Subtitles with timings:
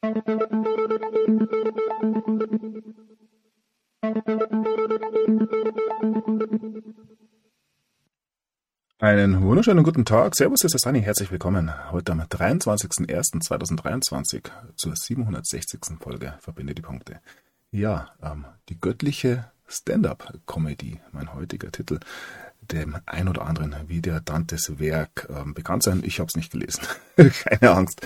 [0.00, 0.22] Einen
[9.42, 10.36] wunderschönen guten Tag.
[10.36, 11.02] Servus, hier ist Sani.
[11.02, 14.44] Herzlich willkommen heute am 23.01.2023
[14.76, 15.80] zur 760.
[15.98, 17.20] Folge Verbinde die Punkte.
[17.72, 21.98] Ja, ähm, die göttliche Stand-up-Comedy, mein heutiger Titel,
[22.60, 26.04] dem ein oder anderen wie der Dantes Werk ähm, bekannt sein.
[26.04, 26.84] Ich habe es nicht gelesen.
[27.16, 28.00] Keine Angst.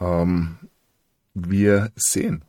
[0.00, 0.56] Ähm,
[1.46, 2.44] wir sehen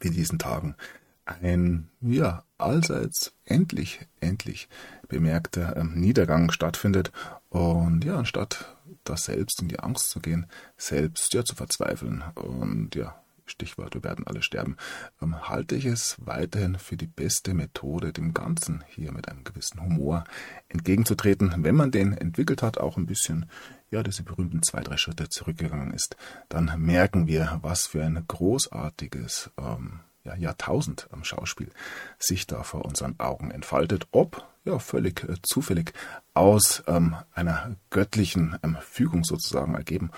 [0.00, 0.76] in diesen Tagen
[1.24, 4.68] ein, ja, allseits endlich, endlich
[5.08, 7.12] bemerkter ähm, Niedergang stattfindet.
[7.48, 12.94] Und ja, anstatt da selbst in die Angst zu gehen, selbst ja zu verzweifeln und
[12.94, 13.14] ja,
[13.46, 14.76] Stichwort, wir werden alle sterben,
[15.20, 19.82] ähm, halte ich es weiterhin für die beste Methode, dem Ganzen hier mit einem gewissen
[19.82, 20.24] Humor
[20.68, 23.46] entgegenzutreten, wenn man den entwickelt hat, auch ein bisschen,
[23.94, 26.16] ja, diese berühmten zwei, drei Schritte zurückgegangen ist,
[26.48, 31.70] dann merken wir, was für ein großartiges ähm, ja, Jahrtausend am Schauspiel
[32.18, 35.92] sich da vor unseren Augen entfaltet, ob ja völlig äh, zufällig
[36.32, 40.10] aus ähm, einer göttlichen ähm, Fügung sozusagen ergeben,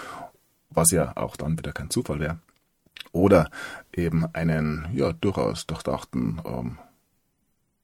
[0.71, 2.39] was ja auch dann wieder kein Zufall wäre,
[3.13, 3.51] oder
[3.93, 6.79] eben einen ja durchaus durchdachten ähm,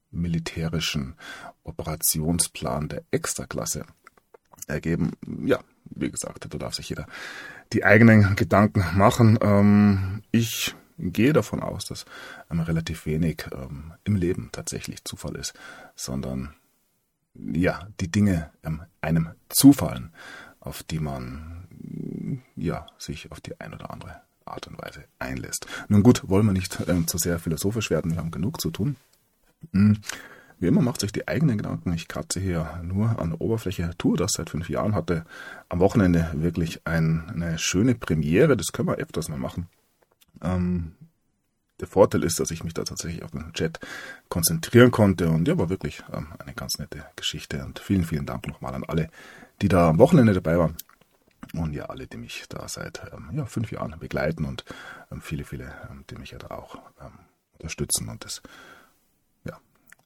[0.09, 1.15] militärischen
[1.63, 3.85] Operationsplan der Extraklasse
[4.67, 5.11] ergeben.
[5.45, 5.59] Ja,
[5.95, 7.07] wie gesagt, da darf sich jeder
[7.71, 9.37] die eigenen Gedanken machen.
[9.41, 12.05] Ähm, ich gehe davon aus, dass
[12.51, 15.53] ähm, relativ wenig ähm, im Leben tatsächlich Zufall ist,
[15.95, 16.53] sondern
[17.35, 20.11] ja, die Dinge ähm, einem zufallen,
[20.59, 21.67] auf die man
[22.55, 25.67] ja sich auf die ein oder andere Art und Weise einlässt.
[25.87, 28.95] Nun gut, wollen wir nicht äh, zu sehr philosophisch werden, wir haben genug zu tun.
[29.71, 29.99] Hm.
[30.63, 31.91] Wie immer macht sich die eigenen Gedanken.
[31.91, 35.25] Ich kratze hier nur an der Oberfläche, tue das seit fünf Jahren, hatte
[35.67, 39.67] am Wochenende wirklich ein, eine schöne Premiere, das können wir öfters mal machen.
[40.41, 40.93] Ähm,
[41.81, 43.81] der Vorteil ist, dass ich mich da tatsächlich auf den Chat
[44.29, 48.47] konzentrieren konnte und ja, war wirklich ähm, eine ganz nette Geschichte und vielen, vielen Dank
[48.47, 49.09] nochmal an alle,
[49.61, 50.77] die da am Wochenende dabei waren
[51.55, 54.63] und ja, alle, die mich da seit ähm, ja, fünf Jahren begleiten und
[55.11, 57.19] ähm, viele, viele, ähm, die mich ja da auch ähm,
[57.51, 58.07] unterstützen.
[58.07, 58.41] Und das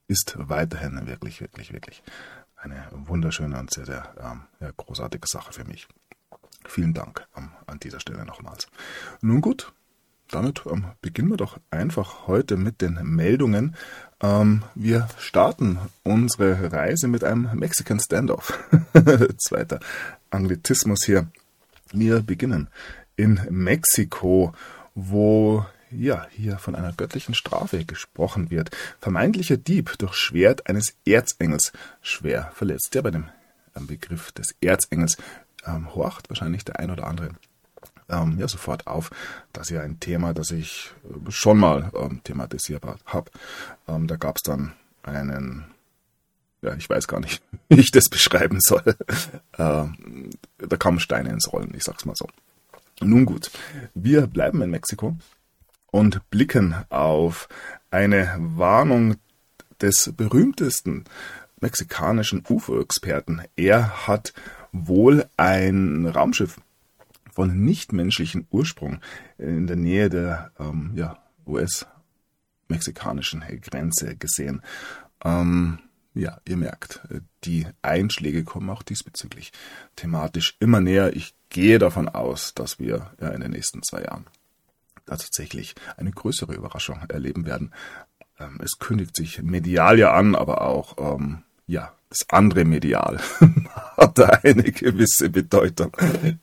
[0.08, 2.02] ist weiterhin wirklich, wirklich, wirklich
[2.56, 5.86] eine wunderschöne und sehr, sehr ähm, ja, großartige Sache für mich.
[6.66, 8.66] Vielen Dank ähm, an dieser Stelle nochmals.
[9.20, 9.72] Nun gut,
[10.30, 13.76] damit ähm, beginnen wir doch einfach heute mit den Meldungen.
[14.20, 18.58] Ähm, wir starten unsere Reise mit einem Mexican Standoff.
[19.38, 19.80] Zweiter
[20.30, 21.28] Anglizismus hier.
[21.92, 22.68] Wir beginnen
[23.16, 24.52] in Mexiko,
[24.94, 28.70] wo ja, hier von einer göttlichen Strafe gesprochen wird.
[29.00, 31.72] Vermeintlicher Dieb durch Schwert eines Erzengels
[32.02, 32.94] schwer verletzt.
[32.94, 33.28] Ja, bei dem
[33.86, 35.16] Begriff des Erzengels
[35.66, 37.30] ähm, horcht wahrscheinlich der ein oder andere
[38.08, 39.10] ähm, ja sofort auf.
[39.52, 43.30] Das ist ja ein Thema, das ich äh, schon mal ähm, thematisiert habe.
[43.86, 44.72] Ähm, da gab es dann
[45.02, 45.66] einen,
[46.62, 48.96] ja, ich weiß gar nicht, wie ich das beschreiben soll.
[49.58, 52.28] Ähm, da kamen Steine ins Rollen, ich sag's mal so.
[53.00, 53.50] Nun gut,
[53.94, 55.16] wir bleiben in Mexiko
[55.90, 57.48] und blicken auf
[57.90, 59.16] eine Warnung
[59.80, 61.04] des berühmtesten
[61.60, 63.42] mexikanischen UFO-Experten.
[63.56, 64.32] Er hat
[64.72, 66.60] wohl ein Raumschiff
[67.32, 69.00] von nichtmenschlichen Ursprung
[69.38, 74.62] in der Nähe der ähm, ja, US-mexikanischen Grenze gesehen.
[75.24, 75.78] Ähm,
[76.14, 77.02] ja, ihr merkt,
[77.44, 79.52] die Einschläge kommen auch diesbezüglich
[79.94, 81.14] thematisch immer näher.
[81.14, 84.26] Ich gehe davon aus, dass wir ja in den nächsten zwei Jahren
[85.16, 87.72] tatsächlich eine größere Überraschung erleben werden.
[88.38, 93.20] Ähm, es kündigt sich medial ja an, aber auch ähm, ja das andere Medial
[93.96, 95.94] hat da eine gewisse Bedeutung.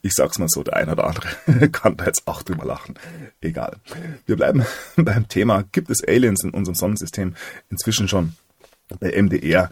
[0.01, 2.95] Ich sag's mal so, der eine oder andere kann da jetzt auch drüber lachen.
[3.41, 3.77] Egal.
[4.25, 4.63] Wir bleiben
[4.95, 7.35] beim Thema, gibt es Aliens in unserem Sonnensystem?
[7.69, 8.33] Inzwischen schon
[8.99, 9.71] bei MDR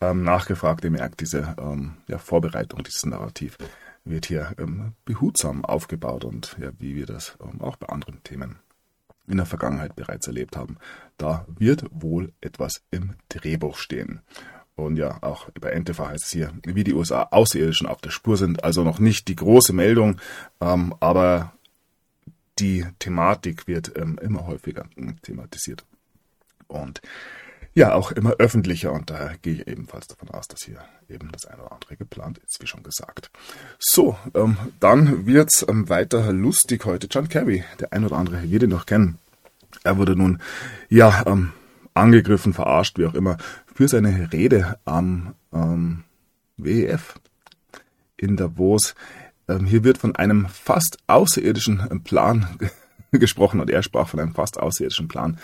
[0.00, 0.84] ähm, nachgefragt.
[0.84, 3.58] Ihr merkt, diese ähm, ja, Vorbereitung, dieses Narrativ
[4.04, 8.58] wird hier ähm, behutsam aufgebaut und ja, wie wir das ähm, auch bei anderen Themen
[9.28, 10.78] in der Vergangenheit bereits erlebt haben.
[11.16, 14.20] Da wird wohl etwas im Drehbuch stehen.
[14.74, 18.36] Und ja, auch bei NTV heißt es hier, wie die USA Außerirdischen auf der Spur
[18.36, 18.64] sind.
[18.64, 20.20] Also noch nicht die große Meldung,
[20.60, 21.52] ähm, aber
[22.58, 25.84] die Thematik wird ähm, immer häufiger hm, thematisiert.
[26.68, 27.02] Und
[27.74, 28.92] ja, auch immer öffentlicher.
[28.92, 30.78] Und daher gehe ich ebenfalls davon aus, dass hier
[31.08, 33.30] eben das eine oder andere geplant ist, wie schon gesagt.
[33.78, 37.06] So, ähm, dann wird's ähm, weiter lustig heute.
[37.10, 39.18] John Kerry, der ein oder andere wird ihn noch kennen.
[39.84, 40.40] Er wurde nun,
[40.88, 41.52] ja, ähm,
[41.94, 43.38] angegriffen, verarscht, wie auch immer,
[43.74, 46.04] für seine Rede am ähm,
[46.56, 47.14] WEF
[48.16, 48.94] in Davos.
[49.48, 52.46] Ähm, hier wird von einem fast außerirdischen Plan
[53.18, 55.38] gesprochen und er sprach von einem fast außerirdischen Plan,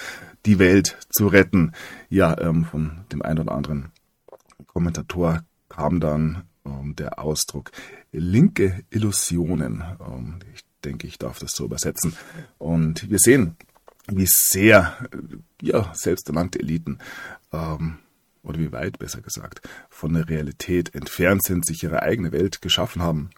[0.46, 1.72] die Welt zu retten.
[2.08, 3.92] Ja, ähm, von dem einen oder anderen
[4.66, 7.70] Kommentator kam dann ähm, der Ausdruck
[8.12, 9.84] linke Illusionen.
[10.00, 12.14] Ähm, ich denke, ich darf das so übersetzen.
[12.58, 13.56] Und wir sehen,
[14.10, 14.96] wie sehr
[15.60, 16.98] ja, selbsternannte Eliten
[17.52, 17.98] ähm,
[18.42, 19.60] oder wie weit besser gesagt,
[19.90, 23.30] von der Realität entfernt sind, sich ihre eigene Welt geschaffen haben,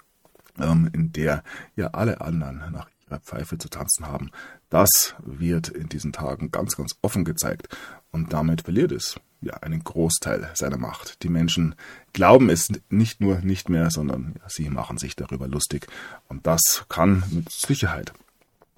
[0.61, 1.43] ähm, in der
[1.75, 4.31] ja alle anderen nach Pfeife zu tanzen haben.
[4.69, 7.69] Das wird in diesen Tagen ganz, ganz offen gezeigt
[8.13, 11.23] und damit verliert es ja einen Großteil seiner Macht.
[11.23, 11.75] Die Menschen
[12.13, 15.87] glauben es nicht nur nicht mehr, sondern ja, sie machen sich darüber lustig
[16.29, 18.13] und das kann mit Sicherheit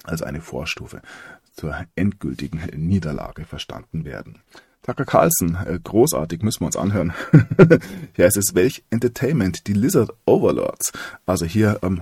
[0.03, 1.01] als eine Vorstufe
[1.55, 4.39] zur endgültigen Niederlage verstanden werden.
[4.83, 7.13] Tucker Carlson, äh, großartig, müssen wir uns anhören.
[8.17, 10.91] ja, es welch Entertainment, die Lizard Overlords.
[11.25, 12.01] Also hier ähm,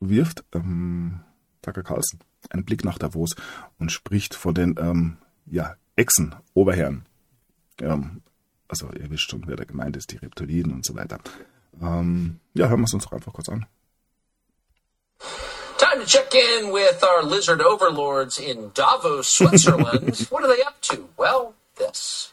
[0.00, 1.20] wirft ähm,
[1.62, 2.20] Tucker Carlson
[2.50, 3.34] einen Blick nach Davos
[3.78, 5.16] und spricht von den ähm,
[5.46, 7.06] ja, Echsen, Oberherren.
[7.80, 8.22] Ähm,
[8.68, 11.18] also ihr wisst schon, wer da gemeint ist, die Reptiliden und so weiter.
[11.80, 13.66] Ähm, ja, hören wir es uns doch einfach kurz an.
[15.78, 20.18] Time to check in with our lizard overlords in Davos, Switzerland.
[20.30, 21.08] what are they up to?
[21.16, 22.32] Well, this.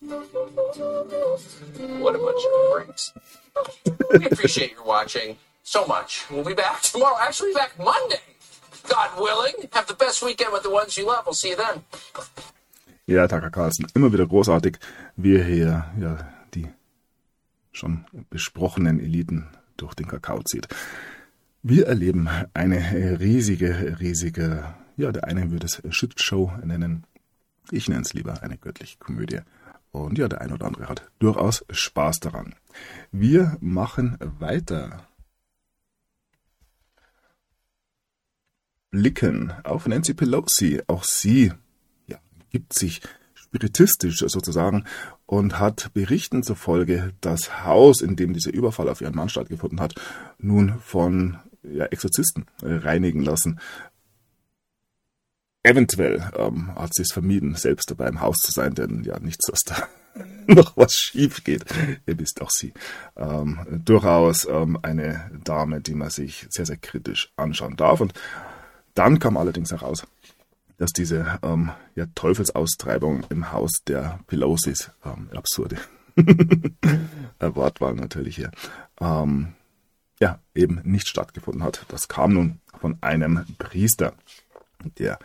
[0.00, 0.22] What
[2.14, 3.12] a bunch of freaks.
[4.12, 6.24] We appreciate your watching so much.
[6.30, 7.16] We'll be back tomorrow.
[7.20, 8.20] Actually, back Monday.
[8.88, 9.68] God willing.
[9.72, 11.24] Have the best weekend with the ones you love.
[11.26, 11.82] We'll see you then.
[13.06, 14.78] Ja, Tucker Carlson, immer wieder großartig,
[15.16, 16.68] wie er hier ja, die
[17.72, 19.48] schon besprochenen Eliten
[19.78, 20.68] durch den Kakao zieht.
[21.62, 27.04] Wir erleben eine riesige, riesige, ja, der eine würde es Shitshow nennen.
[27.70, 29.40] Ich nenne es lieber eine göttliche Komödie.
[29.90, 32.54] Und ja, der eine oder andere hat durchaus Spaß daran.
[33.10, 35.06] Wir machen weiter.
[38.90, 40.82] Blicken auf Nancy Pelosi.
[40.86, 41.52] Auch sie
[42.06, 42.18] ja,
[42.50, 43.00] gibt sich
[43.34, 44.84] spiritistisch sozusagen
[45.24, 49.94] und hat Berichten zufolge das Haus, in dem dieser Überfall auf ihren Mann stattgefunden hat,
[50.38, 53.58] nun von ja, Exorzisten reinigen lassen.
[55.62, 59.46] Eventuell ähm, hat sie es vermieden, selbst dabei im Haus zu sein, denn ja, nichts,
[59.46, 59.88] dass da
[60.46, 61.64] noch was schief geht.
[62.06, 62.72] Ihr wisst auch sie.
[63.16, 68.00] Ähm, durchaus ähm, eine Dame, die man sich sehr, sehr kritisch anschauen darf.
[68.00, 68.14] Und
[68.94, 70.06] dann kam allerdings heraus,
[70.78, 75.76] dass diese ähm, ja, Teufelsaustreibung im Haus der Pelosis, ähm, absurde
[77.40, 78.50] Wortwahl natürlich hier,
[79.00, 79.54] ähm,
[80.20, 81.84] ja, eben nicht stattgefunden hat.
[81.88, 84.14] Das kam nun von einem Priester,
[84.98, 85.18] der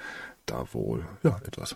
[0.45, 1.75] da wohl ja, etwas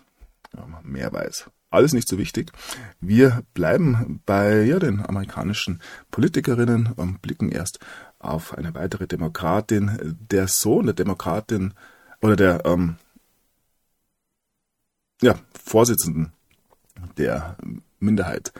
[0.82, 1.50] mehr weiß.
[1.70, 2.52] Alles nicht so wichtig.
[3.00, 5.80] Wir bleiben bei ja, den amerikanischen
[6.10, 7.78] Politikerinnen und blicken erst
[8.18, 10.16] auf eine weitere Demokratin.
[10.30, 11.74] Der Sohn der Demokratin
[12.22, 12.96] oder der ähm,
[15.20, 16.32] ja, Vorsitzenden
[17.18, 17.56] der
[18.00, 18.52] Minderheit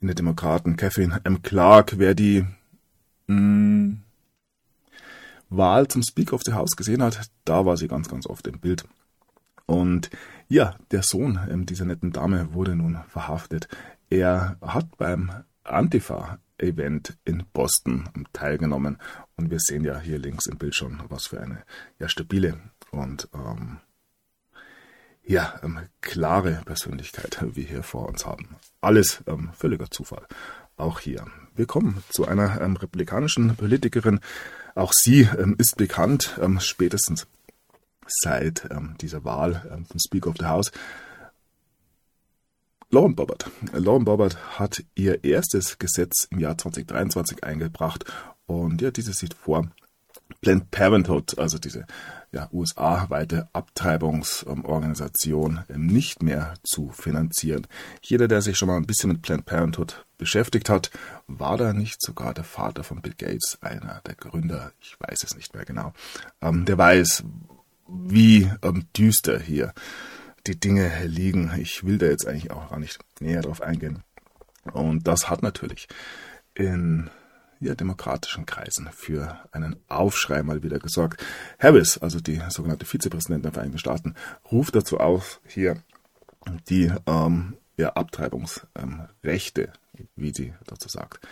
[0.00, 1.42] in der Demokraten, Catherine M.
[1.42, 2.42] Clark, wer die
[3.26, 4.03] mh, hm,
[5.48, 8.60] Wahl zum Speaker of the House gesehen hat, da war sie ganz, ganz oft im
[8.60, 8.84] Bild.
[9.66, 10.10] Und
[10.48, 13.68] ja, der Sohn ähm, dieser netten Dame wurde nun verhaftet.
[14.10, 15.30] Er hat beim
[15.64, 18.98] Antifa-Event in Boston teilgenommen.
[19.36, 21.62] Und wir sehen ja hier links im Bild schon, was für eine
[21.98, 22.58] ja, stabile
[22.90, 23.78] und ähm,
[25.26, 28.56] ja, ähm, klare Persönlichkeit wir hier vor uns haben.
[28.82, 30.26] Alles ähm, völliger Zufall.
[30.76, 31.26] Auch hier.
[31.54, 34.20] Wir kommen zu einer ähm, republikanischen Politikerin.
[34.74, 37.26] Auch sie ähm, ist bekannt, ähm, spätestens
[38.06, 40.72] seit ähm, dieser Wahl ähm, zum Speaker of the House.
[42.90, 43.50] Lauren Bobbert.
[43.72, 48.04] Lauren Bobbert hat ihr erstes Gesetz im Jahr 2023 eingebracht
[48.46, 49.68] und ja, dieses sieht vor,
[50.40, 51.84] Planned Parenthood, also diese
[52.32, 57.66] ja, USA-weite Abtreibungsorganisation, ähm, nicht mehr zu finanzieren.
[58.02, 60.90] Jeder, der sich schon mal ein bisschen mit Planned Parenthood beschäftigt hat,
[61.26, 65.36] war da nicht sogar der Vater von Bill Gates, einer der Gründer, ich weiß es
[65.36, 65.92] nicht mehr genau,
[66.42, 67.22] ähm, der weiß,
[67.88, 69.72] wie ähm, düster hier
[70.46, 71.50] die Dinge liegen.
[71.58, 74.02] Ich will da jetzt eigentlich auch gar nicht näher drauf eingehen.
[74.72, 75.88] Und das hat natürlich
[76.54, 77.10] in
[77.60, 81.24] ja, demokratischen Kreisen für einen Aufschrei mal wieder gesorgt.
[81.58, 84.14] Harris, also die sogenannte Vizepräsidentin der Vereinigten Staaten,
[84.50, 85.82] ruft dazu auf, hier
[86.68, 91.26] die ähm, ja, Abtreibungsrechte, ähm, wie sie dazu sagt,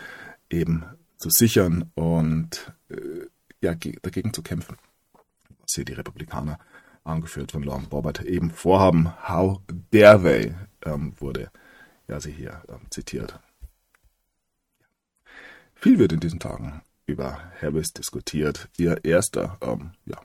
[0.51, 0.85] eben
[1.19, 3.27] zu sichern und äh,
[3.61, 4.77] ja, dagegen zu kämpfen.
[5.61, 6.59] Was hier die Republikaner,
[7.05, 9.13] angeführt von Lauren Bobbert, eben vorhaben.
[9.29, 9.61] How
[9.91, 11.51] dare they, ähm, wurde
[12.09, 13.41] ja sie hier ähm, zitiert.
[15.83, 18.69] Viel wird in diesen Tagen über Harris diskutiert.
[18.77, 20.17] Ihr erster ähm, ja,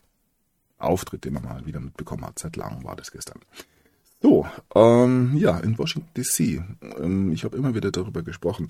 [0.78, 3.40] Auftritt, den man mal wieder mitbekommen hat, seit langem war das gestern.
[4.22, 4.46] So,
[4.76, 6.62] ähm, ja, in Washington DC.
[7.00, 8.68] Ähm, ich habe immer wieder darüber gesprochen.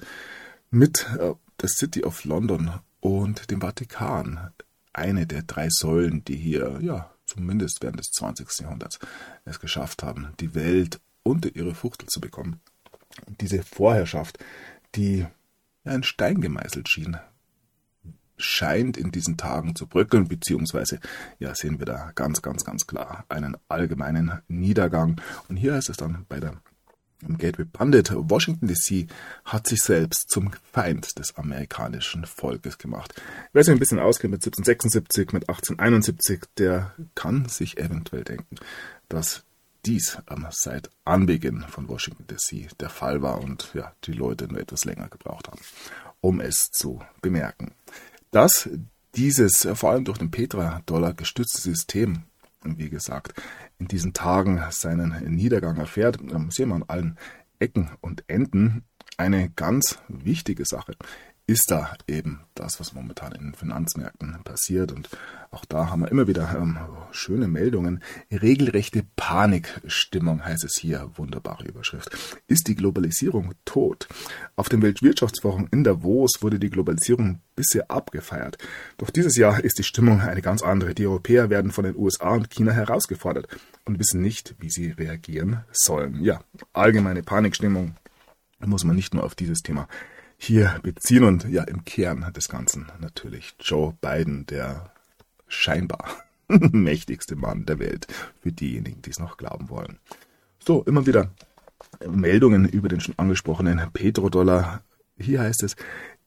[0.72, 4.51] Mit äh, der City of London und dem Vatikan.
[4.94, 8.48] Eine der drei Säulen, die hier, ja, zumindest während des 20.
[8.62, 8.98] Jahrhunderts
[9.44, 12.62] es geschafft haben, die Welt unter ihre Fuchtel zu bekommen.
[13.41, 14.39] Diese Vorherrschaft,
[14.96, 15.25] die
[15.88, 17.17] ja, in Stein gemeißelt schien,
[18.38, 21.00] scheint in diesen Tagen zu bröckeln, beziehungsweise
[21.39, 25.20] ja, sehen wir da ganz, ganz, ganz klar einen allgemeinen Niedergang.
[25.48, 26.53] Und hier heißt es dann bei der
[27.25, 29.08] Gateway Pundit, Washington DC
[29.44, 33.20] hat sich selbst zum Feind des amerikanischen Volkes gemacht.
[33.53, 38.58] Wer sich ein bisschen auskennt mit 1776, mit 1871, der kann sich eventuell denken,
[39.10, 39.47] dass
[39.88, 40.17] dies
[40.51, 45.08] seit Anbeginn von Washington DC der Fall war und ja, die Leute nur etwas länger
[45.08, 45.60] gebraucht haben,
[46.20, 47.72] um es zu bemerken.
[48.32, 48.70] Dass
[49.15, 52.24] dieses vor allem durch den Petra-Dollar gestützte System,
[52.63, 53.34] wie gesagt,
[53.79, 57.17] in diesen Tagen seinen Niedergang erfährt, sehen wir an allen
[57.60, 58.84] Ecken und Enden
[59.15, 60.96] eine ganz wichtige Sache
[61.48, 64.92] ist da eben das, was momentan in den Finanzmärkten passiert.
[64.92, 65.10] Und
[65.50, 66.77] auch da haben wir immer wieder ähm,
[67.12, 68.04] schöne Meldungen.
[68.30, 71.10] Regelrechte Panikstimmung heißt es hier.
[71.16, 72.10] Wunderbare Überschrift.
[72.48, 74.10] Ist die Globalisierung tot?
[74.58, 78.58] Auf dem Weltwirtschaftsforum in Davos wurde die Globalisierung bisher abgefeiert.
[78.98, 80.94] Doch dieses Jahr ist die Stimmung eine ganz andere.
[80.94, 83.48] Die Europäer werden von den USA und China herausgefordert
[83.86, 86.22] und wissen nicht, wie sie reagieren sollen.
[86.22, 86.42] Ja,
[86.74, 87.96] allgemeine Panikstimmung
[88.60, 89.88] muss man nicht nur auf dieses Thema
[90.38, 94.91] hier beziehen und ja im Kern des Ganzen natürlich Joe Biden, der
[95.48, 96.08] scheinbar
[96.48, 98.08] mächtigste Mann der Welt,
[98.41, 100.00] für diejenigen, die es noch glauben wollen.
[100.60, 101.32] So, immer wieder
[102.08, 104.84] Meldungen über den schon angesprochenen Petrodollar.
[105.17, 105.75] Hier heißt es,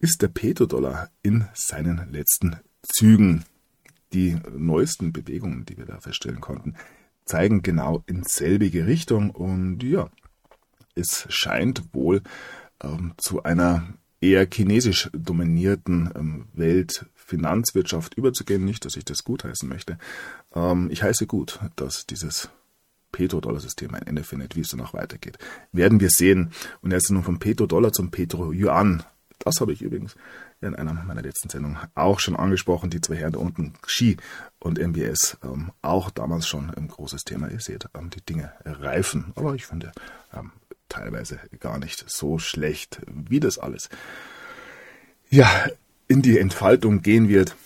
[0.00, 3.44] ist der Petrodollar in seinen letzten Zügen.
[4.12, 6.74] Die neuesten Bewegungen, die wir da feststellen konnten,
[7.24, 10.10] zeigen genau in selbige Richtung und ja,
[10.96, 12.22] es scheint wohl
[12.82, 18.64] ähm, zu einer eher chinesisch dominierten ähm, Weltfinanzwirtschaft überzugehen.
[18.64, 19.98] Nicht, dass ich das gutheißen möchte.
[20.54, 22.50] Ähm, ich heiße gut, dass dieses
[23.12, 25.38] Petrodollar-System ein Ende findet, wie es danach weitergeht.
[25.72, 26.52] Werden wir sehen.
[26.80, 29.02] Und jetzt nun vom Petrodollar zum Petro-Yuan.
[29.38, 30.16] Das habe ich übrigens
[30.60, 32.90] in einer meiner letzten Sendungen auch schon angesprochen.
[32.90, 34.18] Die zwei Herren da unten, Xi
[34.58, 37.50] und MBS, ähm, auch damals schon ein großes Thema.
[37.50, 39.32] Ihr seht, die Dinge reifen.
[39.36, 39.92] Aber ich finde,
[40.90, 43.88] teilweise gar nicht so schlecht, wie das alles
[45.30, 45.49] ja
[46.09, 47.56] in die Entfaltung gehen wird,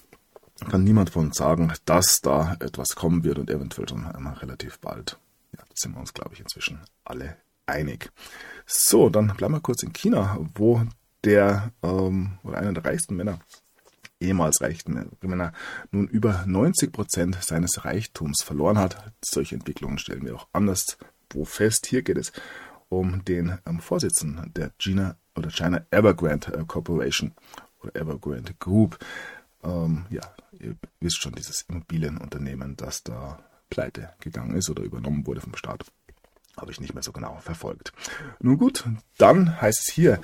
[0.70, 4.78] kann niemand von uns sagen, dass da etwas kommen wird und eventuell schon einmal relativ
[4.78, 5.18] bald.
[5.52, 8.10] Ja, da sind wir uns, glaube ich, inzwischen alle einig.
[8.66, 10.82] So, dann bleiben wir kurz in China, wo
[11.24, 13.40] der ähm, oder einer der reichsten Männer,
[14.20, 15.52] ehemals reichsten Männer,
[15.90, 19.12] nun über 90 Prozent seines Reichtums verloren hat.
[19.24, 20.98] Solche Entwicklungen stellen wir auch anders
[21.30, 21.86] wo fest.
[21.86, 22.32] Hier geht es
[22.98, 27.32] um den ähm, Vorsitzenden der China oder China Evergrande äh, Corporation
[27.82, 28.98] oder Evergrande Group.
[29.62, 30.22] Ähm, ja,
[30.58, 33.38] ihr wisst schon, dieses Immobilienunternehmen, das da
[33.70, 35.84] pleite gegangen ist oder übernommen wurde vom Staat.
[36.56, 37.92] Habe ich nicht mehr so genau verfolgt.
[38.40, 38.84] Nun gut,
[39.18, 40.20] dann heißt es hier,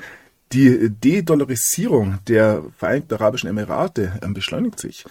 [0.52, 5.04] die De-Dollarisierung der Vereinigten Arabischen Emirate ähm, beschleunigt sich.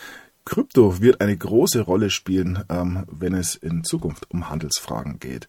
[0.46, 5.48] Krypto wird eine große Rolle spielen, ähm, wenn es in Zukunft um Handelsfragen geht.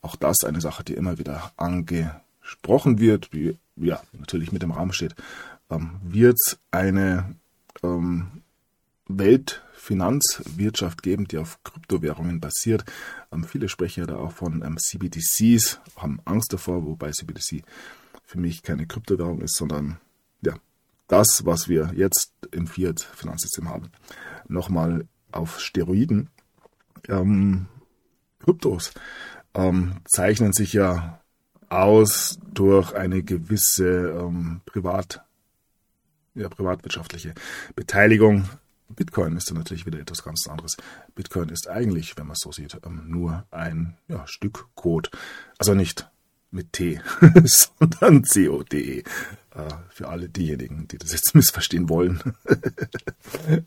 [0.00, 4.92] Auch das eine Sache, die immer wieder angesprochen wird, wie ja natürlich mit im Rahmen
[4.92, 5.14] steht.
[5.70, 7.34] Ähm, wird es eine
[7.82, 8.42] ähm,
[9.08, 12.84] Weltfinanzwirtschaft geben, die auf Kryptowährungen basiert?
[13.32, 17.62] Ähm, viele sprechen ja da auch von ähm, CBDCs, haben Angst davor, wobei CBDC
[18.24, 19.98] für mich keine Kryptowährung ist, sondern
[20.42, 20.54] ja,
[21.08, 23.90] das, was wir jetzt im Fiat-Finanzsystem haben.
[24.48, 26.30] Nochmal auf Steroiden.
[27.08, 27.66] Ähm,
[28.40, 28.92] Kryptos
[29.54, 31.20] ähm, zeichnen sich ja
[31.68, 35.22] aus durch eine gewisse ähm, Privat,
[36.34, 37.34] ja, privatwirtschaftliche
[37.74, 38.48] Beteiligung.
[38.88, 40.76] Bitcoin ist dann natürlich wieder etwas ganz anderes.
[41.14, 45.10] Bitcoin ist eigentlich, wenn man es so sieht, ähm, nur ein ja, Stück Code.
[45.58, 46.08] Also nicht
[46.50, 47.00] mit T,
[47.44, 49.04] sondern CODE.
[49.58, 52.20] Äh, für alle diejenigen, die das jetzt missverstehen wollen.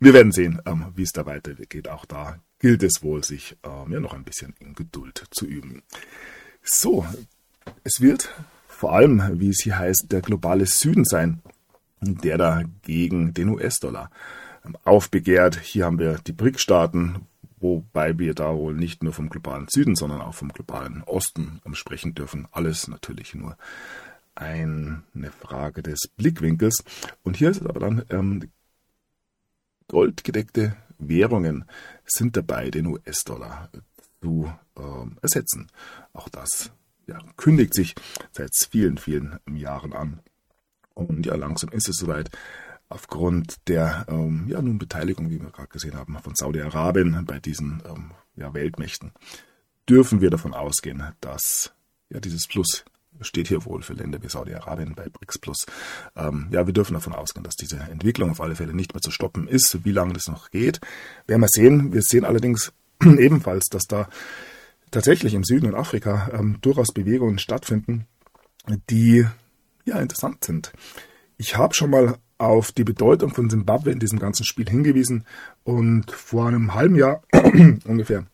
[0.00, 1.88] Wir werden sehen, ähm, wie es da weitergeht.
[1.88, 5.82] Auch da gilt es wohl, sich ähm, ja noch ein bisschen in Geduld zu üben.
[6.62, 7.06] So,
[7.84, 8.30] es wird
[8.68, 11.42] vor allem, wie es hier heißt, der globale Süden sein,
[12.00, 14.10] der da gegen den US-Dollar
[14.64, 15.60] ähm, aufbegehrt.
[15.60, 17.26] Hier haben wir die BRIC-Staaten,
[17.62, 22.14] wobei wir da wohl nicht nur vom globalen Süden, sondern auch vom globalen Osten sprechen
[22.14, 22.48] dürfen.
[22.50, 23.56] Alles natürlich nur
[24.34, 25.02] eine
[25.40, 26.84] Frage des Blickwinkels.
[27.22, 28.50] Und hier ist es aber dann ähm,
[29.88, 31.64] goldgedeckte Währungen
[32.04, 33.70] sind dabei, den US-Dollar
[34.20, 35.68] zu ähm, ersetzen.
[36.12, 36.70] Auch das
[37.06, 37.94] ja, kündigt sich
[38.32, 40.20] seit vielen, vielen Jahren an.
[40.94, 42.30] Und ja, langsam ist es soweit.
[42.92, 47.82] Aufgrund der ähm, ja, nun Beteiligung, wie wir gerade gesehen haben, von Saudi-Arabien bei diesen
[47.88, 49.12] ähm, ja, Weltmächten,
[49.88, 51.72] dürfen wir davon ausgehen, dass
[52.10, 52.84] ja, dieses Plus
[53.22, 55.66] steht hier wohl für Länder wie Saudi-Arabien bei BRICS Plus.
[56.16, 59.10] Ähm, ja, wir dürfen davon ausgehen, dass diese Entwicklung auf alle Fälle nicht mehr zu
[59.10, 59.86] stoppen ist.
[59.86, 60.80] Wie lange das noch geht,
[61.26, 61.94] werden wir sehen.
[61.94, 64.06] Wir sehen allerdings ebenfalls, dass da
[64.90, 68.06] tatsächlich im Süden und Afrika ähm, durchaus Bewegungen stattfinden,
[68.90, 69.26] die
[69.86, 70.72] ja interessant sind.
[71.38, 75.24] Ich habe schon mal auf die Bedeutung von Simbabwe in diesem ganzen Spiel hingewiesen
[75.64, 77.22] und vor einem halben Jahr
[77.84, 78.26] ungefähr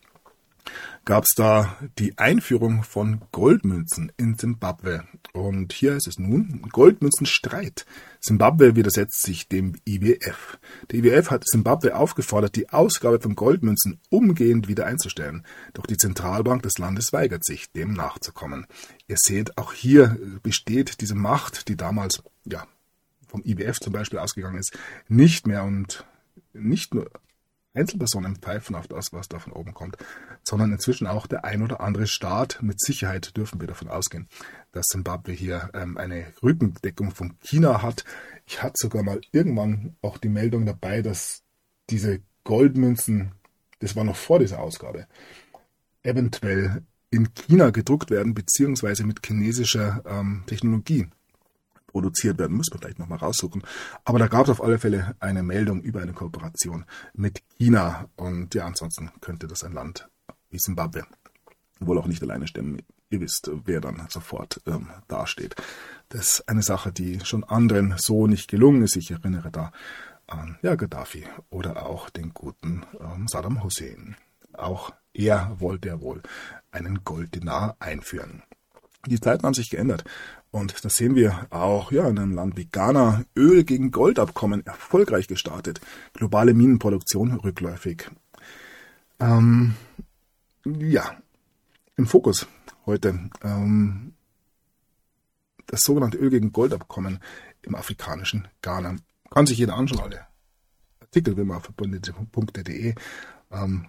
[1.09, 5.05] gab es da die Einführung von Goldmünzen in Simbabwe.
[5.33, 7.87] Und hier ist es nun Goldmünzenstreit.
[8.19, 10.59] Simbabwe widersetzt sich dem IWF.
[10.91, 15.43] Der IWF hat Simbabwe aufgefordert, die Ausgabe von Goldmünzen umgehend wieder einzustellen.
[15.73, 18.67] Doch die Zentralbank des Landes weigert sich, dem nachzukommen.
[19.07, 22.67] Ihr seht, auch hier besteht diese Macht, die damals ja,
[23.29, 26.05] vom IWF zum Beispiel ausgegangen ist, nicht mehr und
[26.53, 27.09] nicht nur
[27.73, 29.97] Einzelpersonen pfeifen auf das, was da von oben kommt,
[30.43, 32.59] sondern inzwischen auch der ein oder andere Staat.
[32.61, 34.27] Mit Sicherheit dürfen wir davon ausgehen,
[34.71, 38.03] dass Zimbabwe hier ähm, eine Rückendeckung von China hat.
[38.47, 41.43] Ich hatte sogar mal irgendwann auch die Meldung dabei, dass
[41.89, 43.33] diese Goldmünzen,
[43.79, 45.05] das war noch vor dieser Ausgabe,
[46.01, 51.07] eventuell in China gedruckt werden, beziehungsweise mit chinesischer ähm, Technologie
[51.91, 52.57] produziert werden.
[52.57, 53.63] Müssen wir gleich nochmal raussuchen.
[54.05, 58.09] Aber da gab es auf alle Fälle eine Meldung über eine Kooperation mit China.
[58.15, 60.07] Und ja, ansonsten könnte das ein Land
[60.49, 61.05] wie Zimbabwe
[61.79, 62.81] wohl auch nicht alleine stemmen.
[63.09, 65.55] Ihr wisst, wer dann sofort ähm, dasteht.
[66.09, 68.95] Das ist eine Sache, die schon anderen so nicht gelungen ist.
[68.95, 69.71] Ich erinnere da
[70.27, 74.15] an ja, Gaddafi oder auch den guten ähm, Saddam Hussein.
[74.53, 76.21] Auch er wollte ja wohl
[76.71, 78.43] einen Golddinar einführen.
[79.07, 80.03] Die Zeiten haben sich geändert.
[80.51, 83.23] Und das sehen wir auch ja, in einem Land wie Ghana.
[83.35, 85.79] Öl gegen Goldabkommen erfolgreich gestartet.
[86.13, 88.09] Globale Minenproduktion rückläufig.
[89.19, 89.75] Ähm,
[90.65, 91.17] ja,
[91.97, 92.47] im Fokus
[92.85, 94.13] heute ähm,
[95.67, 97.19] das sogenannte Öl gegen Goldabkommen
[97.61, 98.95] im afrikanischen Ghana.
[99.29, 100.25] Kann sich jeder anschauen, alle
[100.99, 102.95] Artikel, wenn man auf verbundete.de.
[103.51, 103.85] Ähm,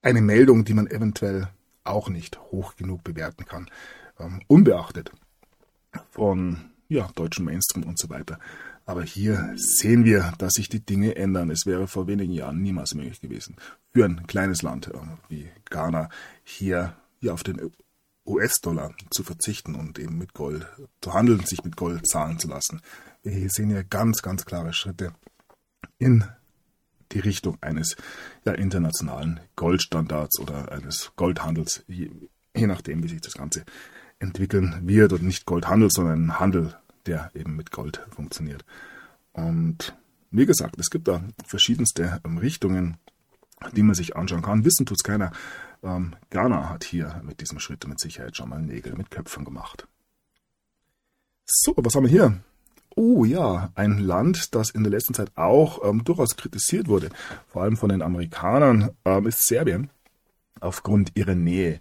[0.00, 1.48] eine Meldung, die man eventuell
[1.82, 3.68] auch nicht hoch genug bewerten kann
[4.18, 5.12] ähm, unbeachtet
[6.10, 8.38] von ja, deutschen Mainstream und so weiter.
[8.86, 11.50] Aber hier sehen wir, dass sich die Dinge ändern.
[11.50, 13.56] Es wäre vor wenigen Jahren niemals möglich gewesen,
[13.92, 16.08] für ein kleines Land äh, wie Ghana
[16.42, 17.70] hier ja, auf den
[18.26, 20.66] US-Dollar zu verzichten und eben mit Gold
[21.00, 22.80] zu handeln, sich mit Gold zahlen zu lassen.
[23.22, 25.12] Wir hier sehen ja ganz, ganz klare Schritte
[25.98, 26.24] in
[27.12, 27.96] die Richtung eines
[28.44, 32.10] ja, internationalen Goldstandards oder eines Goldhandels, je,
[32.54, 33.64] je nachdem, wie sich das Ganze
[34.18, 36.76] entwickeln wird und nicht Goldhandel, sondern ein Handel,
[37.06, 38.64] der eben mit Gold funktioniert.
[39.32, 39.96] Und
[40.30, 42.98] wie gesagt, es gibt da verschiedenste ähm, Richtungen,
[43.72, 44.64] die man sich anschauen kann.
[44.64, 45.32] Wissen tut's keiner.
[45.82, 49.86] Ähm, Ghana hat hier mit diesem Schritt mit Sicherheit schon mal Nägel mit Köpfen gemacht.
[51.46, 52.40] So, was haben wir hier?
[52.94, 57.10] Oh ja, ein Land, das in der letzten Zeit auch ähm, durchaus kritisiert wurde,
[57.46, 59.90] vor allem von den Amerikanern, ähm, ist Serbien
[60.60, 61.80] aufgrund ihrer Nähe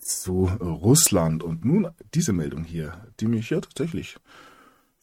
[0.00, 1.42] zu Russland.
[1.42, 4.16] Und nun diese Meldung hier, die mich ja tatsächlich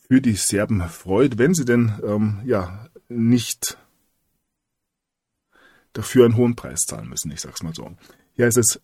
[0.08, 3.78] für die Serben freut, wenn sie denn ähm, ja nicht
[5.94, 7.96] dafür einen hohen Preis zahlen müssen, ich sag's mal so.
[8.34, 8.80] Hier ist es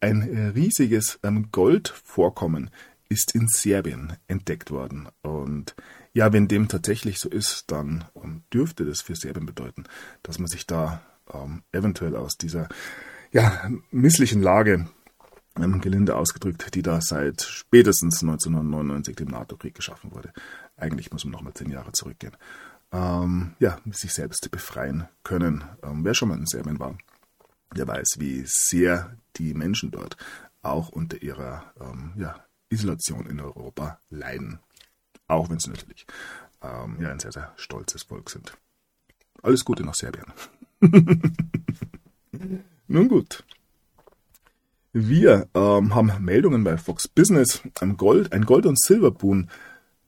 [0.00, 0.22] ein
[0.54, 2.70] riesiges ähm, Goldvorkommen
[3.08, 5.08] ist in Serbien entdeckt worden.
[5.22, 5.74] Und
[6.12, 9.84] ja, wenn dem tatsächlich so ist, dann ähm, dürfte das für Serbien bedeuten,
[10.22, 11.02] dass man sich da
[11.32, 12.68] ähm, eventuell aus dieser
[13.32, 14.88] ja, misslichen Lage
[15.80, 20.32] gelinde ausgedrückt, die da seit spätestens 1999 dem NATO-Krieg geschaffen wurde.
[20.76, 22.36] Eigentlich muss man nochmal zehn Jahre zurückgehen.
[22.92, 25.64] Ähm, ja, sich selbst befreien können.
[25.82, 26.96] Ähm, wer schon mal in Serbien war,
[27.74, 30.16] der weiß, wie sehr die Menschen dort
[30.62, 34.60] auch unter ihrer ähm, ja, Isolation in Europa leiden.
[35.28, 36.06] Auch wenn sie natürlich
[36.62, 38.56] ähm, ja, ein sehr, sehr stolzes Volk sind.
[39.42, 40.26] Alles Gute nach Serbien.
[42.88, 43.44] Nun gut.
[44.98, 47.60] Wir ähm, haben Meldungen bei Fox Business.
[47.80, 49.48] Ein Gold, ein Gold- und Silberboom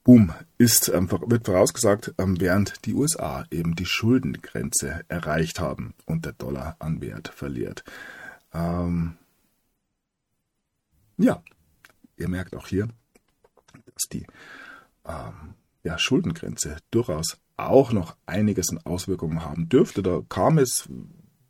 [0.03, 6.24] Boom ist, ähm, wird vorausgesagt, ähm, während die USA eben die Schuldengrenze erreicht haben und
[6.24, 7.85] der Dollar an Wert verliert.
[8.55, 9.18] Ähm,
[11.18, 11.42] ja,
[12.16, 12.88] ihr merkt auch hier,
[13.85, 14.27] dass die
[15.05, 20.03] ähm, ja, Schuldengrenze durchaus auch noch einiges an Auswirkungen haben dürfte.
[20.03, 20.88] Da kam es,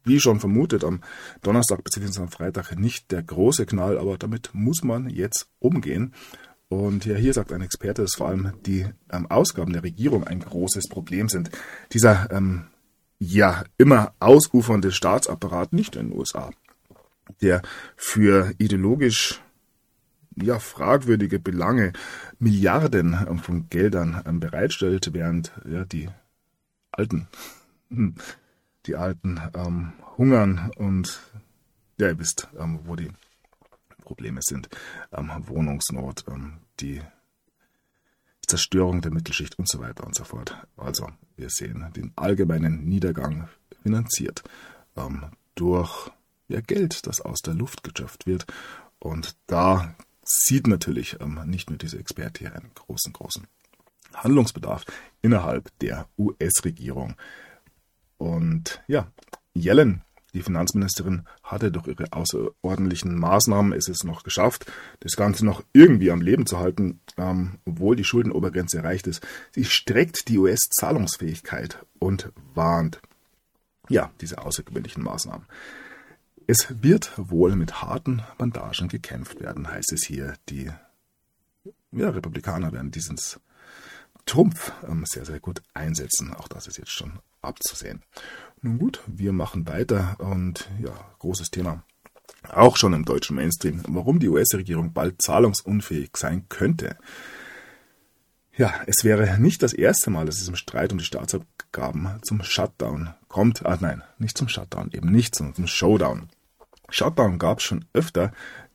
[0.09, 1.01] wie schon vermutet, am
[1.43, 2.23] Donnerstag bzw.
[2.23, 6.15] am Freitag nicht der große Knall, aber damit muss man jetzt umgehen.
[6.69, 10.41] Und ja, hier sagt ein Experte, dass vor allem die ähm, Ausgaben der Regierung ein
[10.41, 11.51] großes Problem sind.
[11.93, 12.67] Dieser ähm,
[13.19, 16.51] ja immer ausufernde Staatsapparat, nicht in den USA,
[17.41, 17.63] der
[17.97, 19.41] für ideologisch
[20.43, 21.93] ja, fragwürdige Belange
[22.39, 26.09] Milliarden ähm, von Geldern ähm, bereitstellt, während ja, die
[26.93, 27.29] Alten,
[27.91, 28.15] hm,
[28.89, 31.21] die Alten ähm, hungern und
[31.99, 33.11] ja, ihr wisst, ähm, wo die
[34.03, 34.69] Probleme sind,
[35.13, 37.03] ähm, Wohnungsnot, ähm, die
[38.47, 40.57] Zerstörung der Mittelschicht und so weiter und so fort.
[40.77, 43.49] Also wir sehen den allgemeinen Niedergang
[43.83, 44.43] finanziert
[44.97, 46.11] ähm, durch
[46.49, 48.47] ja, Geld, das aus der Luft geschöpft wird.
[48.99, 53.47] Und da sieht natürlich ähm, nicht nur diese Experte hier einen großen, großen
[54.15, 54.85] Handlungsbedarf
[55.21, 57.15] innerhalb der US-Regierung.
[58.19, 59.11] Und ja,
[59.55, 60.03] Yellen,
[60.35, 66.11] die Finanzministerin, hatte durch ihre außerordentlichen Maßnahmen es ist noch geschafft, das Ganze noch irgendwie
[66.11, 69.27] am Leben zu halten, ähm, obwohl die Schuldenobergrenze erreicht ist.
[69.53, 73.01] Sie streckt die US-Zahlungsfähigkeit und warnt.
[73.89, 75.47] Ja, diese außergewöhnlichen Maßnahmen.
[76.47, 80.35] Es wird wohl mit harten Bandagen gekämpft werden, heißt es hier.
[80.49, 80.71] Die
[81.93, 83.17] ja, Republikaner werden diesen
[84.29, 86.33] Trumpf ähm, sehr, sehr gut einsetzen.
[86.35, 88.03] Auch das ist jetzt schon abzusehen.
[88.61, 91.83] Nun gut, wir machen weiter und ja, großes Thema.
[92.49, 96.97] Auch schon im deutschen Mainstream, warum die US-Regierung bald zahlungsunfähig sein könnte.
[98.57, 102.43] Ja, es wäre nicht das erste Mal, dass es im Streit um die Staatsabgaben zum
[102.43, 103.65] Shutdown kommt.
[103.65, 106.29] Ah nein, nicht zum Shutdown, eben nicht, sondern zum Showdown.
[106.91, 108.33] Shutdown gab es schon öfter.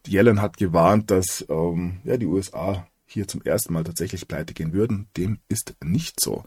[0.07, 4.73] Yellen hat gewarnt, dass ähm, ja, die USA hier zum ersten Mal tatsächlich pleite gehen
[4.73, 5.07] würden.
[5.15, 6.43] Dem ist nicht so.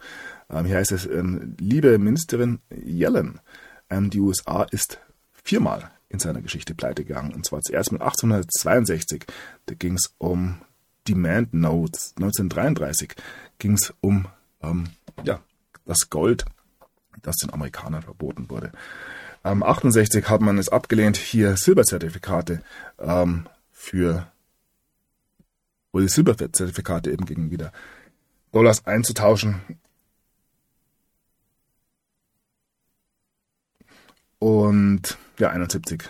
[0.50, 3.40] Ähm, hier heißt es, ähm, liebe Ministerin Yellen,
[3.88, 4.98] ähm, die USA ist
[5.32, 7.32] viermal in seiner Geschichte pleite gegangen.
[7.34, 9.24] Und zwar zuerst mit 1862.
[9.66, 10.60] Da ging es um
[11.08, 12.14] Demand Notes.
[12.16, 13.14] 1933
[13.58, 14.26] ging es um
[14.62, 14.88] ähm,
[15.24, 15.40] ja,
[15.84, 16.44] das Gold,
[17.22, 18.72] das den Amerikanern verboten wurde.
[19.44, 22.62] Ähm, 68 hat man es abgelehnt, hier Silberzertifikate
[22.98, 24.26] ähm, für
[25.96, 27.72] oder die Silberzertifikate eben gegen wieder
[28.52, 29.62] Dollars einzutauschen.
[34.38, 36.04] Und ja, 71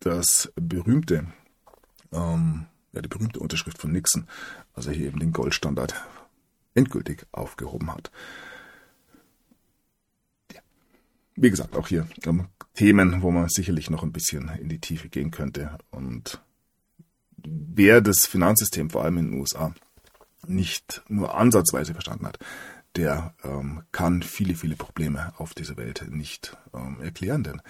[0.00, 1.26] das berühmte,
[2.10, 4.28] ähm, ja, die berühmte Unterschrift von Nixon,
[4.72, 5.94] also hier eben den Goldstandard
[6.74, 8.10] endgültig aufgehoben hat
[11.36, 15.08] wie gesagt, auch hier ähm, Themen, wo man sicherlich noch ein bisschen in die Tiefe
[15.08, 15.78] gehen könnte.
[15.90, 16.40] Und
[17.46, 19.74] wer das Finanzsystem vor allem in den USA
[20.46, 22.38] nicht nur ansatzweise verstanden hat,
[22.96, 27.42] der ähm, kann viele, viele Probleme auf dieser Welt nicht ähm, erklären.
[27.42, 27.60] Denn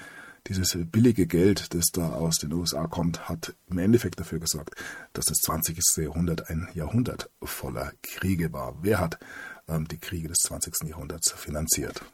[0.47, 4.75] dieses billige Geld, das da aus den USA kommt, hat im Endeffekt dafür gesorgt,
[5.15, 5.79] dass das 20.
[5.97, 8.77] Jahrhundert ein Jahrhundert voller Kriege war.
[8.83, 9.19] Wer hat
[9.69, 10.89] ähm, die Kriege des 20.
[10.89, 12.05] Jahrhunderts finanziert?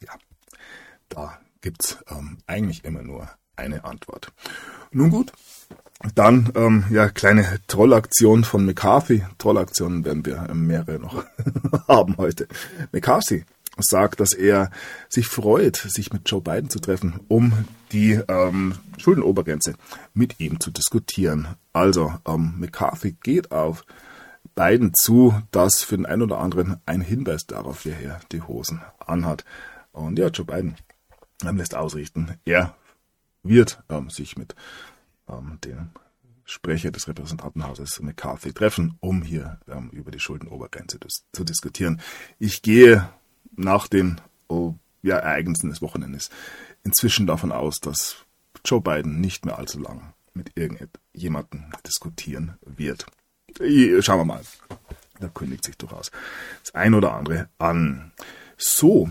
[0.00, 0.12] Ja,
[1.08, 4.32] da gibt's ähm, eigentlich immer nur eine Antwort.
[4.90, 5.32] Nun gut,
[6.14, 9.22] dann ähm, ja kleine Trollaktion von McCarthy.
[9.38, 11.24] Trollaktionen werden wir ähm, mehrere noch
[11.88, 12.48] haben heute.
[12.92, 13.44] McCarthy
[13.78, 14.70] sagt, dass er
[15.08, 17.52] sich freut, sich mit Joe Biden zu treffen, um
[17.92, 19.74] die ähm, Schuldenobergrenze
[20.14, 21.48] mit ihm zu diskutieren.
[21.72, 23.84] Also ähm, McCarthy geht auf
[24.54, 28.82] Biden zu, dass für den einen oder anderen ein Hinweis darauf, wer hier die Hosen
[28.98, 29.44] anhat.
[29.92, 30.76] Und ja, Joe Biden
[31.44, 32.74] ähm, lässt ausrichten, er
[33.42, 34.54] wird ähm, sich mit
[35.28, 35.90] ähm, dem
[36.44, 42.00] Sprecher des Repräsentantenhauses McCarthy treffen, um hier ähm, über die Schuldenobergrenze des, zu diskutieren.
[42.38, 43.08] Ich gehe
[43.56, 46.30] nach den oh, ja, Ereignissen des Wochenendes
[46.84, 48.16] inzwischen davon aus, dass
[48.64, 53.06] Joe Biden nicht mehr allzu lang mit irgendjemandem diskutieren wird.
[53.58, 54.42] Schauen wir mal.
[55.20, 56.10] Da kündigt sich durchaus
[56.62, 58.12] das ein oder andere an.
[58.56, 59.10] So,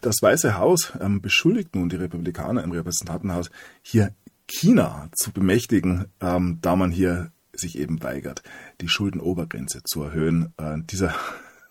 [0.00, 4.14] das Weiße Haus ähm, beschuldigt nun die Republikaner im Repräsentantenhaus, hier
[4.46, 8.42] China zu bemächtigen, ähm, da man hier sich eben weigert,
[8.80, 10.52] die Schuldenobergrenze zu erhöhen.
[10.56, 11.14] Äh, dieser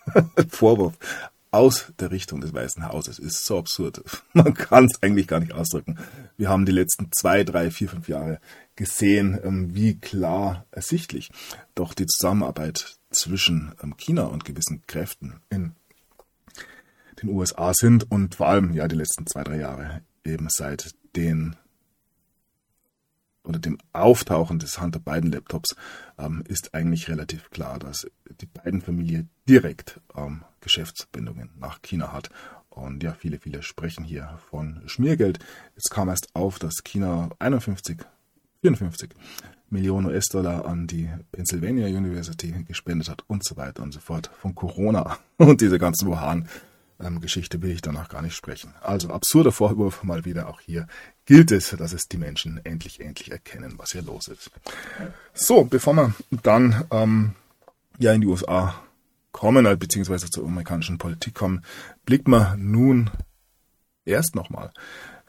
[0.49, 0.97] Vorwurf
[1.51, 4.01] aus der Richtung des Weißen Hauses ist so absurd.
[4.33, 5.97] Man kann es eigentlich gar nicht ausdrücken.
[6.37, 8.39] Wir haben die letzten zwei, drei, vier, fünf Jahre
[8.75, 11.29] gesehen, ähm, wie klar ersichtlich
[11.75, 15.73] doch die Zusammenarbeit zwischen ähm, China und gewissen Kräften in
[17.21, 21.55] den USA sind und vor allem ja die letzten zwei, drei Jahre eben seit den
[23.43, 25.75] oder dem Auftauchen des Hunter Biden Laptops
[26.17, 28.05] ähm, ist eigentlich relativ klar, dass
[28.39, 32.29] die beiden Familie direkt ähm, Geschäftsbindungen nach China hat.
[32.69, 35.39] Und ja, viele, viele sprechen hier von Schmiergeld.
[35.75, 37.97] Jetzt kam erst auf, dass China 51,
[38.61, 39.13] 54
[39.69, 44.29] Millionen US-Dollar an die Pennsylvania University gespendet hat und so weiter und so fort.
[44.39, 46.47] Von Corona und diese ganzen Wuhan
[47.01, 48.73] ähm, Geschichte will ich danach gar nicht sprechen.
[48.81, 50.87] Also absurder Vorwurf mal wieder auch hier
[51.25, 54.51] gilt es, dass es die Menschen endlich, endlich erkennen, was hier los ist.
[55.33, 57.35] So, bevor wir dann ähm,
[57.99, 58.75] ja in die USA
[59.31, 61.63] kommen, äh, beziehungsweise zur amerikanischen Politik kommen,
[62.05, 63.09] blickt man nun
[64.05, 64.71] erst nochmal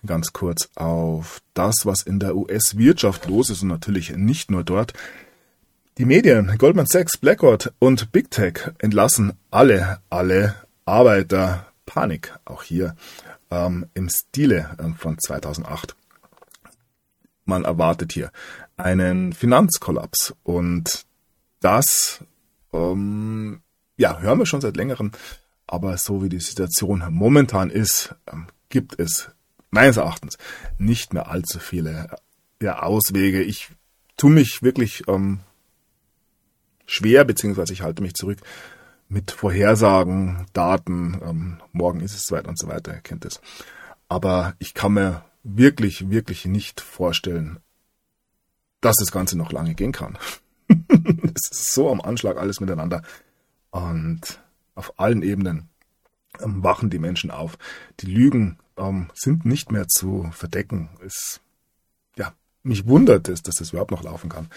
[0.04, 4.94] ganz kurz auf das, was in der US-Wirtschaft los ist und natürlich nicht nur dort.
[5.98, 12.96] Die Medien, Goldman Sachs, Blackrock und Big Tech entlassen alle, alle Arbeiter Panik, auch hier
[13.50, 15.94] ähm, im Stile ähm, von 2008.
[17.44, 18.30] Man erwartet hier
[18.76, 21.04] einen Finanzkollaps und
[21.60, 22.24] das,
[22.72, 23.62] ähm,
[23.96, 25.12] ja, hören wir schon seit längerem,
[25.66, 29.30] aber so wie die Situation momentan ist, ähm, gibt es
[29.70, 30.38] meines Erachtens
[30.78, 32.16] nicht mehr allzu viele
[32.60, 33.42] ja, Auswege.
[33.42, 33.70] Ich
[34.16, 35.40] tue mich wirklich ähm,
[36.86, 38.38] schwer, beziehungsweise ich halte mich zurück,
[39.12, 43.40] mit Vorhersagen, Daten, ähm, morgen ist es soweit und so weiter, ihr kennt es.
[44.08, 47.60] Aber ich kann mir wirklich, wirklich nicht vorstellen,
[48.80, 50.16] dass das Ganze noch lange gehen kann.
[50.68, 53.02] es ist so am Anschlag alles miteinander.
[53.70, 54.40] Und
[54.74, 55.68] auf allen Ebenen
[56.40, 57.58] ähm, wachen die Menschen auf.
[58.00, 60.88] Die Lügen ähm, sind nicht mehr zu verdecken.
[61.04, 61.40] Es,
[62.16, 64.48] ja, mich wundert es, dass das überhaupt noch laufen kann.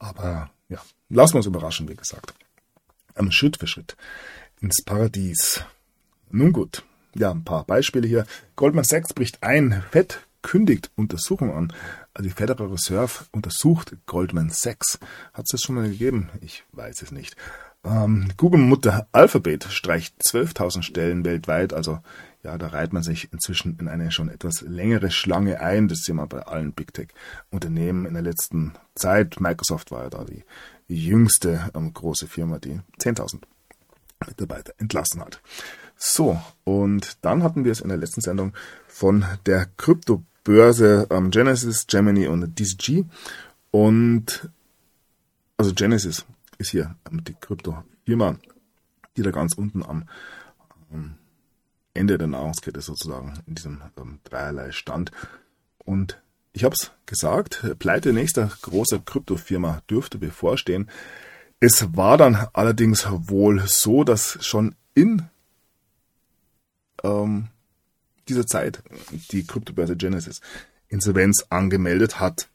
[0.00, 2.34] Aber ja, lassen wir uns überraschen, wie gesagt
[3.16, 3.96] ähm, Schritt für Schritt
[4.60, 5.64] ins Paradies.
[6.30, 8.26] Nun gut, ja, ein paar Beispiele hier.
[8.56, 11.72] Goldman Sachs bricht ein, Fed kündigt Untersuchung an.
[12.14, 14.98] Also die Federal Reserve untersucht Goldman Sachs.
[15.32, 16.30] Hat es das schon mal gegeben?
[16.40, 17.36] Ich weiß es nicht.
[17.84, 21.72] Ähm, Google-Mutter Alphabet streicht 12.000 Stellen weltweit.
[21.72, 22.00] Also
[22.42, 25.88] ja, da reiht man sich inzwischen in eine schon etwas längere Schlange ein.
[25.88, 29.40] Das sehen wir bei allen Big Tech-Unternehmen in der letzten Zeit.
[29.40, 30.44] Microsoft war ja da die
[30.94, 33.42] jüngste ähm, große Firma, die 10.000
[34.26, 35.40] Mitarbeiter entlassen hat.
[35.96, 38.54] So, und dann hatten wir es in der letzten Sendung
[38.88, 43.04] von der Kryptobörse ähm, Genesis, Gemini und DCG.
[43.70, 44.50] Und
[45.56, 46.24] also Genesis
[46.58, 48.36] ist hier ähm, die Kryptofirma,
[49.16, 50.08] die da ganz unten am
[50.92, 51.14] ähm,
[51.94, 55.12] Ende der Nahrungskette sozusagen in diesem ähm, dreierlei stand.
[55.78, 56.20] Und
[56.52, 60.90] ich habe es gesagt, Pleite nächster großer Kryptofirma dürfte bevorstehen.
[61.60, 65.28] Es war dann allerdings wohl so, dass schon in
[67.02, 67.48] ähm,
[68.28, 68.82] dieser Zeit
[69.30, 70.40] die Kryptobörse Genesis
[70.88, 72.48] Insolvenz angemeldet hat.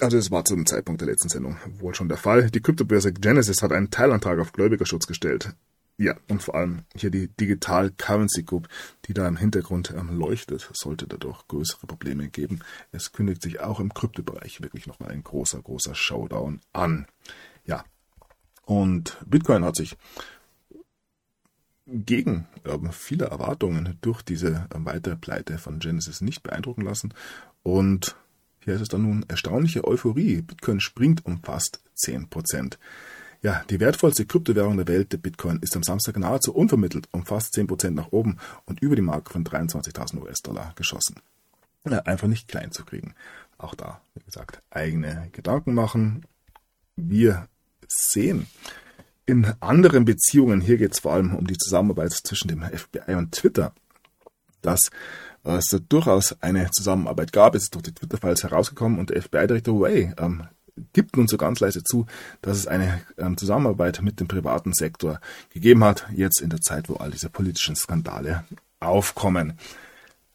[0.00, 2.50] Also es war zu dem Zeitpunkt der letzten Sendung wohl schon der Fall.
[2.50, 5.54] Die Kryptobörse Genesis hat einen Teilantrag auf Gläubigerschutz gestellt.
[5.96, 8.68] Ja, und vor allem hier die Digital Currency Group,
[9.04, 12.60] die da im Hintergrund ähm, leuchtet, sollte dadurch größere Probleme geben.
[12.90, 17.06] Es kündigt sich auch im Kryptobereich wirklich nochmal ein großer, großer Showdown an.
[17.64, 17.84] Ja,
[18.64, 19.96] und Bitcoin hat sich
[21.86, 27.14] gegen ähm, viele Erwartungen durch diese ähm, weitere Pleite von Genesis nicht beeindrucken lassen.
[27.62, 28.16] Und
[28.60, 30.42] hier ist es dann nun erstaunliche Euphorie.
[30.42, 32.78] Bitcoin springt um fast 10 Prozent.
[33.44, 37.54] Ja, die wertvollste Kryptowährung der Welt, der Bitcoin, ist am Samstag nahezu unvermittelt um fast
[37.54, 41.16] 10% nach oben und über die Marke von 23.000 US-Dollar geschossen.
[41.86, 43.14] Ja, einfach nicht klein zu kriegen.
[43.58, 46.24] Auch da, wie gesagt, eigene Gedanken machen.
[46.96, 47.46] Wir
[47.86, 48.46] sehen
[49.26, 53.32] in anderen Beziehungen, hier geht es vor allem um die Zusammenarbeit zwischen dem FBI und
[53.32, 53.74] Twitter,
[54.62, 54.90] dass
[55.42, 57.54] es durchaus eine Zusammenarbeit gab.
[57.56, 60.48] Es ist durch die Twitter-Files herausgekommen und der FBI-Direktor Way ähm,
[60.92, 62.06] gibt nun so ganz leise zu,
[62.42, 66.88] dass es eine ähm, Zusammenarbeit mit dem privaten Sektor gegeben hat, jetzt in der Zeit,
[66.88, 68.44] wo all diese politischen Skandale
[68.80, 69.58] aufkommen.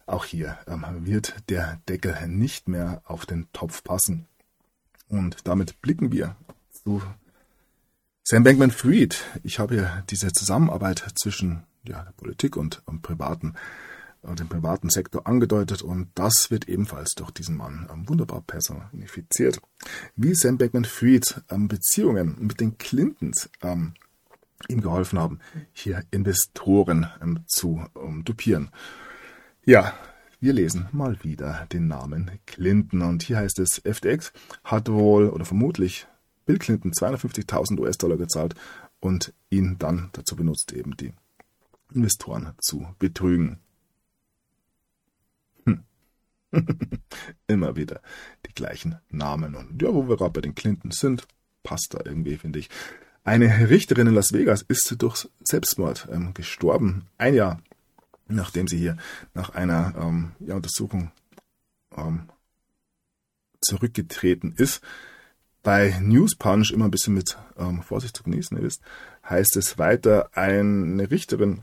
[0.06, 4.26] Auch hier ähm, wird der Deckel nicht mehr auf den Topf passen.
[5.08, 6.36] Und damit blicken wir
[6.70, 7.02] zu
[8.24, 9.22] Sam Bankman-Fried.
[9.42, 13.54] Ich habe hier diese Zusammenarbeit zwischen ja, der Politik und, und privaten
[14.22, 19.60] den privaten Sektor angedeutet und das wird ebenfalls durch diesen Mann ähm, wunderbar personifiziert.
[20.16, 23.94] Wie Sam Bankman-Fried ähm, Beziehungen mit den Clintons ähm,
[24.68, 25.40] ihm geholfen haben,
[25.72, 27.06] hier Investoren
[27.46, 27.82] zu
[28.24, 28.68] dupieren.
[29.64, 29.94] Ja,
[30.38, 34.32] wir lesen mal wieder den Namen Clinton und hier heißt es, FTX
[34.64, 36.06] hat wohl oder vermutlich
[36.46, 38.54] Bill Clinton 250.000 US-Dollar gezahlt
[39.00, 41.12] und ihn dann dazu benutzt, eben die
[41.94, 43.58] Investoren zu betrügen.
[47.46, 48.00] Immer wieder
[48.46, 49.54] die gleichen Namen.
[49.54, 51.26] Und ja, wo wir gerade bei den Clintons sind,
[51.62, 52.68] passt da irgendwie, finde ich.
[53.22, 57.06] Eine Richterin in Las Vegas ist durch Selbstmord ähm, gestorben.
[57.18, 57.62] Ein Jahr
[58.30, 58.96] nachdem sie hier
[59.34, 61.10] nach einer ähm, ja, Untersuchung
[61.96, 62.28] ähm,
[63.60, 64.82] zurückgetreten ist.
[65.62, 68.80] Bei News Punch immer ein bisschen mit ähm, Vorsicht zu genießen ist,
[69.28, 71.62] heißt es weiter, eine Richterin,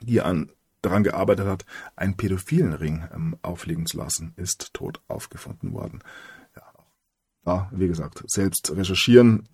[0.00, 0.50] die an,
[0.82, 1.64] daran gearbeitet hat,
[1.96, 6.02] einen pädophilen Ring ähm, auflegen zu lassen, ist tot aufgefunden worden.
[6.56, 6.62] Ja,
[7.44, 9.48] da, wie gesagt, selbst recherchieren.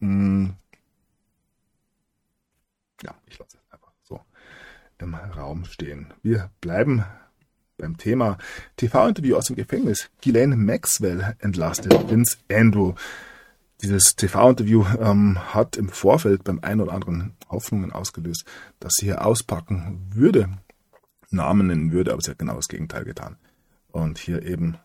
[0.00, 0.54] Hm.
[3.02, 3.64] ja, ich lasse es
[4.98, 6.12] im Raum stehen.
[6.22, 7.04] Wir bleiben
[7.76, 8.38] beim Thema
[8.76, 10.08] TV-Interview aus dem Gefängnis.
[10.20, 12.94] Ghislaine Maxwell entlastet Vince Andrew.
[13.84, 18.46] Dieses TV-Interview ähm, hat im Vorfeld beim einen oder anderen Hoffnungen ausgelöst,
[18.80, 20.48] dass sie hier auspacken würde,
[21.28, 23.36] Namen nennen würde, aber sie hat genau das Gegenteil getan.
[23.88, 24.78] Und hier eben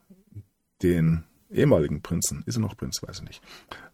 [0.84, 3.42] den ehemaligen Prinzen, ist er noch Prinz, weiß ich nicht,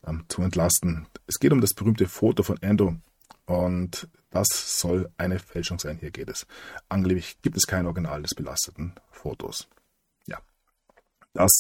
[0.07, 1.05] ähm, zu entlasten.
[1.27, 2.95] Es geht um das berühmte Foto von Andrew
[3.45, 5.99] und das soll eine Fälschung sein.
[5.99, 6.47] Hier geht es.
[6.89, 9.67] Angeblich gibt es kein Original des belasteten Fotos.
[10.25, 10.39] Ja.
[11.33, 11.51] Das,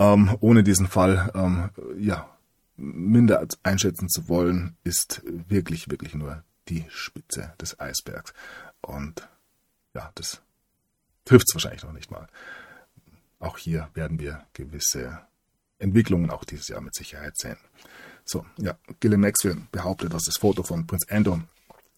[0.00, 2.28] ähm, ohne diesen Fall, ähm, ja,
[2.78, 8.32] minder einschätzen zu wollen, ist wirklich, wirklich nur die Spitze des Eisbergs.
[8.80, 9.28] Und
[9.94, 10.40] ja, das
[11.24, 12.28] trifft es wahrscheinlich noch nicht mal.
[13.40, 15.20] Auch hier werden wir gewisse
[15.78, 17.58] Entwicklungen auch dieses Jahr mit Sicherheit sehen.
[18.24, 21.42] So, ja, Gillian Maxwell behauptet, dass das Foto von Prinz Andor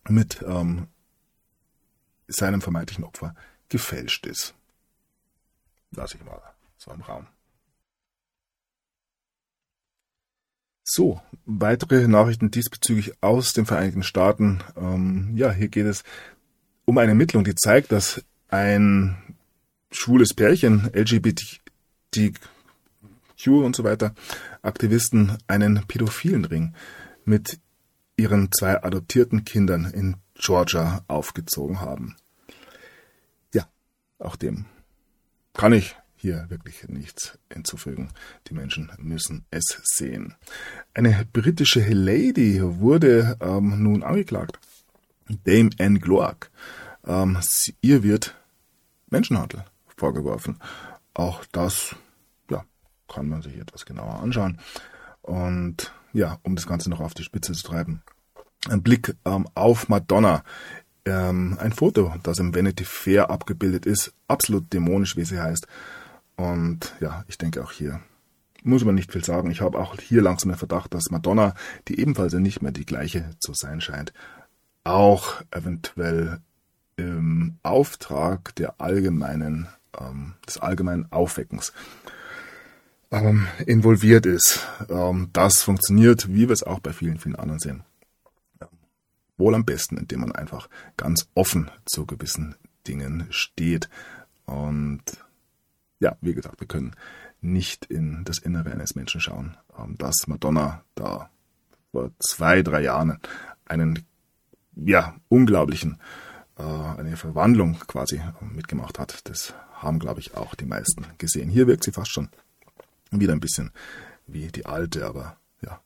[0.08, 0.88] mit ähm,
[2.28, 3.34] seinem vermeintlichen Opfer
[3.68, 4.54] gefälscht ist.
[5.90, 6.40] Lass ich mal
[6.76, 7.26] so im Raum.
[10.92, 14.58] So, weitere Nachrichten diesbezüglich aus den Vereinigten Staaten.
[14.76, 16.02] Ähm, ja, hier geht es
[16.84, 19.16] um eine Ermittlung, die zeigt, dass ein
[19.92, 22.34] schwules Pärchen, LGBTQ
[23.46, 24.16] und so weiter,
[24.62, 26.74] Aktivisten einen pädophilen Ring
[27.24, 27.60] mit
[28.16, 32.16] ihren zwei adoptierten Kindern in Georgia aufgezogen haben.
[33.54, 33.68] Ja,
[34.18, 34.64] auch dem
[35.54, 38.10] kann ich hier wirklich nichts hinzufügen.
[38.48, 40.34] Die Menschen müssen es sehen.
[40.92, 44.58] Eine britische Lady wurde ähm, nun angeklagt.
[45.44, 46.50] Dame Anne Gloak.
[47.06, 48.36] Ähm, sie, ihr wird
[49.08, 49.64] Menschenhandel
[49.96, 50.58] vorgeworfen.
[51.14, 51.96] Auch das
[52.50, 52.64] ja,
[53.08, 54.58] kann man sich etwas genauer anschauen.
[55.22, 58.02] Und ja, um das Ganze noch auf die Spitze zu treiben,
[58.68, 60.44] ein Blick ähm, auf Madonna.
[61.06, 65.66] Ähm, ein Foto, das im Vanity Fair abgebildet ist, absolut dämonisch, wie sie heißt.
[66.40, 68.00] Und ja, ich denke auch hier
[68.62, 69.50] muss man nicht viel sagen.
[69.50, 71.54] Ich habe auch hier langsam den Verdacht, dass Madonna,
[71.88, 74.12] die ebenfalls ja nicht mehr die gleiche zu sein scheint,
[74.84, 76.40] auch eventuell
[76.96, 81.72] im Auftrag der allgemeinen, ähm, des allgemeinen Aufweckens
[83.10, 84.66] ähm, involviert ist.
[84.88, 87.82] Ähm, das funktioniert, wie wir es auch bei vielen, vielen anderen sehen.
[89.38, 93.88] Wohl am besten, indem man einfach ganz offen zu gewissen Dingen steht.
[94.44, 95.02] Und
[96.00, 96.96] ja, wie gesagt, wir können
[97.40, 99.56] nicht in das Innere eines Menschen schauen.
[99.78, 101.30] Ähm, dass Madonna da
[101.92, 103.18] vor zwei, drei Jahren
[103.66, 104.04] einen
[104.74, 105.98] ja, unglaublichen,
[106.58, 111.50] äh, eine Verwandlung quasi mitgemacht hat, das haben, glaube ich, auch die meisten gesehen.
[111.50, 112.28] Hier wirkt sie fast schon
[113.10, 113.70] wieder ein bisschen
[114.26, 115.80] wie die alte, aber ja,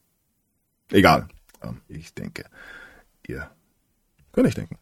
[0.91, 1.29] egal.
[1.63, 2.45] Ähm, ich denke,
[3.27, 3.51] ihr
[4.33, 4.79] könnt euch denken.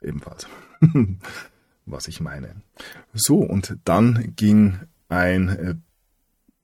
[0.00, 0.46] Ebenfalls.
[1.84, 2.62] Was ich meine.
[3.12, 5.74] So, und dann ging ein äh,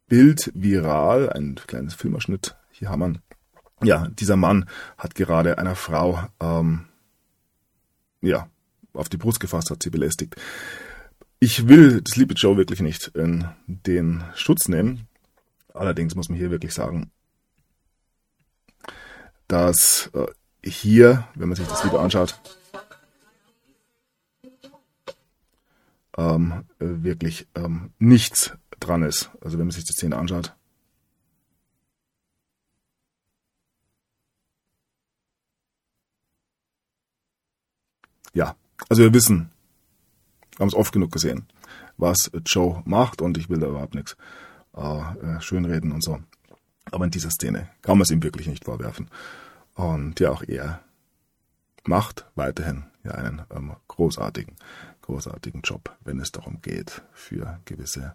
[0.06, 2.56] Bild viral, ein kleines Filmerschnitt.
[2.70, 3.00] Hier haben
[3.80, 6.86] wir, ja, dieser Mann hat gerade einer Frau, ähm,
[8.20, 8.48] ja,
[8.94, 10.36] auf die Brust gefasst, hat sie belästigt.
[11.40, 15.06] Ich will Sleepy Joe wirklich nicht in den Schutz nehmen.
[15.72, 17.12] Allerdings muss man hier wirklich sagen,
[19.46, 20.26] dass äh,
[20.64, 22.40] hier, wenn man sich das Video anschaut,
[26.18, 29.30] ähm, wirklich ähm, nichts dran ist.
[29.40, 30.54] Also wenn man sich die Szene anschaut.
[38.34, 38.56] Ja,
[38.88, 39.50] also wir wissen,
[40.58, 41.46] haben es oft genug gesehen,
[41.96, 44.16] was Joe macht und ich will da überhaupt nichts
[44.74, 46.20] äh, schönreden und so.
[46.90, 49.08] Aber in dieser Szene kann man es ihm wirklich nicht vorwerfen.
[49.74, 50.80] Und ja, auch er
[51.84, 54.56] macht weiterhin ja einen ähm, großartigen,
[55.08, 58.14] großartigen Job, wenn es darum geht, für gewisse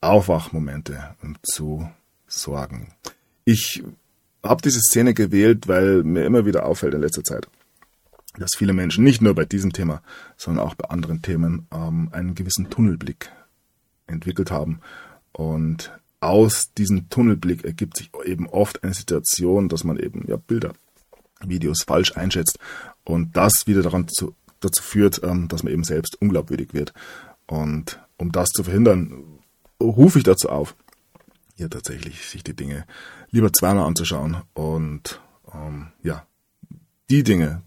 [0.00, 1.88] Aufwachmomente zu
[2.26, 2.92] sorgen.
[3.44, 3.82] Ich
[4.42, 7.48] habe diese Szene gewählt, weil mir immer wieder auffällt in letzter Zeit,
[8.36, 10.02] dass viele Menschen nicht nur bei diesem Thema,
[10.36, 13.30] sondern auch bei anderen Themen ähm, einen gewissen Tunnelblick
[14.06, 14.80] entwickelt haben.
[15.32, 20.72] Und aus diesem Tunnelblick ergibt sich eben oft eine Situation, dass man eben ja Bilder,
[21.40, 22.58] Videos falsch einschätzt
[23.04, 26.92] und das wieder daran zu, dazu führt, ähm, dass man eben selbst unglaubwürdig wird.
[27.46, 29.40] Und um das zu verhindern,
[29.80, 30.76] rufe ich dazu auf,
[31.54, 32.86] hier tatsächlich sich die Dinge
[33.30, 35.20] lieber zweimal anzuschauen und
[35.52, 36.26] ähm, ja,
[37.10, 37.62] die Dinge,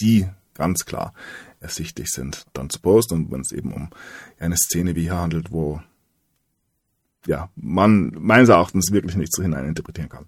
[0.00, 1.14] die ganz klar
[1.60, 3.90] ersichtlich sind, dann zu posten und wenn es eben um
[4.38, 5.80] eine Szene wie hier handelt, wo
[7.26, 10.26] ja, man meines Erachtens wirklich nichts so hineininterpretieren kann.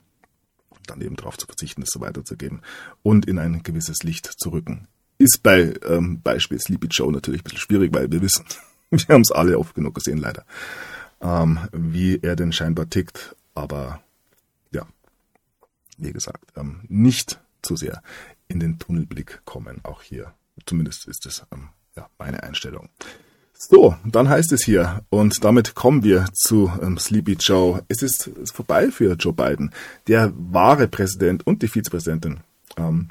[0.87, 2.61] Dann eben darauf zu verzichten, es so weiterzugeben
[3.03, 4.87] und in ein gewisses Licht zu rücken.
[5.19, 8.45] Ist bei ähm, Beispiel Sleepy Joe natürlich ein bisschen schwierig, weil wir wissen,
[8.91, 10.45] wir haben es alle oft genug gesehen, leider
[11.25, 13.35] ähm, wie er denn scheinbar tickt.
[13.55, 14.01] Aber
[14.71, 14.87] ja,
[15.97, 18.03] wie gesagt, ähm, nicht zu sehr
[18.47, 20.35] in den Tunnelblick kommen, auch hier.
[20.67, 22.89] Zumindest ist es ähm, ja, meine Einstellung.
[23.57, 27.83] So, dann heißt es hier, und damit kommen wir zu ähm, Sleepy Joe.
[27.89, 29.73] Es ist, ist vorbei für Joe Biden.
[30.07, 32.41] Der wahre Präsident und die Vizepräsidentin
[32.77, 33.09] ähm,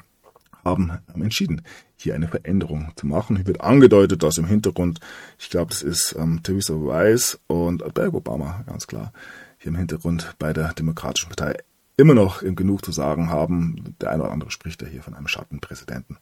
[0.64, 1.62] haben entschieden,
[1.96, 3.36] hier eine Veränderung zu machen.
[3.36, 5.00] Hier wird angedeutet, dass im Hintergrund,
[5.38, 9.12] ich glaube, das ist ähm, Theresa Weiss und Barack Obama, ganz klar,
[9.58, 11.56] hier im Hintergrund bei der Demokratischen Partei
[11.96, 13.94] immer noch genug zu sagen haben.
[14.00, 16.18] Der eine oder andere spricht ja hier von einem Schattenpräsidenten.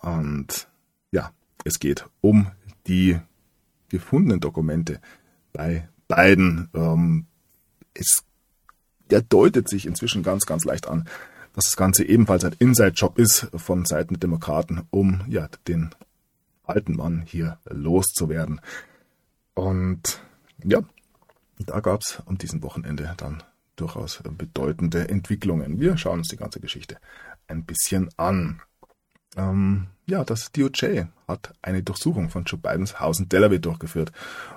[0.00, 0.68] Und
[1.10, 1.30] ja,
[1.64, 2.50] es geht um
[2.86, 3.18] die
[3.88, 5.00] gefundenen Dokumente
[5.52, 6.68] bei beiden.
[6.74, 7.26] Ähm,
[7.94, 8.24] es
[9.10, 11.08] der deutet sich inzwischen ganz, ganz leicht an,
[11.58, 15.90] dass das Ganze ebenfalls ein Inside-Job ist von Seiten der Demokraten, um ja den
[16.62, 18.60] alten Mann hier loszuwerden.
[19.54, 20.20] Und
[20.62, 20.82] ja,
[21.58, 23.42] da gab es am diesem Wochenende dann
[23.74, 25.80] durchaus bedeutende Entwicklungen.
[25.80, 26.98] Wir schauen uns die ganze Geschichte
[27.48, 28.62] ein bisschen an.
[29.36, 34.12] Ähm, ja, das DOJ hat eine Durchsuchung von Joe Bidens Haus in Delaware durchgeführt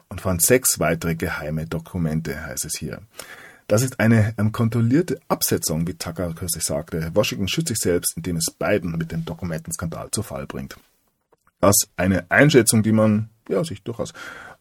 [0.09, 3.01] und fand sechs weitere geheime Dokumente, heißt es hier.
[3.71, 7.09] Das ist eine ähm, kontrollierte Absetzung, wie Tucker kürzlich sagte.
[7.13, 10.75] Washington schützt sich selbst, indem es Biden mit dem Dokumentenskandal zu Fall bringt.
[11.61, 14.11] Das ist eine Einschätzung, die man ja, sich durchaus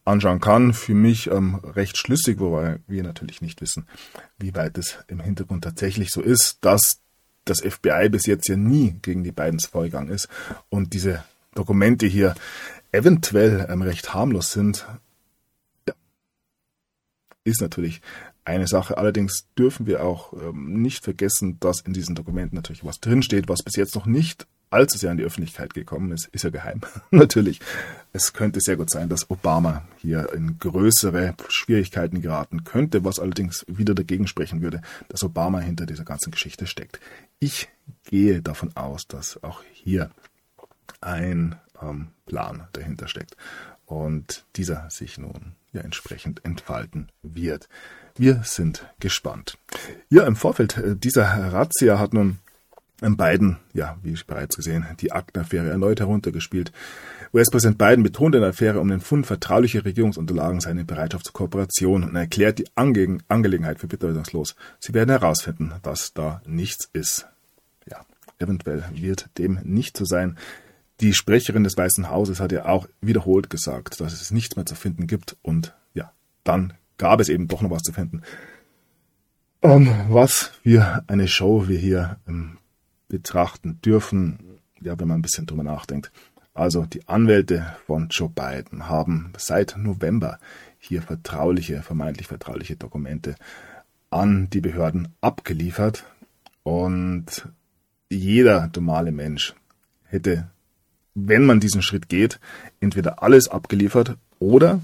[0.05, 0.73] anschauen kann.
[0.73, 3.85] Für mich ähm, recht schlüssig, wobei wir natürlich nicht wissen,
[4.37, 7.01] wie weit es im Hintergrund tatsächlich so ist, dass
[7.43, 10.29] das FBI bis jetzt ja nie gegen die Bidens vorgegangen ist
[10.69, 11.21] und diese
[11.53, 12.33] Dokumente hier
[12.93, 14.87] eventuell ähm, recht harmlos sind,
[17.43, 18.01] ist natürlich
[18.45, 18.97] eine Sache.
[18.97, 23.63] Allerdings dürfen wir auch ähm, nicht vergessen, dass in diesen Dokumenten natürlich was drinsteht, was
[23.63, 26.27] bis jetzt noch nicht allzu sehr an die Öffentlichkeit gekommen ist.
[26.27, 26.81] Ist ja geheim,
[27.11, 27.59] natürlich.
[28.13, 33.65] Es könnte sehr gut sein, dass Obama hier in größere Schwierigkeiten geraten könnte, was allerdings
[33.67, 36.99] wieder dagegen sprechen würde, dass Obama hinter dieser ganzen Geschichte steckt.
[37.39, 37.69] Ich
[38.05, 40.09] gehe davon aus, dass auch hier
[41.01, 43.35] ein ähm, Plan dahinter steckt
[43.85, 47.67] und dieser sich nun ja entsprechend entfalten wird.
[48.21, 49.57] Wir sind gespannt.
[50.11, 52.37] Ja, im Vorfeld äh, dieser Razzia hat nun
[52.99, 56.71] Biden, ja, wie bereits gesehen, die Aktenaffäre erneut heruntergespielt.
[57.33, 62.03] US-Präsident Biden betont in der Affäre um den Fund vertraulicher Regierungsunterlagen seine Bereitschaft zur Kooperation
[62.03, 64.55] und erklärt die Ange Angelegenheit für bedeutungslos.
[64.79, 67.25] Sie werden herausfinden, dass da nichts ist.
[67.89, 68.05] Ja,
[68.37, 70.37] eventuell wird dem nicht so sein.
[70.99, 74.75] Die Sprecherin des Weißen Hauses hat ja auch wiederholt gesagt, dass es nichts mehr zu
[74.75, 76.11] finden gibt und ja,
[76.43, 78.21] dann gab es eben doch noch was zu finden.
[79.63, 82.59] Ähm, was für eine Show wir hier ähm,
[83.07, 86.11] betrachten dürfen, ja, wenn man ein bisschen drüber nachdenkt.
[86.53, 90.37] Also die Anwälte von Joe Biden haben seit November
[90.77, 93.35] hier vertrauliche, vermeintlich vertrauliche Dokumente
[94.11, 96.05] an die Behörden abgeliefert
[96.61, 97.47] und
[98.09, 99.55] jeder normale Mensch
[100.05, 100.51] hätte,
[101.15, 102.39] wenn man diesen Schritt geht,
[102.79, 104.81] entweder alles abgeliefert oder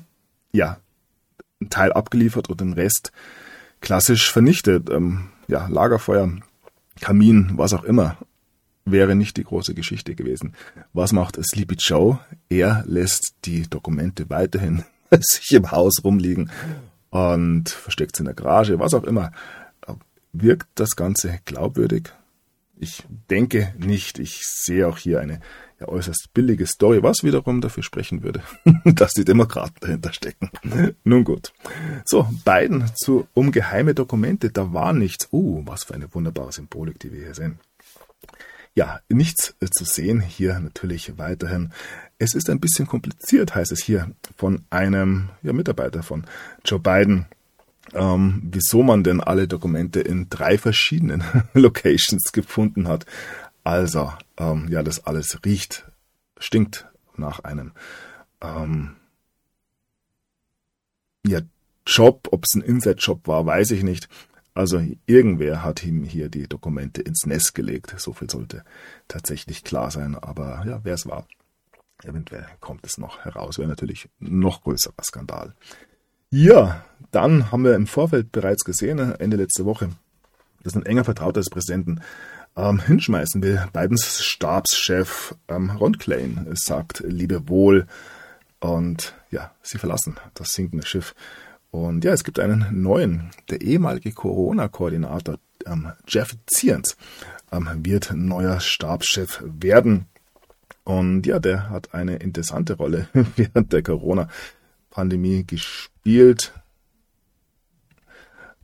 [0.52, 0.78] ja,
[1.60, 3.12] einen Teil abgeliefert und den Rest
[3.82, 4.90] klassisch vernichtet.
[4.90, 6.32] Ähm, ja, Lagerfeuer,
[7.00, 8.18] Kamin, was auch immer,
[8.86, 10.54] wäre nicht die große Geschichte gewesen.
[10.94, 12.20] Was macht Sleepy Joe?
[12.50, 14.84] Er lässt die Dokumente weiterhin
[15.20, 16.50] sich im Haus rumliegen
[17.10, 19.32] und versteckt sie in der Garage, was auch immer.
[20.34, 22.12] Wirkt das Ganze glaubwürdig?
[22.80, 24.20] Ich denke nicht.
[24.20, 25.40] Ich sehe auch hier eine
[25.80, 28.42] ja, äußerst billige Story, was wiederum dafür sprechen würde,
[28.86, 30.50] dass die Demokraten dahinter stecken.
[31.04, 31.54] Nun gut.
[32.06, 35.28] So, Biden zu, um geheime Dokumente, da war nichts.
[35.32, 37.60] Uh, was für eine wunderbare Symbolik, die wir hier sehen.
[38.74, 41.72] Ja, nichts äh, zu sehen hier natürlich weiterhin.
[42.20, 46.26] Es ist ein bisschen kompliziert, heißt es hier von einem ja, Mitarbeiter von
[46.64, 47.26] Joe Biden
[47.94, 51.24] ähm, wieso man denn alle Dokumente in drei verschiedenen
[51.54, 53.06] Locations gefunden hat.
[53.64, 55.86] Also, ähm, ja, das alles riecht,
[56.38, 57.72] stinkt nach einem
[58.42, 58.96] ähm,
[61.26, 61.42] ja,
[61.86, 62.28] Job.
[62.32, 64.08] Ob es ein Inside-Job war, weiß ich nicht.
[64.54, 67.94] Also irgendwer hat ihm hier die Dokumente ins Nest gelegt.
[68.00, 68.64] So viel sollte
[69.08, 70.16] tatsächlich klar sein.
[70.16, 71.28] Aber ja, wer es war,
[72.04, 73.60] eventuell kommt es noch heraus.
[73.60, 75.54] Wäre natürlich noch größerer Skandal.
[76.30, 79.92] Ja, dann haben wir im Vorfeld bereits gesehen, Ende letzte Woche,
[80.62, 82.02] dass ein enger Vertrauter des Präsidenten
[82.58, 83.64] ähm, hinschmeißen will.
[83.72, 87.88] Bidens Stabschef ähm, Ron Klein sagt Liebe wohl
[88.60, 91.16] und ja, sie verlassen das sinkende Schiff.
[91.72, 96.98] Und ja, es gibt einen neuen, der ehemalige Corona-Koordinator ähm, Jeff Zients
[97.54, 100.08] ähm, wird neuer Stabschef werden.
[100.84, 103.08] Und ja, der hat eine interessante Rolle
[103.38, 105.97] während der Corona-Pandemie gespielt.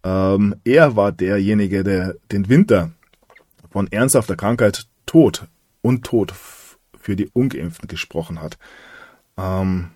[0.04, 2.92] Ähm, er war derjenige, der den Winter
[3.70, 5.48] von ernsthafter Krankheit, Tod
[5.82, 6.34] und Tod
[6.98, 8.58] für die Ungeimpften gesprochen hat.
[9.38, 9.92] Ähm,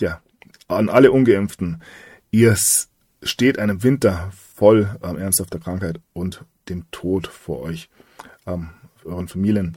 [0.00, 0.22] ja,
[0.66, 1.82] an alle Ungeimpften,
[2.30, 2.56] ihr
[3.22, 7.90] steht einem Winter voll ähm, ernsthafter Krankheit und dem Tod vor euch,
[8.46, 8.70] ähm,
[9.04, 9.76] euren Familien,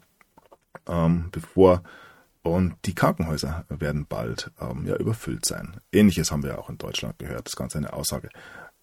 [0.88, 1.84] ähm, bevor
[2.45, 5.81] und die Krankenhäuser werden bald ähm, ja, überfüllt sein.
[5.91, 7.47] Ähnliches haben wir auch in Deutschland gehört.
[7.47, 8.29] Das Ganze eine Aussage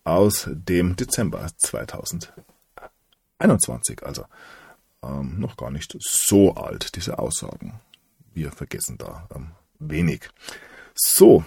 [0.03, 4.03] aus dem Dezember 2021.
[4.03, 4.25] Also
[5.05, 7.79] ähm, noch gar nicht so alt, diese Aussagen.
[8.35, 10.29] Wir vergessen da ähm, wenig.
[10.97, 11.45] So,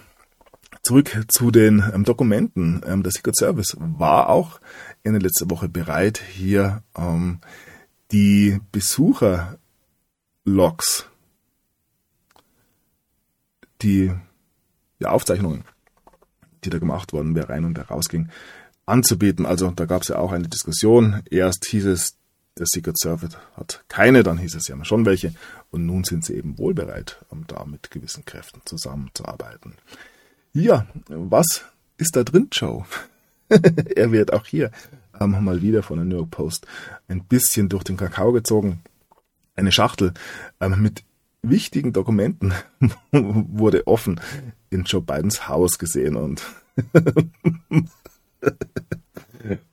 [0.84, 2.82] zurück zu den ähm, Dokumenten.
[2.88, 4.62] Ähm, der Secret Service war auch
[5.04, 7.42] in der letzten Woche bereit, hier ähm,
[8.14, 11.10] die Besucherlogs
[13.86, 14.12] die,
[15.00, 15.64] die Aufzeichnungen,
[16.64, 18.30] die da gemacht wurden, wer rein und wer rausging,
[18.86, 19.46] anzubieten.
[19.46, 21.22] Also da gab es ja auch eine Diskussion.
[21.30, 22.18] Erst hieß es,
[22.58, 25.34] der Secret Service hat keine, dann hieß es ja schon welche.
[25.72, 29.76] Und nun sind sie eben wohl bereit, um da mit gewissen Kräften zusammenzuarbeiten.
[30.54, 31.66] Ja, was
[31.98, 32.86] ist da drin, Joe?
[33.50, 34.72] er wird auch hier
[35.20, 36.66] ähm, mal wieder von der New York Post
[37.08, 38.82] ein bisschen durch den Kakao gezogen.
[39.56, 40.14] Eine Schachtel
[40.60, 41.04] ähm, mit
[41.50, 42.54] wichtigen Dokumenten
[43.12, 44.20] wurde offen
[44.70, 46.44] in Joe Bidens Haus gesehen und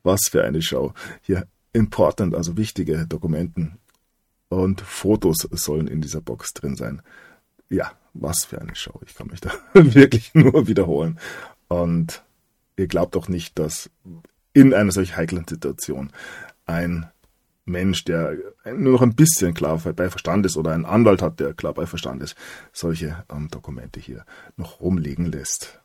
[0.02, 0.94] was für eine Show.
[1.22, 3.78] Hier important, also wichtige Dokumenten
[4.48, 7.02] und Fotos sollen in dieser Box drin sein.
[7.70, 9.00] Ja, was für eine Show.
[9.06, 11.18] Ich kann mich da wirklich nur wiederholen.
[11.68, 12.22] Und
[12.76, 13.90] ihr glaubt doch nicht, dass
[14.52, 16.12] in einer solch heiklen Situation
[16.66, 17.10] ein
[17.64, 21.54] Mensch, der nur noch ein bisschen klar bei Verstand ist oder ein Anwalt hat, der
[21.54, 22.36] klar bei Verstand ist,
[22.72, 24.24] solche ähm, Dokumente hier
[24.56, 25.80] noch rumliegen lässt.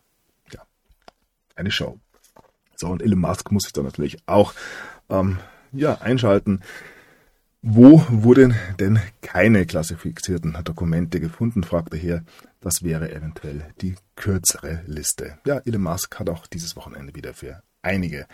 [0.51, 0.61] Ja,
[1.55, 1.99] eine Show.
[2.75, 4.53] So, und Elon Musk muss sich da natürlich auch
[5.09, 5.37] ähm,
[5.71, 6.61] ja, einschalten.
[7.61, 12.23] Wo wurden denn keine klassifizierten Dokumente gefunden, fragte er.
[12.61, 15.39] Das wäre eventuell die kürzere Liste.
[15.45, 18.27] Ja, Elon Musk hat auch dieses Wochenende wieder für einige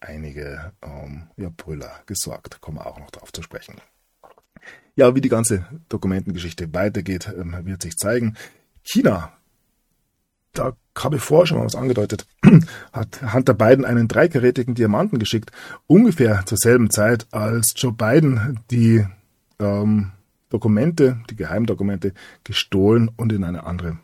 [0.00, 2.60] einige ähm, ja, Brüller gesorgt.
[2.60, 3.76] Kommen wir auch noch darauf zu sprechen.
[4.94, 8.36] Ja, wie die ganze Dokumentengeschichte weitergeht, ähm, wird sich zeigen.
[8.82, 9.32] China,
[10.52, 12.26] da habe ich vorher schon mal was angedeutet,
[12.92, 15.50] hat Hunter Biden einen dreigerätigen Diamanten geschickt,
[15.86, 19.06] ungefähr zur selben Zeit, als Joe Biden die
[19.58, 20.12] ähm,
[20.48, 23.98] Dokumente, die Geheimdokumente gestohlen und in eine andere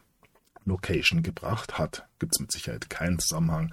[0.65, 2.07] Location gebracht hat.
[2.19, 3.73] Gibt es mit Sicherheit keinen Zusammenhang.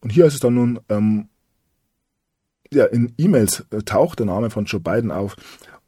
[0.00, 1.28] Und hier ist es dann nun ähm,
[2.72, 5.36] ja, in E-Mails äh, taucht der Name von Joe Biden auf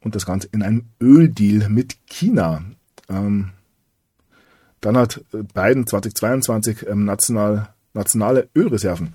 [0.01, 2.63] und das Ganze in einem Öldeal mit China.
[3.09, 3.51] Ähm,
[4.81, 9.13] dann hat äh, Biden 2022 ähm, national, nationale Ölreserven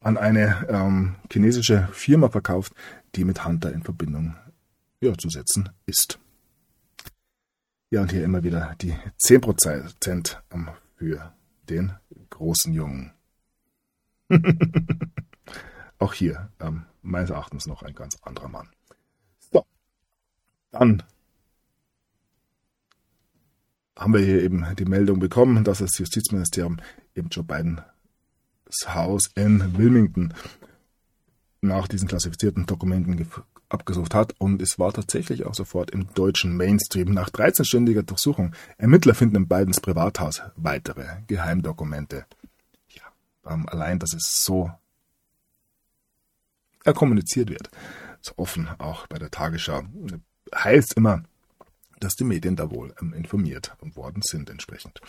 [0.00, 2.74] an eine ähm, chinesische Firma verkauft,
[3.14, 4.36] die mit Hunter in Verbindung
[5.00, 6.18] ja, zu setzen ist.
[7.90, 11.32] Ja, und hier immer wieder die 10% ähm, für
[11.70, 11.92] den
[12.28, 13.12] großen Jungen.
[15.98, 18.68] Auch hier ähm, meines Erachtens noch ein ganz anderer Mann.
[19.52, 19.64] So,
[20.70, 21.02] dann
[23.96, 26.78] haben wir hier eben die Meldung bekommen, dass das Justizministerium
[27.14, 27.82] eben Joe Bidens
[28.86, 30.34] Haus in Wilmington
[31.60, 33.26] nach diesen klassifizierten Dokumenten
[33.68, 37.12] abgesucht hat und es war tatsächlich auch sofort im deutschen Mainstream.
[37.12, 42.26] Nach 13-stündiger Durchsuchung Ermittler finden in Bidens Privathaus weitere Geheimdokumente.
[42.88, 44.70] Ja, ähm, allein, dass es so
[46.84, 47.70] ja, kommuniziert wird,
[48.20, 49.82] so offen auch bei der Tagesschau,
[50.54, 51.22] heißt immer,
[52.00, 55.00] dass die Medien da wohl ähm, informiert worden sind entsprechend.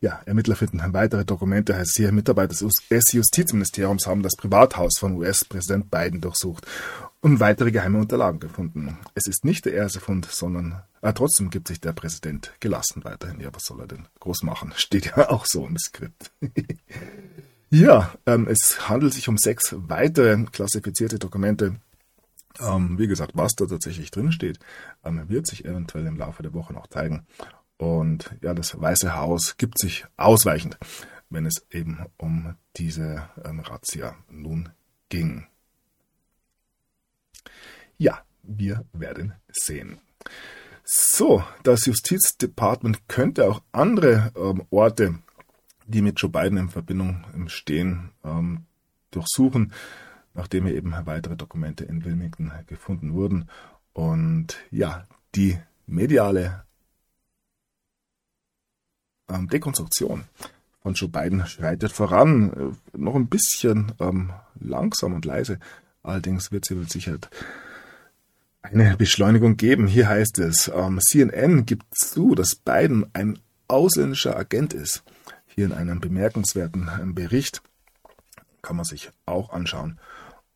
[0.00, 5.90] Ja, Ermittler finden weitere Dokumente, heißt hier, Mitarbeiter des Justizministeriums haben das Privathaus von US-Präsident
[5.90, 6.66] Biden durchsucht
[7.22, 8.98] und weitere geheime Unterlagen gefunden.
[9.14, 13.40] Es ist nicht der erste Fund, sondern äh, trotzdem gibt sich der Präsident gelassen weiterhin.
[13.40, 14.72] Ja, was soll er denn groß machen?
[14.76, 16.32] Steht ja auch so im Skript.
[17.70, 21.76] ja, ähm, es handelt sich um sechs weitere klassifizierte Dokumente.
[22.60, 24.58] Ähm, wie gesagt, was da tatsächlich drin steht,
[25.04, 27.26] ähm, wird sich eventuell im Laufe der Woche noch zeigen.
[27.76, 30.78] Und ja, das Weiße Haus gibt sich ausweichend,
[31.30, 34.70] wenn es eben um diese ähm, Razzia nun
[35.08, 35.46] ging.
[37.98, 39.98] Ja, wir werden sehen.
[40.84, 45.18] So, das Justizdepartement könnte auch andere ähm, Orte,
[45.86, 48.64] die mit Joe Biden in Verbindung stehen, ähm,
[49.10, 49.72] durchsuchen,
[50.34, 53.48] nachdem hier eben weitere Dokumente in Wilmington gefunden wurden.
[53.92, 55.04] Und ja,
[55.34, 56.64] die mediale
[59.28, 60.24] ähm, Dekonstruktion
[60.82, 62.74] von Joe Biden schreitet voran.
[62.92, 65.58] Äh, noch ein bisschen ähm, langsam und leise.
[66.02, 67.30] Allerdings wird sie mit Sicherheit
[68.62, 69.86] eine Beschleunigung geben.
[69.86, 75.02] Hier heißt es, ähm, CNN gibt zu, dass Biden ein ausländischer Agent ist.
[75.54, 77.62] Hier in einem bemerkenswerten ähm, Bericht
[78.60, 80.00] kann man sich auch anschauen.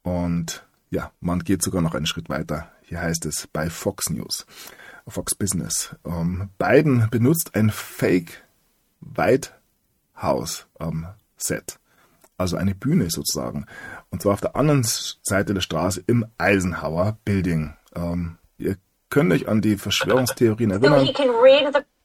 [0.02, 2.72] Und ja, man geht sogar noch einen Schritt weiter.
[2.82, 4.44] Hier heißt es bei Fox News,
[5.06, 5.94] Fox Business.
[6.04, 8.42] Ähm, Biden benutzt ein Fake
[9.00, 9.50] White
[10.20, 11.78] House ähm, Set.
[12.36, 13.66] Also eine Bühne sozusagen.
[14.10, 17.74] Und zwar auf der anderen Seite der Straße im Eisenhower Building.
[17.94, 18.76] Ähm, ihr
[19.10, 21.06] könnt euch an die Verschwörungstheorien erinnern.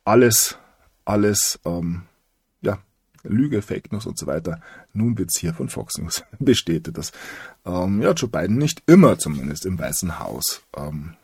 [0.03, 0.57] Alles,
[1.05, 2.03] alles, ähm,
[2.63, 2.79] ja,
[3.23, 4.59] Lüge, Fake News und so weiter.
[4.93, 7.11] Nun wird's hier von Fox News bestätigt, dass
[7.65, 11.15] ähm, ja, Joe Biden nicht immer zumindest im Weißen Haus ähm,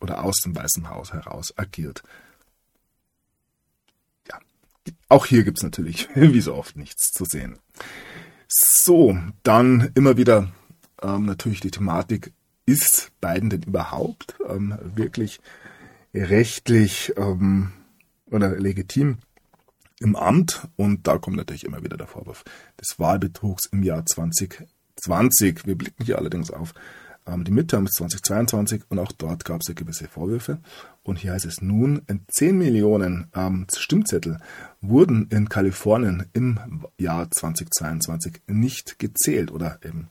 [0.00, 2.02] oder aus dem Weißen Haus heraus agiert.
[4.28, 4.38] Ja,
[5.08, 7.58] auch hier gibt's natürlich, wie so oft, nichts zu sehen.
[8.48, 10.52] So, dann immer wieder
[11.02, 12.32] ähm, natürlich die Thematik
[12.66, 15.40] ist Biden denn überhaupt ähm, wirklich
[16.12, 17.72] rechtlich ähm,
[18.30, 19.18] oder legitim
[20.00, 20.68] im Amt?
[20.76, 22.44] Und da kommt natürlich immer wieder der Vorwurf
[22.80, 25.66] des Wahlbetrugs im Jahr 2020.
[25.66, 26.74] Wir blicken hier allerdings auf
[27.26, 30.58] ähm, die Midterms 2022 und auch dort gab es ja gewisse Vorwürfe.
[31.02, 34.38] Und hier heißt es nun, 10 Millionen ähm, Stimmzettel
[34.80, 40.08] wurden in Kalifornien im Jahr 2022 nicht gezählt oder eben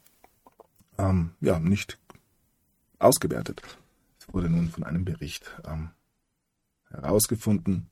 [0.97, 1.97] ähm, ja, nicht
[2.99, 3.61] ausgewertet.
[4.19, 5.89] Es wurde nun von einem Bericht ähm,
[6.89, 7.89] herausgefunden,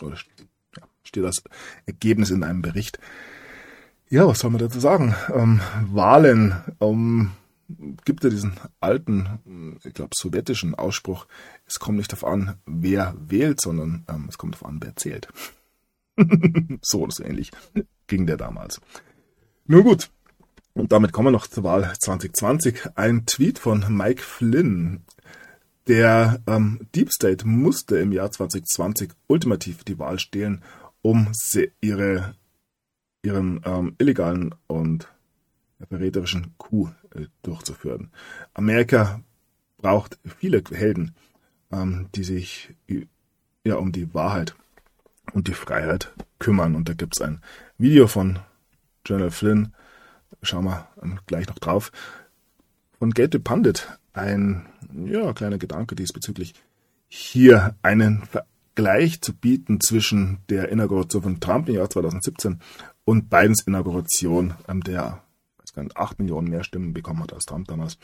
[0.00, 0.16] oder
[1.04, 1.42] steht das
[1.86, 2.98] Ergebnis in einem Bericht.
[4.08, 5.14] Ja, was soll man dazu sagen?
[5.32, 7.32] Ähm, Wahlen ähm,
[8.04, 11.26] gibt ja diesen alten, ich glaube, sowjetischen Ausspruch,
[11.66, 15.28] es kommt nicht darauf an, wer wählt, sondern ähm, es kommt darauf an, wer zählt.
[16.82, 17.50] so oder so ähnlich
[18.06, 18.80] ging der damals.
[19.66, 20.10] Nur gut,
[20.74, 22.96] und damit kommen wir noch zur Wahl 2020.
[22.96, 25.04] Ein Tweet von Mike Flynn.
[25.86, 30.62] Der ähm, Deep State musste im Jahr 2020 ultimativ die Wahl stehlen,
[31.04, 31.32] um
[31.82, 32.34] ihre,
[33.22, 35.06] ihren ähm, illegalen und
[35.86, 38.10] verräterischen Coup äh, durchzuführen.
[38.54, 39.20] Amerika
[39.76, 41.14] braucht viele Helden,
[41.70, 42.74] ähm, die sich
[43.64, 44.56] ja um die Wahrheit
[45.34, 46.74] und die Freiheit kümmern.
[46.74, 47.42] Und da gibt es ein
[47.76, 48.38] Video von
[49.02, 49.74] General Flynn,
[50.40, 50.88] schauen wir
[51.26, 51.92] gleich noch drauf.
[52.98, 54.64] Von Gate Pundit ein
[55.04, 56.54] ja, kleiner Gedanke diesbezüglich.
[57.08, 58.22] Hier einen
[58.74, 62.60] Vergleich zu bieten zwischen der Inauguration von Trump im Jahr 2017
[63.04, 65.22] und Bidens Inauguration, ähm, der
[65.76, 67.98] nicht, 8 Millionen mehr Stimmen bekommen hat als Trump damals,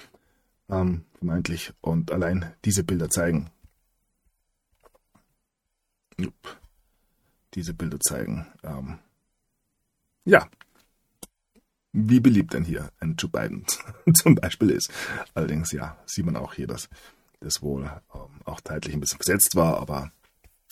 [0.68, 1.72] ähm, vermeintlich.
[1.80, 3.50] Und allein diese Bilder zeigen,
[7.54, 8.98] diese Bilder zeigen, ähm,
[10.24, 10.48] ja,
[11.92, 13.64] wie beliebt denn hier ein Joe Biden
[14.14, 14.92] zum Beispiel ist.
[15.34, 16.88] Allerdings, ja, sieht man auch hier, dass
[17.40, 20.12] das wohl ähm, auch zeitlich ein bisschen versetzt war, aber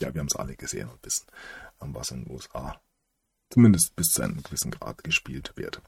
[0.00, 1.26] ja, wir haben es alle gesehen und wissen,
[1.82, 2.80] ähm, was in den USA
[3.50, 5.80] zumindest bis zu einem gewissen Grad gespielt wird.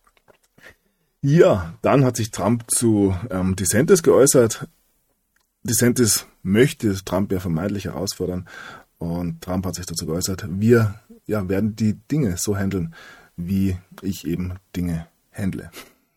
[1.22, 4.66] Ja, dann hat sich Trump zu ähm, DeSantis geäußert.
[5.62, 8.48] DeSantis möchte Trump ja vermeintlich herausfordern
[8.96, 12.94] und Trump hat sich dazu geäußert, wir ja, werden die Dinge so handeln,
[13.36, 15.70] wie ich eben Dinge handle.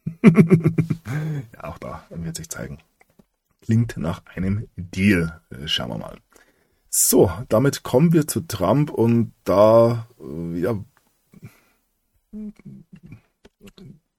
[0.23, 2.79] ja, auch da wird sich zeigen.
[3.61, 5.41] Klingt nach einem Deal.
[5.49, 6.17] Äh, schauen wir mal.
[6.95, 10.75] So, damit kommen wir zu Trump und da äh, ja,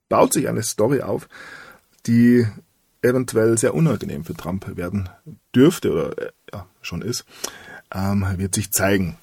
[0.09, 1.29] baut sich eine Story auf,
[2.07, 2.45] die
[3.01, 5.09] eventuell sehr unangenehm für Trump werden
[5.55, 7.25] dürfte oder äh, ja, schon ist,
[7.95, 9.19] ähm, wird sich zeigen.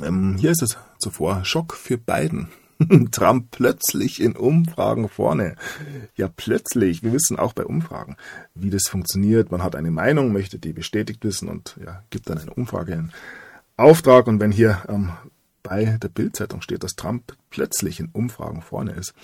[0.00, 2.48] Ähm, hier ist es zuvor Schock für Biden.
[3.10, 5.56] Trump plötzlich in Umfragen vorne.
[6.16, 7.02] Ja, plötzlich.
[7.02, 8.16] Wir wissen auch bei Umfragen,
[8.54, 9.50] wie das funktioniert.
[9.50, 13.12] Man hat eine Meinung, möchte die bestätigt wissen und ja, gibt dann eine Umfrage in
[13.76, 14.26] Auftrag.
[14.26, 15.12] Und wenn hier ähm,
[15.62, 19.14] bei der Bildzeitung steht, dass Trump plötzlich in Umfragen vorne ist,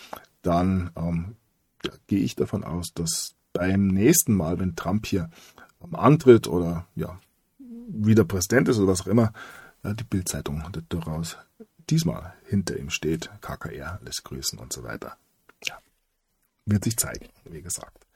[0.42, 1.36] dann ähm,
[1.84, 5.30] ja, gehe ich davon aus, dass beim nächsten Mal, wenn Trump hier
[5.82, 7.18] ähm, antritt oder ja
[7.88, 9.32] wieder Präsident ist oder was auch immer,
[9.82, 11.38] ja, die Bildzeitung daraus
[11.90, 13.30] diesmal hinter ihm steht.
[13.40, 15.16] KKR lässt grüßen und so weiter.
[15.64, 15.78] Ja,
[16.64, 18.06] wird sich zeigen, wie gesagt.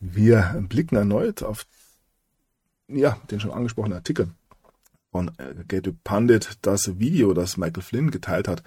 [0.00, 1.66] Wir blicken erneut auf
[2.88, 4.30] ja, den schon angesprochenen Artikel
[5.10, 8.62] von äh, Gate Pundit, das Video, das Michael Flynn geteilt hat.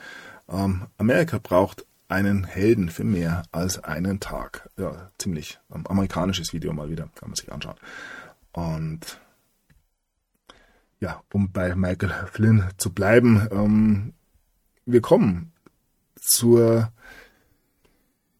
[0.47, 4.69] Ähm, Amerika braucht einen Helden für mehr als einen Tag.
[4.77, 7.77] Ja, ziemlich ähm, amerikanisches Video mal wieder, kann man sich anschauen.
[8.53, 9.19] Und
[11.05, 14.13] ja, um bei Michael Flynn zu bleiben, ähm,
[14.87, 15.51] wir kommen
[16.19, 16.91] zur,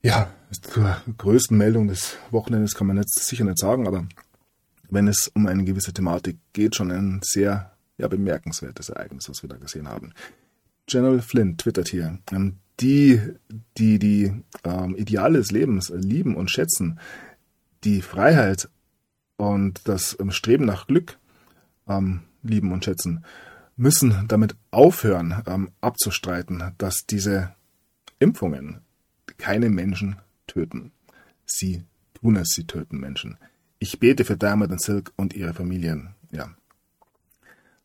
[0.02, 4.08] ja, zur größten Meldung des Wochenendes kann man jetzt sicher nicht sagen, aber
[4.90, 9.50] wenn es um eine gewisse Thematik geht, schon ein sehr ja, bemerkenswertes Ereignis, was wir
[9.50, 10.14] da gesehen haben.
[10.88, 13.22] General Flynn twittert hier, ähm, die,
[13.78, 17.00] die die ähm, Ideale des Lebens lieben und schätzen,
[17.84, 18.70] die Freiheit
[19.38, 21.20] und das ähm, Streben nach Glück
[21.88, 23.24] ähm, lieben und schätzen,
[23.76, 27.54] müssen damit aufhören, ähm, abzustreiten, dass diese
[28.20, 28.82] Impfungen
[29.38, 30.18] keine Menschen
[30.48, 30.92] töten.
[31.46, 31.84] Sie
[32.14, 33.38] tun es, sie töten Menschen.
[33.80, 36.16] Ich bete für Diamond und Silk und ihre Familien.
[36.32, 36.50] Ja.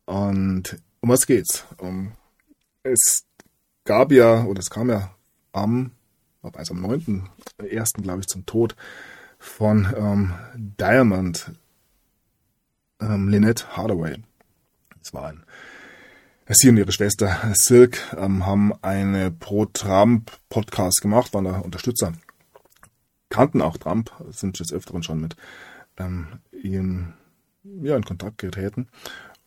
[0.05, 1.65] Und um was geht's?
[1.77, 2.13] Um,
[2.83, 3.25] es
[3.83, 5.13] gab ja, oder es kam ja
[5.51, 5.91] am,
[6.41, 8.01] also am 9.1.
[8.01, 8.75] glaube ich, zum Tod
[9.37, 11.51] von ähm, Diamond
[12.99, 14.17] ähm, Lynette Hardaway.
[15.01, 15.43] Es war ein
[16.53, 22.11] Sie und ihre Schwester Silk ähm, haben eine Pro-Trump-Podcast gemacht, waren da Unterstützer,
[23.29, 25.37] kannten auch Trump, sind des Öfteren schon mit
[25.97, 27.13] ähm, ihm
[27.63, 28.89] ja, in Kontakt getreten.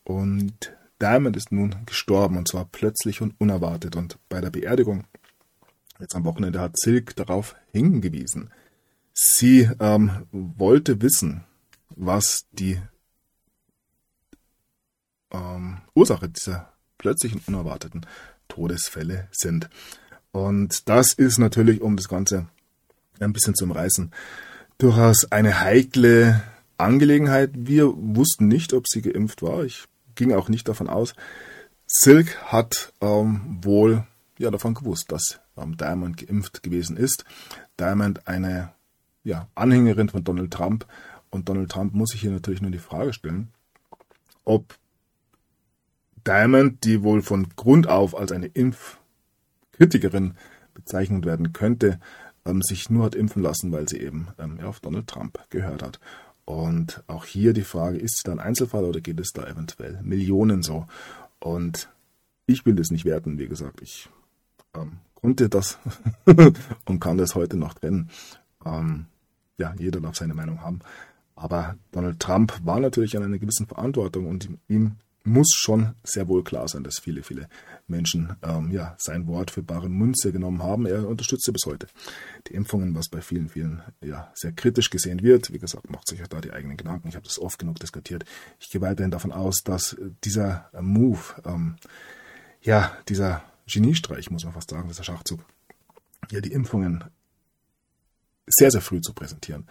[0.03, 3.95] Und Diamond ist nun gestorben und zwar plötzlich und unerwartet.
[3.95, 5.03] Und bei der Beerdigung,
[5.99, 8.49] jetzt am Wochenende, hat Silk darauf hingewiesen.
[9.13, 11.43] Sie ähm, wollte wissen,
[11.89, 12.81] was die
[15.35, 18.05] ähm, Ursache dieser plötzlichen, unerwarteten
[18.47, 19.69] Todesfälle sind.
[20.31, 22.47] Und das ist natürlich, um das Ganze
[23.19, 24.11] ein bisschen zu umreißen,
[24.77, 26.43] durchaus eine heikle
[26.77, 27.51] Angelegenheit.
[27.53, 29.63] Wir wussten nicht, ob sie geimpft war.
[29.63, 31.13] Ich ging auch nicht davon aus.
[31.87, 34.05] Silk hat ähm, wohl
[34.37, 37.23] ja davon gewusst, dass ähm, Diamond geimpft gewesen ist.
[37.79, 38.73] Diamond eine
[39.23, 40.85] ja, Anhängerin von Donald Trump.
[41.29, 43.49] Und Donald Trump muss sich hier natürlich nur die Frage stellen,
[44.43, 44.75] ob
[46.25, 50.35] Diamond, die wohl von Grund auf als eine Impfkritikerin
[50.73, 51.99] bezeichnet werden könnte,
[52.45, 55.99] ähm, sich nur hat impfen lassen, weil sie eben ähm, auf Donald Trump gehört hat.
[56.45, 59.99] Und auch hier die Frage, ist es da ein Einzelfall oder geht es da eventuell
[60.03, 60.85] Millionen so?
[61.39, 61.89] Und
[62.45, 64.09] ich will das nicht werten, wie gesagt, ich
[64.75, 65.79] ähm, konnte das
[66.85, 68.09] und kann das heute noch trennen.
[68.63, 69.07] Ähm,
[69.57, 70.79] ja, jeder darf seine Meinung haben.
[71.35, 76.43] Aber Donald Trump war natürlich in einer gewissen Verantwortung und ihm muss schon sehr wohl
[76.43, 77.49] klar sein, dass viele, viele
[77.87, 80.85] Menschen ähm, ja, sein Wort für bare Münze genommen haben.
[80.85, 81.87] Er unterstützt bis heute
[82.47, 85.51] die Impfungen, was bei vielen, vielen ja, sehr kritisch gesehen wird.
[85.51, 87.07] Wie gesagt, macht sich ja da die eigenen Gedanken.
[87.07, 88.23] Ich habe das oft genug diskutiert.
[88.59, 91.75] Ich gehe weiterhin davon aus, dass dieser Move, ähm,
[92.61, 95.43] ja, dieser Geniestreich, muss man fast sagen, dieser Schachzug,
[96.29, 97.03] ja, die Impfungen
[98.47, 99.65] sehr, sehr früh zu präsentieren,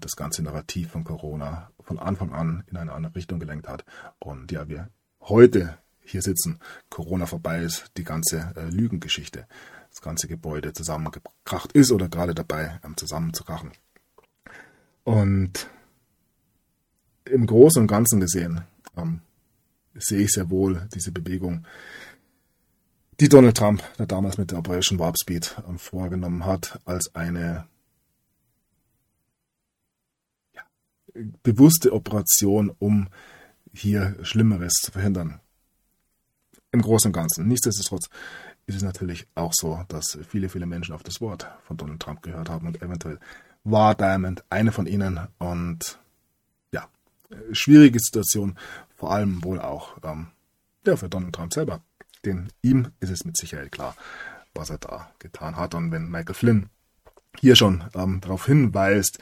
[0.00, 3.84] das ganze Narrativ von Corona von Anfang an in eine andere Richtung gelenkt hat.
[4.18, 4.88] Und ja, wir
[5.20, 6.58] heute hier sitzen,
[6.90, 9.46] Corona vorbei ist, die ganze äh, Lügengeschichte,
[9.90, 13.72] das ganze Gebäude zusammengekracht ist oder gerade dabei ähm, zusammenzukrachen.
[15.04, 15.68] Und
[17.24, 18.62] im Großen und Ganzen gesehen
[18.96, 19.20] ähm,
[19.94, 21.66] sehe ich sehr wohl diese Bewegung,
[23.20, 27.66] die Donald Trump der damals mit der Operation Warp Speed ähm, vorgenommen hat, als eine
[31.42, 33.08] bewusste Operation, um
[33.72, 35.40] hier Schlimmeres zu verhindern.
[36.72, 37.48] Im Großen und Ganzen.
[37.48, 38.08] Nichtsdestotrotz
[38.66, 42.22] ist es natürlich auch so, dass viele, viele Menschen auf das Wort von Donald Trump
[42.22, 43.18] gehört haben und eventuell
[43.64, 46.00] war Diamond eine von ihnen und
[46.72, 46.88] ja,
[47.52, 48.56] schwierige Situation,
[48.94, 50.28] vor allem wohl auch ähm,
[50.86, 51.82] ja, für Donald Trump selber.
[52.24, 53.96] Denn ihm ist es mit Sicherheit klar,
[54.54, 55.74] was er da getan hat.
[55.74, 56.68] Und wenn Michael Flynn
[57.38, 59.18] hier schon ähm, darauf hinweist,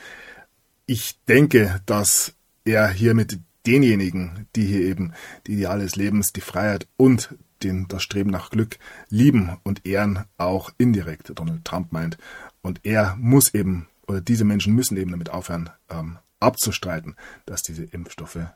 [0.91, 2.35] ich denke, dass
[2.65, 5.13] er hier mit denjenigen, die hier eben
[5.47, 8.77] die Ideale des Lebens, die Freiheit und den, das Streben nach Glück
[9.09, 12.19] lieben und ehren, auch indirekt Donald Trump meint.
[12.61, 17.15] Und er muss eben, oder diese Menschen müssen eben damit aufhören, ähm, abzustreiten,
[17.47, 18.49] dass diese Impfstoffe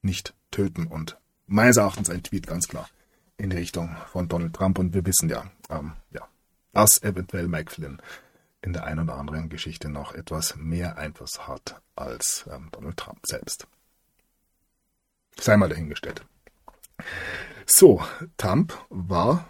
[0.00, 0.86] nicht töten.
[0.86, 2.88] Und meines Erachtens ein Tweet ganz klar
[3.36, 4.78] in Richtung von Donald Trump.
[4.78, 6.26] Und wir wissen ja, ähm, ja,
[6.72, 8.00] dass eventuell Mike Flynn
[8.62, 13.20] in der einen oder anderen Geschichte noch etwas mehr Einfluss hat als ähm, Donald Trump
[13.26, 13.66] selbst.
[15.38, 16.24] Sei mal dahingestellt.
[17.66, 18.02] So,
[18.36, 19.48] Trump war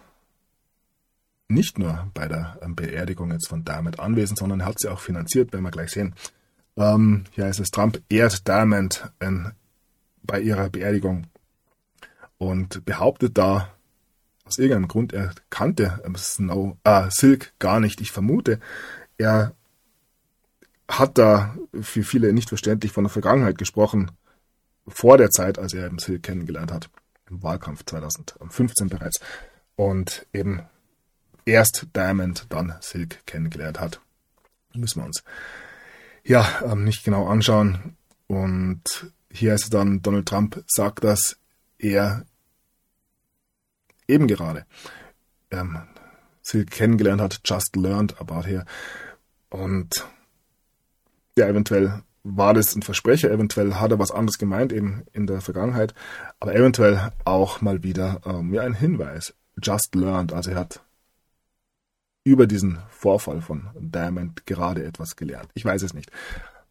[1.47, 4.99] nicht nur bei der ähm, Beerdigung jetzt von Diamond anwesend, sondern er hat sie auch
[4.99, 6.15] finanziert, werden wir gleich sehen.
[6.77, 9.51] Ähm, hier heißt es, Trump ehrt Diamond in,
[10.23, 11.27] bei ihrer Beerdigung
[12.37, 13.73] und behauptet da,
[14.45, 18.01] aus irgendeinem Grund, er kannte ähm, Snow, äh, Silk gar nicht.
[18.01, 18.59] Ich vermute,
[19.21, 19.55] er
[20.87, 24.11] hat da für viele nicht verständlich von der Vergangenheit gesprochen,
[24.87, 26.89] vor der Zeit, als er eben Silk kennengelernt hat,
[27.29, 29.19] im Wahlkampf 2015 bereits.
[29.75, 30.63] Und eben
[31.45, 34.01] erst Diamond, dann Silk kennengelernt hat.
[34.73, 35.23] Müssen wir uns
[36.23, 37.95] ja ähm, nicht genau anschauen.
[38.27, 41.37] Und hier ist dann, Donald Trump sagt, dass
[41.77, 42.25] er
[44.07, 44.65] eben gerade
[45.51, 45.77] ähm,
[46.41, 48.65] sie kennengelernt hat, just learned about her.
[49.51, 50.07] Und
[51.37, 55.41] ja, eventuell war das ein Versprecher, eventuell hat er was anderes gemeint, eben in der
[55.41, 55.93] Vergangenheit,
[56.39, 59.33] aber eventuell auch mal wieder ähm, ja, ein Hinweis.
[59.61, 60.81] Just learned, also er hat
[62.23, 65.49] über diesen Vorfall von Diamond gerade etwas gelernt.
[65.53, 66.11] Ich weiß es nicht,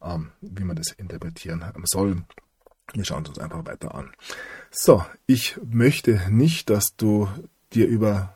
[0.03, 2.23] ähm, wie man das interpretieren soll.
[2.95, 4.11] Wir schauen uns einfach weiter an.
[4.71, 7.29] So, ich möchte nicht, dass du
[7.73, 8.35] dir über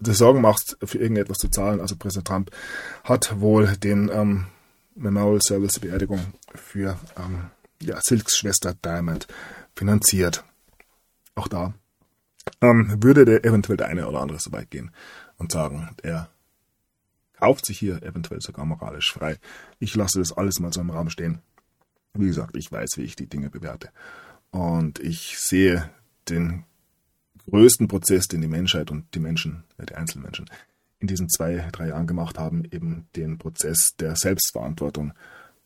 [0.00, 1.80] Sorgen machst, für irgendetwas zu zahlen.
[1.80, 2.50] Also Präsident Trump
[3.04, 4.46] hat wohl den ähm,
[4.94, 6.20] Memorial Service Beerdigung
[6.54, 9.26] für ähm, ja, Silks Schwester Diamond
[9.74, 10.44] finanziert.
[11.34, 11.74] Auch da
[12.60, 14.90] ähm, würde der eventuell der eine oder andere so weit gehen
[15.38, 16.30] und sagen, er
[17.34, 19.38] kauft sich hier eventuell sogar moralisch frei.
[19.78, 21.40] Ich lasse das alles mal so im Raum stehen.
[22.14, 23.90] Wie gesagt, ich weiß, wie ich die Dinge bewerte.
[24.50, 25.90] Und ich sehe
[26.28, 26.64] den
[27.50, 30.50] größten Prozess, den die Menschheit und die Menschen, die Einzelmenschen
[30.98, 35.12] in diesen zwei, drei Jahren gemacht haben, eben den Prozess der Selbstverantwortung.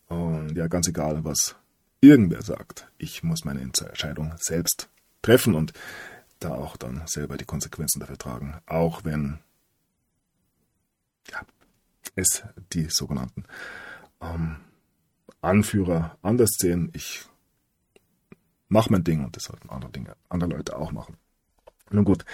[0.09, 1.57] Und ja, ganz egal, was
[2.01, 4.89] irgendwer sagt, ich muss meine Entscheidung selbst
[5.23, 5.73] treffen und
[6.41, 9.39] da auch dann selber die Konsequenzen dafür tragen, auch wenn
[11.31, 11.43] ja,
[12.17, 13.45] es die sogenannten
[14.21, 14.57] ähm,
[15.43, 16.91] Anführer anders sehen.
[16.95, 17.25] Ich
[18.69, 21.17] mache mein Ding und das sollten andere Dinge, andere Leute auch machen.
[21.91, 22.25] Nun gut.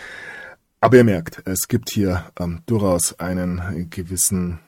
[0.81, 4.61] Aber ihr merkt, es gibt hier ähm, durchaus einen gewissen,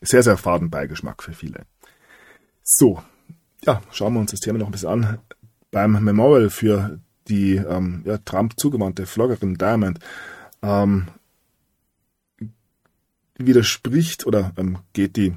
[0.00, 1.66] sehr, sehr faden Beigeschmack für viele.
[2.62, 3.02] So,
[3.64, 5.18] ja, schauen wir uns das Thema noch ein bisschen an.
[5.70, 6.98] Beim Memorial für
[7.28, 9.98] die ähm, ja, Trump zugewandte Vloggerin Diamond
[10.62, 11.08] ähm,
[13.36, 15.34] widerspricht oder ähm, geht die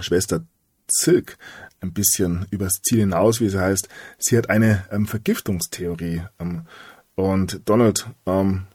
[0.00, 0.44] Schwester
[0.90, 1.38] Silk
[1.80, 3.88] ein bisschen übers Ziel hinaus, wie sie heißt.
[4.18, 6.22] Sie hat eine ähm, Vergiftungstheorie.
[6.38, 6.66] Ähm,
[7.14, 8.66] und Donald ähm,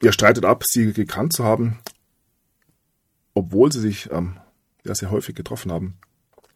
[0.00, 1.78] er streitet ab, sie gekannt zu haben,
[3.34, 4.38] obwohl sie sich ähm,
[4.84, 5.98] ja, sehr häufig getroffen haben.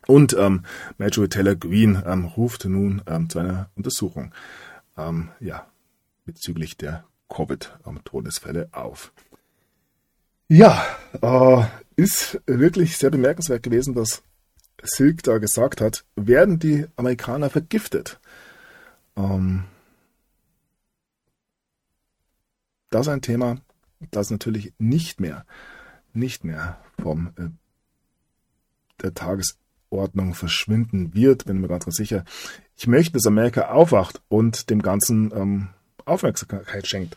[0.06, 0.64] Und ähm,
[0.98, 4.32] Marjorie Taylor Green ähm, ruft nun ähm, zu einer Untersuchung
[5.40, 5.66] ja,
[6.26, 9.10] bezüglich der Covid-Todesfälle auf.
[10.54, 10.84] Ja,
[11.22, 11.64] äh,
[11.96, 14.22] ist wirklich sehr bemerkenswert gewesen, dass
[14.82, 18.20] Silk da gesagt hat, werden die Amerikaner vergiftet.
[19.16, 19.64] Ähm,
[22.90, 23.62] das ist ein Thema,
[24.10, 25.46] das natürlich nicht mehr,
[26.12, 27.48] nicht mehr vom äh,
[29.00, 32.26] der Tagesordnung verschwinden wird, bin mir ganz, ganz sicher.
[32.76, 35.68] Ich möchte, dass Amerika aufwacht und dem Ganzen ähm,
[36.04, 37.16] Aufmerksamkeit schenkt.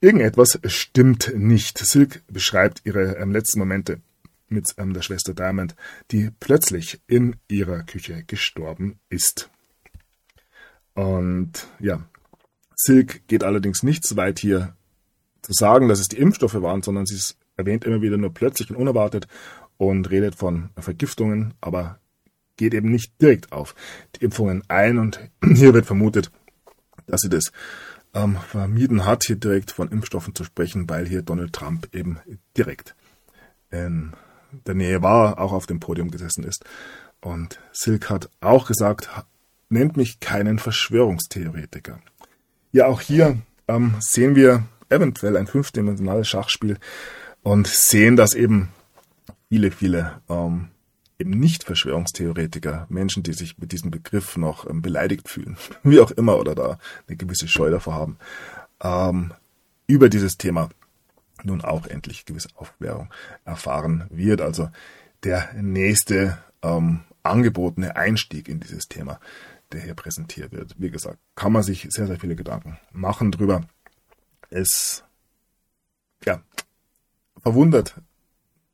[0.00, 1.78] Irgendetwas stimmt nicht.
[1.78, 4.00] Silk beschreibt ihre ähm, letzten Momente
[4.48, 5.74] mit ähm, der Schwester Diamond,
[6.12, 9.50] die plötzlich in ihrer Küche gestorben ist.
[10.94, 12.04] Und ja,
[12.76, 14.76] Silk geht allerdings nicht so weit hier
[15.42, 18.76] zu sagen, dass es die Impfstoffe waren, sondern sie erwähnt immer wieder nur plötzlich und
[18.76, 19.26] unerwartet
[19.78, 21.98] und redet von Vergiftungen, aber
[22.56, 23.74] geht eben nicht direkt auf
[24.14, 24.98] die Impfungen ein.
[24.98, 26.30] Und hier wird vermutet,
[27.06, 27.52] dass sie das
[28.14, 32.18] ähm, vermieden hat, hier direkt von Impfstoffen zu sprechen, weil hier Donald Trump eben
[32.56, 32.94] direkt
[33.70, 34.12] in
[34.66, 36.64] der Nähe war, auch auf dem Podium gesessen ist.
[37.20, 39.10] Und Silk hat auch gesagt,
[39.68, 42.00] nennt mich keinen Verschwörungstheoretiker.
[42.72, 46.78] Ja, auch hier ähm, sehen wir eventuell ein fünfdimensionales Schachspiel
[47.42, 48.70] und sehen, dass eben
[49.48, 50.68] viele, viele ähm,
[51.18, 56.10] eben nicht Verschwörungstheoretiker, Menschen, die sich mit diesem Begriff noch ähm, beleidigt fühlen, wie auch
[56.12, 58.18] immer, oder da eine gewisse Scheu davor haben,
[58.80, 59.32] ähm,
[59.86, 60.68] über dieses Thema
[61.44, 63.10] nun auch endlich gewisse Aufklärung
[63.44, 64.40] erfahren wird.
[64.40, 64.70] Also
[65.24, 69.20] der nächste ähm, angebotene Einstieg in dieses Thema,
[69.72, 70.74] der hier präsentiert wird.
[70.78, 73.62] Wie gesagt, kann man sich sehr, sehr viele Gedanken machen drüber.
[74.50, 75.04] Es
[76.24, 76.42] ja,
[77.42, 77.94] verwundert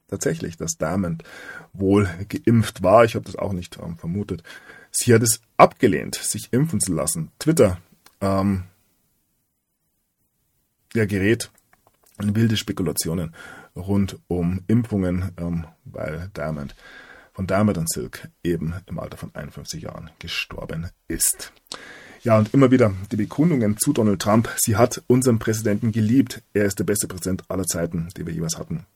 [0.08, 1.22] tatsächlich, dass Diamond
[1.72, 3.04] wohl geimpft war.
[3.04, 4.42] Ich habe das auch nicht ähm, vermutet.
[4.90, 7.30] Sie hat es abgelehnt, sich impfen zu lassen.
[7.38, 7.78] Twitter
[8.20, 8.64] ähm,
[10.94, 11.50] ja, gerät
[12.20, 13.34] in wilde Spekulationen
[13.74, 16.74] rund um Impfungen, ähm, weil Diamond
[17.32, 21.52] von Diamond und Silk eben im Alter von 51 Jahren gestorben ist.
[22.22, 24.48] Ja, und immer wieder die Bekundungen zu Donald Trump.
[24.56, 26.42] Sie hat unseren Präsidenten geliebt.
[26.54, 28.86] Er ist der beste Präsident aller Zeiten, die wir jeweils hatten.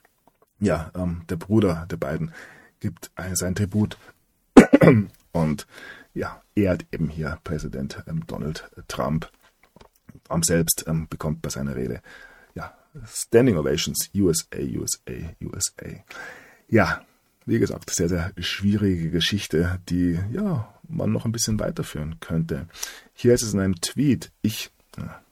[0.61, 2.33] Ja, ähm, der Bruder der beiden
[2.81, 3.97] gibt sein Tribut
[5.33, 5.67] und
[6.15, 9.31] ja, ehrt eben hier Präsident ähm, Donald Trump.
[10.29, 12.03] Trump selbst ähm, bekommt bei seiner Rede
[12.55, 16.05] ja, Standing Ovations, USA, USA, USA.
[16.69, 17.03] Ja,
[17.47, 22.67] wie gesagt, sehr, sehr schwierige Geschichte, die ja man noch ein bisschen weiterführen könnte.
[23.15, 25.23] Hier ist es in einem Tweet, ich ja,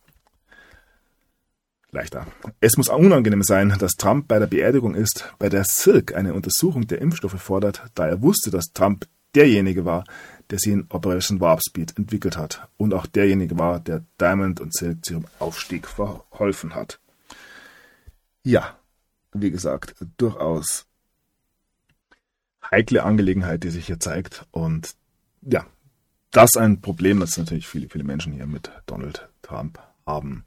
[1.97, 2.27] leichter.
[2.61, 6.87] Es muss unangenehm sein, dass Trump bei der Beerdigung ist, bei der Silk eine Untersuchung
[6.87, 10.05] der Impfstoffe fordert, da er wusste, dass Trump derjenige war,
[10.51, 14.75] der sie in Operation Warp Speed entwickelt hat und auch derjenige war, der Diamond und
[14.75, 17.01] Silk zu ihrem Aufstieg verholfen hat.
[18.45, 18.79] Ja,
[19.33, 20.87] wie gesagt, durchaus
[22.71, 24.95] heikle Angelegenheit, die sich hier zeigt und
[25.43, 25.67] ja,
[26.31, 30.45] das ein Problem, das natürlich viele, viele Menschen hier mit Donald Trump haben.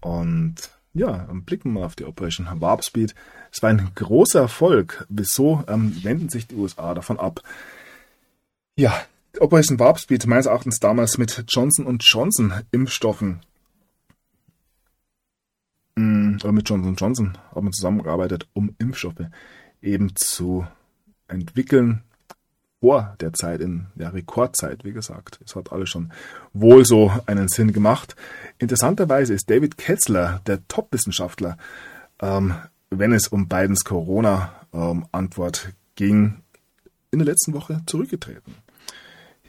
[0.00, 3.14] Und ja, blicken wir auf die Operation Warp Speed.
[3.52, 5.06] Es war ein großer Erfolg.
[5.08, 7.42] Wieso ähm, wenden sich die USA davon ab?
[8.76, 9.04] Ja,
[9.38, 13.40] Operation Warp Speed meines Erachtens damals mit Johnson Johnson Impfstoffen
[15.96, 19.26] mh, oder mit Johnson Johnson hat man zusammengearbeitet, um Impfstoffe
[19.82, 20.66] eben zu
[21.28, 22.02] entwickeln,
[22.80, 25.40] vor der Zeit, in der Rekordzeit, wie gesagt.
[25.44, 26.12] Es hat alles schon
[26.52, 28.16] wohl so einen Sinn gemacht.
[28.58, 31.56] Interessanterweise ist David Ketzler, der Top-Wissenschaftler,
[32.20, 32.54] ähm,
[32.90, 36.42] wenn es um Bidens Corona-Antwort ähm, ging,
[37.10, 38.54] in der letzten Woche zurückgetreten.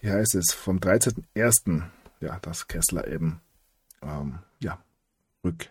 [0.01, 1.83] Hier heißt es vom 13.01.,
[2.19, 3.41] ja, dass Kessler eben
[4.01, 4.79] ähm, ja,
[5.43, 5.69] rück,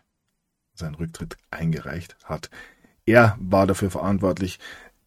[0.75, 2.51] seinen Rücktritt eingereicht hat.
[3.05, 4.59] Er war dafür verantwortlich,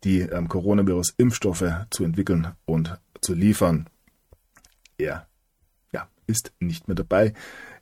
[0.03, 3.89] die ähm, Coronavirus-Impfstoffe zu entwickeln und zu liefern.
[4.97, 5.27] Er
[5.91, 7.33] ja, ist nicht mehr dabei.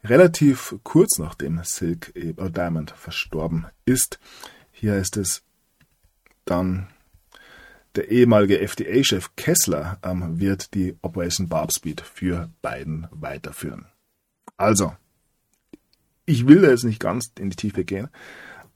[0.03, 4.19] Relativ kurz nachdem Silk äh, Diamond verstorben ist.
[4.71, 5.43] Hier ist es
[6.45, 6.87] dann
[7.97, 13.87] der ehemalige FDA-Chef Kessler ähm, wird die Operation Warp Speed für Biden weiterführen.
[14.55, 14.95] Also,
[16.25, 18.09] ich will da jetzt nicht ganz in die Tiefe gehen,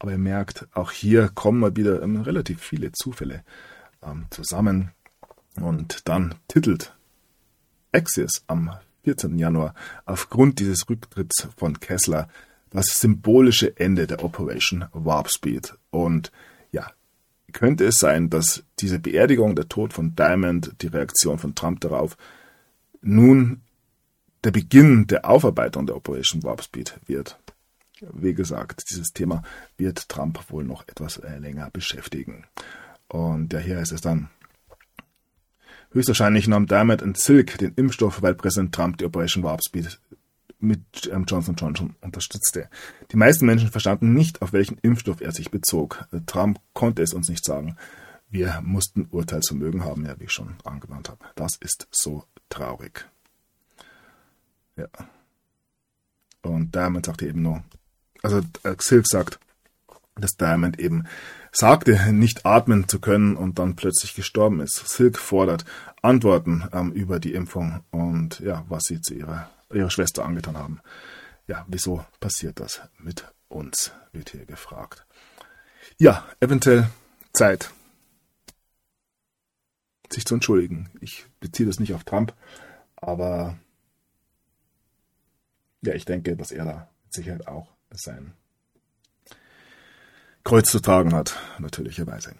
[0.01, 3.43] aber ihr merkt, auch hier kommen mal wieder ähm, relativ viele Zufälle
[4.01, 4.91] ähm, zusammen.
[5.57, 6.95] Und dann titelt
[7.91, 8.71] Axios am
[9.03, 9.37] 14.
[9.37, 9.75] Januar
[10.05, 12.29] aufgrund dieses Rücktritts von Kessler
[12.71, 15.75] das symbolische Ende der Operation Warp Speed.
[15.91, 16.31] Und
[16.71, 16.89] ja,
[17.51, 22.17] könnte es sein, dass diese Beerdigung, der Tod von Diamond, die Reaktion von Trump darauf,
[23.01, 23.61] nun
[24.43, 27.37] der Beginn der Aufarbeitung der Operation Warp Speed wird
[28.01, 29.43] wie gesagt, dieses Thema
[29.77, 32.45] wird Trump wohl noch etwas äh, länger beschäftigen.
[33.07, 34.29] Und ja, hier ist es dann.
[35.91, 39.99] Höchstwahrscheinlich nahm Diamond und Silk den Impfstoff, weil Präsident Trump die Operation Warp Speed
[40.59, 42.69] mit ähm, Johnson Johnson unterstützte.
[43.11, 46.05] Die meisten Menschen verstanden nicht, auf welchen Impfstoff er sich bezog.
[46.27, 47.75] Trump konnte es uns nicht sagen.
[48.29, 51.25] Wir mussten Urteilsvermögen haben, ja, wie ich schon angewandt habe.
[51.35, 53.05] Das ist so traurig.
[54.77, 54.87] Ja.
[56.41, 57.63] Und Diamond sagte eben nur,
[58.21, 59.39] also äh, Silk sagt,
[60.15, 61.05] dass Diamond eben
[61.51, 64.87] sagte, nicht atmen zu können und dann plötzlich gestorben ist.
[64.87, 65.65] Silk fordert
[66.01, 70.81] Antworten ähm, über die Impfung und ja, was sie zu ihrer, ihrer Schwester angetan haben.
[71.47, 75.05] Ja, wieso passiert das mit uns, wird hier gefragt.
[75.97, 76.89] Ja, eventuell
[77.33, 77.71] Zeit,
[80.09, 80.89] sich zu entschuldigen.
[81.01, 82.33] Ich beziehe das nicht auf Trump,
[82.95, 83.57] aber
[85.81, 88.33] ja, ich denke, dass er da mit Sicherheit auch sein
[90.43, 92.33] Kreuz zu tragen hat, natürlicherweise.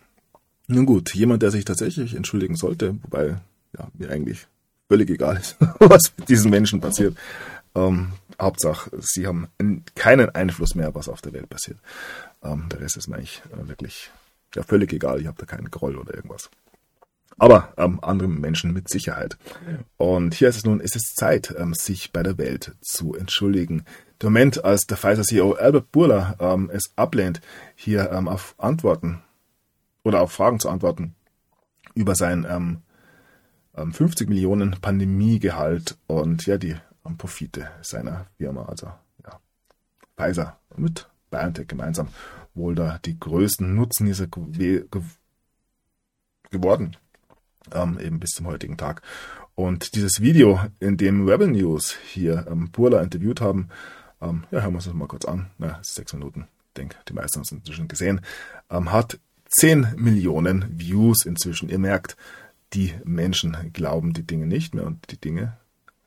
[0.68, 3.38] Nun gut, jemand, der sich tatsächlich entschuldigen sollte, wobei
[3.78, 4.48] ja, mir eigentlich
[4.88, 7.18] völlig egal ist, was mit diesen Menschen passiert.
[7.76, 9.48] Ähm, Hauptsache, sie haben
[9.96, 11.78] keinen Einfluss mehr, was auf der Welt passiert.
[12.44, 14.12] Ähm, der Rest ist mir eigentlich äh, wirklich
[14.56, 15.22] ja, völlig egal.
[15.22, 16.50] Ich habe da keinen Groll oder irgendwas.
[17.38, 19.38] Aber ähm, anderen Menschen mit Sicherheit.
[19.98, 23.84] Und hier ist es nun, es ist Zeit, ähm, sich bei der Welt zu entschuldigen.
[24.22, 27.42] Der Moment, als der Pfizer-CEO Albert Burla ähm, es ablehnt,
[27.76, 29.24] hier ähm, auf Antworten
[30.04, 31.16] oder auf Fragen zu antworten
[31.96, 32.82] über sein ähm,
[33.94, 36.76] 50 ähm, Millionen Pandemiegehalt und ja die
[37.06, 38.92] ähm, Profite seiner Firma, also
[39.24, 39.40] ja,
[40.18, 42.10] Pfizer mit BioNTech gemeinsam
[42.54, 45.02] wohl da die größten Nutznießer ge ge
[46.50, 46.98] geworden,
[47.74, 49.02] ähm, eben bis zum heutigen Tag.
[49.56, 53.70] Und dieses Video, in dem Rebel News hier ähm, Burla interviewt haben,
[54.22, 55.48] ähm, ja, hören wir uns das mal kurz an.
[55.58, 56.48] Na, sechs Minuten.
[56.68, 58.22] Ich denke, die meisten haben es inzwischen gesehen.
[58.70, 61.70] Ähm, hat 10 Millionen Views inzwischen.
[61.70, 62.16] Ihr merkt,
[62.74, 65.58] die Menschen glauben die Dinge nicht mehr und die Dinge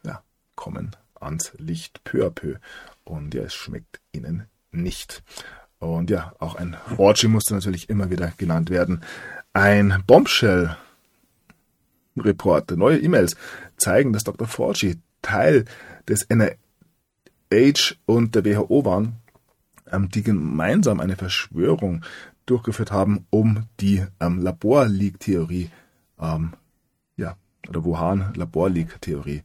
[0.03, 0.23] ja,
[0.55, 2.57] kommen ans Licht peu à peu.
[3.05, 5.23] Und ja, es schmeckt ihnen nicht.
[5.79, 9.03] Und ja, auch ein Orgy musste natürlich immer wieder genannt werden.
[9.53, 10.77] Ein Bombshell
[12.17, 13.37] Report, neue E-Mails
[13.77, 14.47] zeigen, dass Dr.
[14.47, 15.65] Fauci Teil
[16.09, 19.17] des NIH und der WHO waren,
[19.91, 22.05] ähm, die gemeinsam eine Verschwörung
[22.47, 25.71] durchgeführt haben, um die ähm, Labor-Leak-Theorie,
[26.21, 26.53] ähm,
[27.17, 27.37] ja,
[27.69, 29.43] oder Wuhan-Labor-Leak-Theorie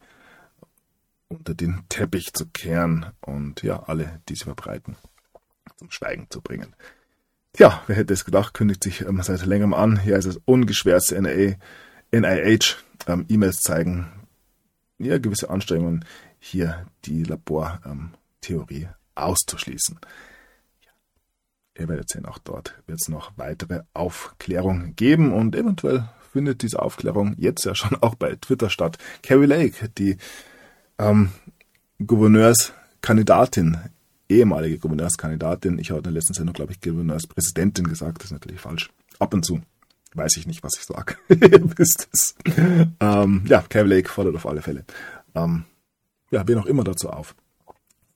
[1.29, 4.95] unter den Teppich zu kehren und ja, alle, die sie verbreiten,
[5.77, 6.75] zum Schweigen zu bringen.
[7.53, 9.99] Tja, wer hätte es gedacht, kündigt sich ähm, seit längerem an.
[9.99, 11.57] Hier ist es ungeschwärzte NIH,
[12.11, 14.07] NIH ähm, zeigen,
[14.97, 16.05] ja, gewisse Anstrengungen,
[16.39, 19.99] hier die Labortheorie ähm, auszuschließen.
[21.77, 26.81] Ihr werdet sehen, auch dort wird es noch weitere Aufklärung geben und eventuell findet diese
[26.81, 28.97] Aufklärung jetzt ja schon auch bei Twitter statt.
[29.23, 30.17] Carrie Lake, die
[30.97, 31.31] ähm,
[32.05, 33.77] Gouverneurskandidatin,
[34.27, 38.59] ehemalige Gouverneurskandidatin, ich habe in der letzten Sendung, glaube ich, Gouverneurspräsidentin gesagt, das ist natürlich
[38.59, 38.89] falsch.
[39.19, 39.61] Ab und zu
[40.13, 41.17] weiß ich nicht, was ich sage.
[41.27, 42.35] Wisst es.
[42.99, 44.85] Ähm, ja, Carrie Lake fordert auf alle Fälle.
[45.35, 45.65] Ähm,
[46.31, 47.35] ja, wen auch immer dazu auf,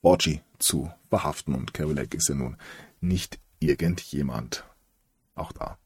[0.02, 1.56] Orgy zu verhaften.
[1.56, 2.58] Und Carrie Lake ist ja nun
[3.02, 4.64] nicht irgendjemand.
[5.36, 5.78] Auch da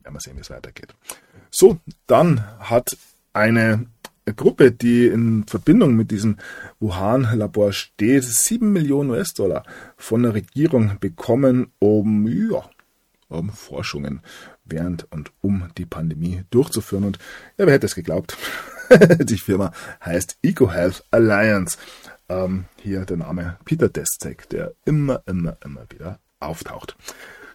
[0.00, 0.94] werden wir sehen, wie es weitergeht.
[1.50, 2.96] So, dann hat
[3.32, 3.86] eine
[4.36, 6.36] Gruppe, die in Verbindung mit diesem
[6.80, 9.64] Wuhan-Labor steht, 7 Millionen US-Dollar
[9.96, 12.62] von der Regierung bekommen, um, ja,
[13.28, 14.20] um Forschungen
[14.72, 17.04] während und um die Pandemie durchzuführen.
[17.04, 17.18] Und
[17.56, 18.36] ja, wer hätte es geglaubt?
[19.20, 19.72] die Firma
[20.04, 21.78] heißt EcoHealth Alliance.
[22.28, 26.96] Ähm, hier der Name Peter Destek, der immer, immer, immer wieder auftaucht.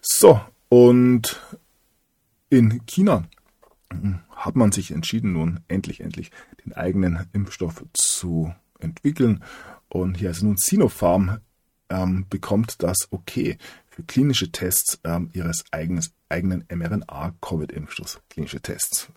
[0.01, 0.39] So,
[0.69, 1.41] und
[2.49, 3.25] in China
[4.31, 6.31] hat man sich entschieden, nun endlich, endlich
[6.65, 9.43] den eigenen Impfstoff zu entwickeln.
[9.89, 11.39] Und hier ist nun Sinopharm
[11.89, 13.57] ähm, bekommt das okay
[14.03, 18.19] klinische Tests ähm, ihres eigenes, eigenen mRNA-Covid-Impfstoffs.
[18.29, 19.09] Klinische Tests.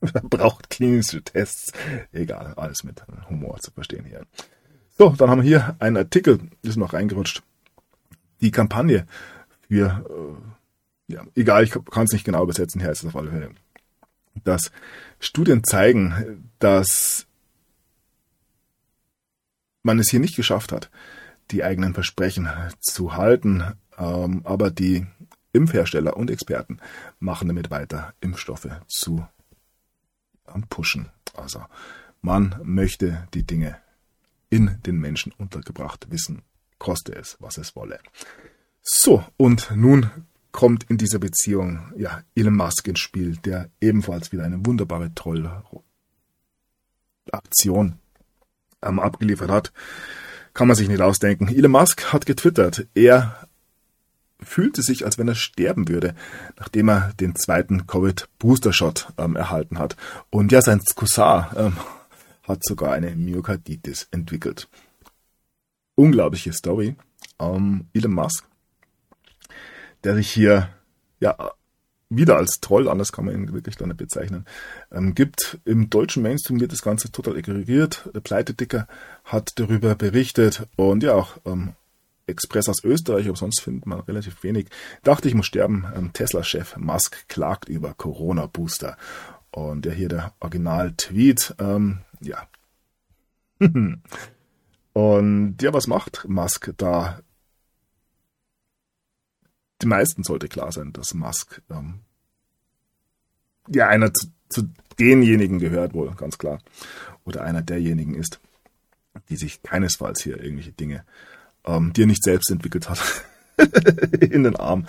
[0.22, 1.72] Braucht klinische Tests.
[2.12, 4.26] Egal, alles mit Humor zu verstehen hier.
[4.98, 7.42] So, dann haben wir hier einen Artikel, ist noch reingerutscht.
[8.40, 9.06] Die Kampagne
[9.68, 10.04] für,
[11.08, 13.50] äh, ja, egal, ich kann es nicht genau übersetzen, hier ist es auf alle Fälle.
[14.44, 14.72] Dass
[15.20, 17.26] Studien zeigen, dass
[19.82, 20.90] man es hier nicht geschafft hat,
[21.50, 22.48] die eigenen Versprechen
[22.80, 23.64] zu halten,
[23.98, 25.06] ähm, aber die
[25.52, 26.78] Impfhersteller und Experten
[27.18, 29.26] machen damit weiter, Impfstoffe zu
[30.68, 31.10] pushen.
[31.34, 31.64] Also
[32.20, 33.78] man möchte die Dinge
[34.50, 36.42] in den Menschen untergebracht wissen,
[36.78, 37.98] koste es, was es wolle.
[38.82, 40.10] So, und nun
[40.50, 47.98] kommt in dieser Beziehung ja Elon Musk ins Spiel, der ebenfalls wieder eine wunderbare Troll-Aktion
[48.82, 49.72] ähm, abgeliefert hat.
[50.52, 51.48] Kann man sich nicht ausdenken.
[51.48, 53.48] Elon Musk hat getwittert, er
[54.44, 56.14] fühlte sich, als wenn er sterben würde,
[56.58, 59.96] nachdem er den zweiten Covid-Booster-Shot ähm, erhalten hat.
[60.30, 61.76] Und ja, sein Cousin ähm,
[62.42, 64.68] hat sogar eine Myokarditis entwickelt.
[65.94, 66.96] Unglaubliche Story.
[67.38, 68.46] Ähm, Elon Musk,
[70.04, 70.68] der sich hier
[71.20, 71.36] ja
[72.16, 74.44] wieder als Troll, anders kann man ihn wirklich da nicht bezeichnen,
[74.90, 75.58] ähm, gibt.
[75.64, 78.08] Im deutschen Mainstream wird das Ganze total ignoriert.
[78.14, 78.86] Der Pleitedicker
[79.24, 81.74] hat darüber berichtet und ja auch ähm,
[82.26, 84.68] Express aus Österreich, aber sonst findet man relativ wenig.
[85.02, 85.86] Dachte ich muss sterben.
[85.94, 88.96] Ähm, Tesla-Chef Musk klagt über Corona-Booster.
[89.50, 91.56] Und ja, hier der Original-Tweet.
[91.58, 92.48] Ähm, ja.
[94.92, 97.20] Und ja, was macht Musk da?
[99.80, 102.00] Die meisten sollte klar sein, dass Musk ähm,
[103.68, 104.68] ja einer zu, zu
[104.98, 106.60] denjenigen gehört wohl, ganz klar.
[107.24, 108.40] Oder einer derjenigen ist,
[109.28, 111.04] die sich keinesfalls hier irgendwelche Dinge,
[111.66, 112.98] ähm, die er nicht selbst entwickelt hat,
[114.20, 114.86] in den Arm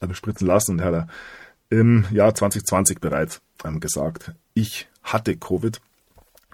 [0.00, 0.72] bespritzen lassen.
[0.72, 1.08] Und er hat
[1.70, 5.80] im Jahr 2020 bereits ähm, gesagt, ich hatte Covid.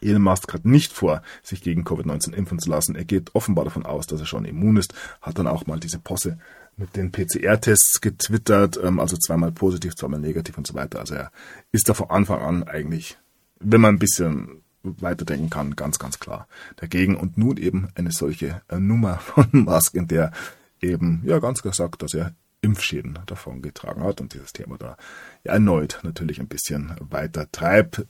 [0.03, 2.97] Elon Musk hat nicht vor, sich gegen Covid-19 impfen zu lassen.
[2.97, 5.99] Er geht offenbar davon aus, dass er schon immun ist, hat dann auch mal diese
[5.99, 6.39] Posse
[6.77, 11.01] mit den PCR-Tests getwittert, ähm, also zweimal positiv, zweimal negativ und so weiter.
[11.01, 11.31] Also er
[11.73, 13.19] ist da von Anfang an eigentlich,
[13.59, 16.47] wenn man ein bisschen weiterdenken kann, ganz, ganz klar
[16.77, 17.17] dagegen.
[17.17, 20.33] Und nun eben eine solche äh, Nummer von Musk, in der
[20.81, 24.97] eben, ja, ganz gesagt, dass er Impfschäden davon getragen hat und dieses Thema da
[25.45, 28.07] ja, erneut natürlich ein bisschen weiter treibt,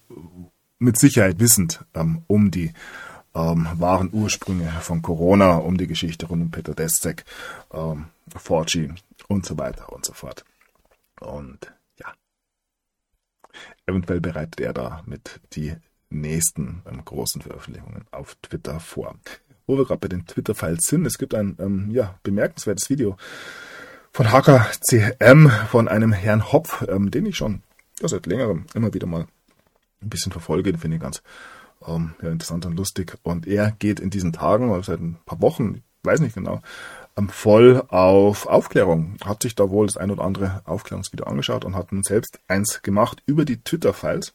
[0.79, 2.73] mit Sicherheit wissend ähm, um die
[3.35, 7.25] ähm, wahren Ursprünge von Corona, um die Geschichte rund um Peter Destek,
[7.73, 8.93] ähm, Forgy
[9.29, 10.45] und so weiter und so fort.
[11.21, 12.13] Und ja,
[13.87, 15.77] eventuell bereitet er da mit die
[16.11, 19.17] nächsten ähm, großen Veröffentlichungen auf Twitter vor.
[19.67, 23.17] Wo wir gerade bei den Twitter-Files sind, es gibt ein ähm, ja, bemerkenswertes Video
[24.13, 27.63] von HKCM von einem Herrn Hopf, ähm, den ich schon
[28.03, 29.27] seit längerem immer wieder mal
[30.03, 31.23] ein bisschen verfolge, den finde ich ganz
[31.87, 33.17] ähm, ja, interessant und lustig.
[33.23, 36.61] Und er geht in diesen Tagen, oder seit ein paar Wochen, weiß nicht genau,
[37.17, 39.17] ähm, voll auf Aufklärung.
[39.25, 42.83] Hat sich da wohl das ein oder andere Aufklärungsvideo angeschaut und hat nun selbst eins
[42.83, 44.33] gemacht über die Twitter-Files,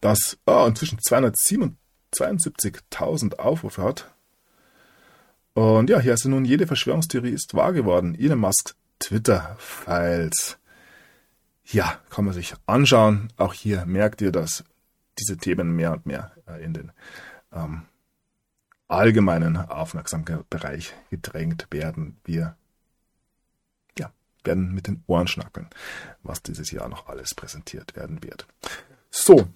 [0.00, 4.12] das oh, inzwischen 272.000 Aufrufe hat.
[5.54, 8.14] Und ja, hier ist nun jede Verschwörungstheorie ist wahr geworden.
[8.14, 10.58] Elon Musk Twitter-Files.
[11.64, 13.32] Ja, kann man sich anschauen.
[13.36, 14.64] Auch hier merkt ihr, dass
[15.18, 16.92] diese Themen mehr und mehr äh, in den
[17.52, 17.82] ähm,
[18.88, 22.18] allgemeinen Aufmerksamkeitsbereich gedrängt werden.
[22.24, 22.56] Wir
[23.98, 24.12] ja,
[24.44, 25.68] werden mit den Ohren schnackeln,
[26.22, 28.46] was dieses Jahr noch alles präsentiert werden wird.
[29.10, 29.48] So,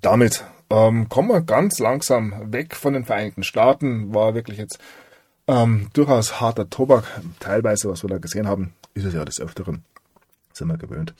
[0.00, 4.14] damit ähm, kommen wir ganz langsam weg von den Vereinigten Staaten.
[4.14, 4.78] War wirklich jetzt
[5.46, 7.04] ähm, durchaus harter Tobak.
[7.40, 9.84] Teilweise, was wir da gesehen haben, ist es ja des Öfteren.
[10.52, 11.14] Sind wir gewöhnt.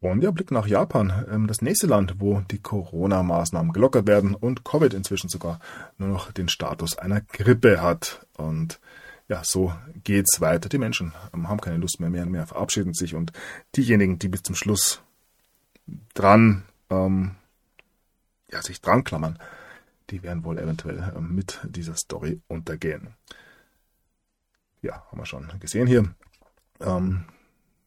[0.00, 4.64] Und ja, Blick nach Japan, ähm, das nächste Land, wo die Corona-Maßnahmen gelockert werden und
[4.64, 5.58] Covid inzwischen sogar
[5.96, 8.24] nur noch den Status einer Grippe hat.
[8.36, 8.78] Und
[9.28, 9.72] ja, so
[10.04, 10.68] geht's weiter.
[10.68, 13.32] Die Menschen ähm, haben keine Lust mehr, mehr und mehr verabschieden sich und
[13.76, 15.02] diejenigen, die bis zum Schluss
[16.14, 17.32] dran, ähm,
[18.50, 19.38] ja, sich dran klammern,
[20.10, 23.14] die werden wohl eventuell ähm, mit dieser Story untergehen.
[24.80, 26.14] Ja, haben wir schon gesehen hier.
[26.80, 27.24] Ähm,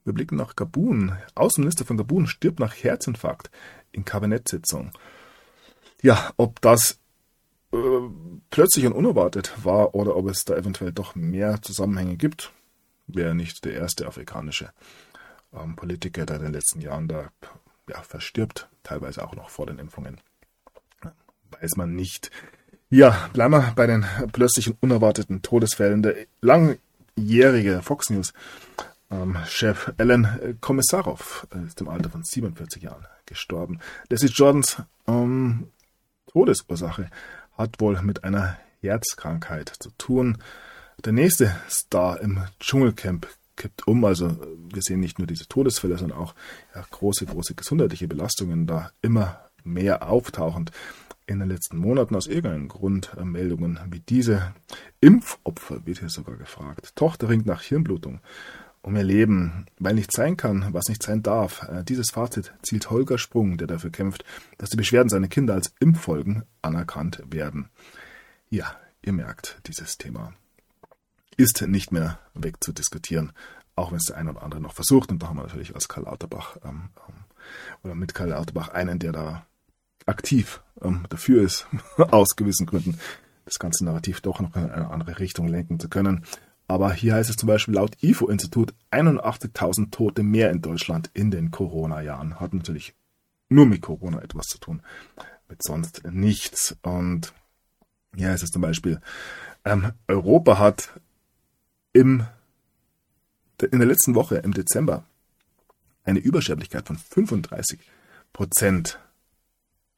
[0.04, 1.16] wir blicken nach Gabun.
[1.36, 3.50] Außenminister von Gabun stirbt nach Herzinfarkt
[3.92, 4.92] in Kabinettssitzung.
[6.02, 7.00] Ja, ob das
[7.72, 7.78] äh,
[8.50, 12.52] plötzlich und unerwartet war oder ob es da eventuell doch mehr Zusammenhänge gibt,
[13.08, 14.72] wäre nicht der erste afrikanische
[15.54, 17.30] ähm, Politiker, der in den letzten Jahren da
[17.88, 20.20] ja, verstirbt, teilweise auch noch vor den Impfungen.
[21.60, 22.32] Weiß man nicht.
[22.90, 26.04] Ja, bleiben wir bei den plötzlichen unerwarteten Todesfällen.
[26.04, 28.34] Der langjährige Fox News
[29.10, 33.80] ähm, Chef Alan äh, Kommissarov äh, ist im Alter von 47 Jahren gestorben.
[34.10, 35.68] Leslie Jordans ähm,
[36.28, 37.10] Todesursache
[37.58, 40.38] hat wohl mit einer Herzkrankheit zu tun.
[41.04, 44.04] Der nächste Star im Dschungelcamp kippt um.
[44.06, 44.38] Also
[44.74, 46.36] wir sehen nicht nur diese Todesfälle, sondern auch
[46.76, 50.72] ja, große, große gesundheitliche Belastungen da immer mehr auftauchend
[51.32, 54.54] in den letzten Monaten aus irgendeinem Grund äh, Meldungen wie diese.
[55.00, 56.96] Impfopfer wird hier sogar gefragt.
[56.96, 58.20] Tochter ringt nach Hirnblutung
[58.84, 61.68] um ihr Leben, weil nicht sein kann, was nicht sein darf.
[61.70, 64.26] Äh, dieses Fazit zielt Holger Sprung, der dafür kämpft,
[64.58, 67.70] dass die Beschwerden seiner Kinder als Impffolgen anerkannt werden.
[68.50, 70.34] Ja, ihr merkt, dieses Thema
[71.38, 73.32] ist nicht mehr wegzudiskutieren,
[73.76, 75.12] auch wenn es der eine oder andere noch versucht.
[75.12, 77.16] Und da haben wir natürlich als Karl Lauterbach ähm, ähm
[77.84, 79.46] oder mit Karl Lauterbach einen, der da
[80.06, 81.68] aktiv ähm, dafür ist,
[81.98, 82.98] aus gewissen Gründen,
[83.46, 86.26] das ganze Narrativ doch noch in eine andere Richtung lenken zu können.
[86.68, 91.52] Aber hier heißt es zum Beispiel laut IFO-Institut 81.000 Tote mehr in Deutschland in den
[91.52, 92.40] Corona-Jahren.
[92.40, 92.96] Hat natürlich
[93.50, 94.82] nur mit Corona etwas zu tun,
[95.50, 96.78] mit sonst nichts.
[96.82, 97.34] Und
[98.16, 99.02] hier heißt es zum Beispiel,
[99.66, 101.00] ähm, Europa hat
[101.94, 102.26] im,
[103.62, 105.04] in der letzten Woche im Dezember
[106.04, 107.80] eine Übersterblichkeit von 35
[108.34, 108.98] Prozent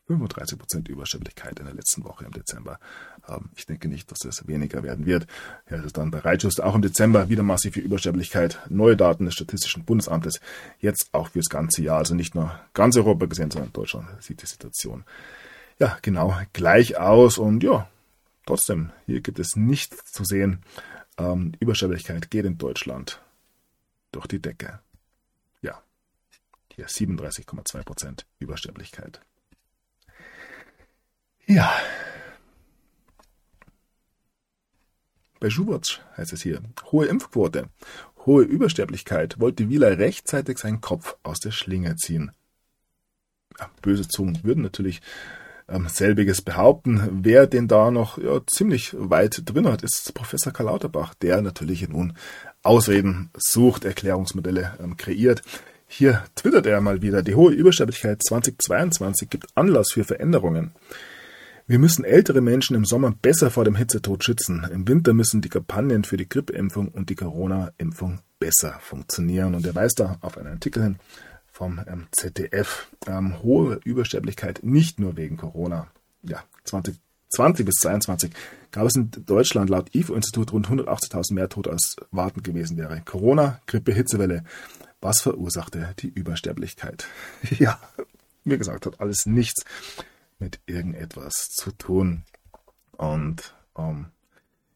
[0.09, 2.79] 35% Übersterblichkeit in der letzten Woche im Dezember.
[3.27, 5.27] Ähm, ich denke nicht, dass das weniger werden wird.
[5.69, 8.59] Ja, das ist dann bei Reitschuss auch im Dezember wieder massive Übersterblichkeit.
[8.69, 10.39] Neue Daten des Statistischen Bundesamtes.
[10.79, 11.99] Jetzt auch fürs ganze Jahr.
[11.99, 15.05] Also nicht nur ganz Europa gesehen, sondern Deutschland sieht die Situation
[15.79, 17.37] ja genau gleich aus.
[17.37, 17.89] Und ja,
[18.45, 20.63] trotzdem, hier gibt es nichts zu sehen.
[21.17, 23.21] Ähm, Übersterblichkeit geht in Deutschland
[24.11, 24.79] durch die Decke.
[25.61, 25.81] Ja,
[26.73, 29.21] hier 37,2 Prozent Übersterblichkeit.
[31.47, 31.71] Ja.
[35.39, 36.61] Bei Schubert heißt es hier,
[36.91, 37.67] hohe Impfquote,
[38.25, 42.31] hohe Übersterblichkeit, wollte Wieler rechtzeitig seinen Kopf aus der Schlinge ziehen.
[43.81, 45.01] Böse Zungen würden natürlich
[45.67, 47.23] ähm, selbiges behaupten.
[47.23, 51.87] Wer den da noch ja, ziemlich weit drin hat, ist Professor Karl Lauterbach, der natürlich
[51.87, 52.13] nun
[52.63, 55.41] Ausreden sucht, Erklärungsmodelle ähm, kreiert.
[55.87, 60.71] Hier twittert er mal wieder, die hohe Übersterblichkeit 2022 gibt Anlass für Veränderungen.
[61.65, 64.67] Wir müssen ältere Menschen im Sommer besser vor dem Hitzetod schützen.
[64.69, 69.55] Im Winter müssen die Kampagnen für die Grippeimpfung und die Corona-Impfung besser funktionieren.
[69.55, 70.95] Und er weist da auf einen Artikel hin
[71.49, 72.87] vom ähm, ZDF.
[73.07, 75.87] Ähm, hohe Übersterblichkeit nicht nur wegen Corona.
[76.21, 78.31] Ja, 2020 bis 2022
[78.71, 83.01] gab es in Deutschland laut IFO-Institut rund 180.000 mehr Tote als wartend gewesen wäre.
[83.05, 84.43] Corona, Grippe, Hitzewelle.
[84.99, 87.07] Was verursachte die Übersterblichkeit?
[87.57, 87.79] ja,
[88.43, 89.63] wie gesagt, hat alles nichts
[90.39, 92.23] mit irgendetwas zu tun.
[92.97, 94.07] Und ähm,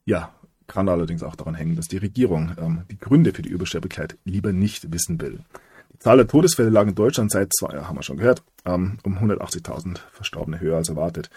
[0.05, 0.33] ja,
[0.67, 4.51] kann allerdings auch daran hängen, dass die Regierung ähm, die Gründe für die Übersterblichkeit lieber
[4.51, 5.39] nicht wissen will.
[5.93, 8.99] Die Zahl der Todesfälle lag in Deutschland seit zwei Jahren, haben wir schon gehört, ähm,
[9.03, 11.29] um 180.000 Verstorbene höher als erwartet.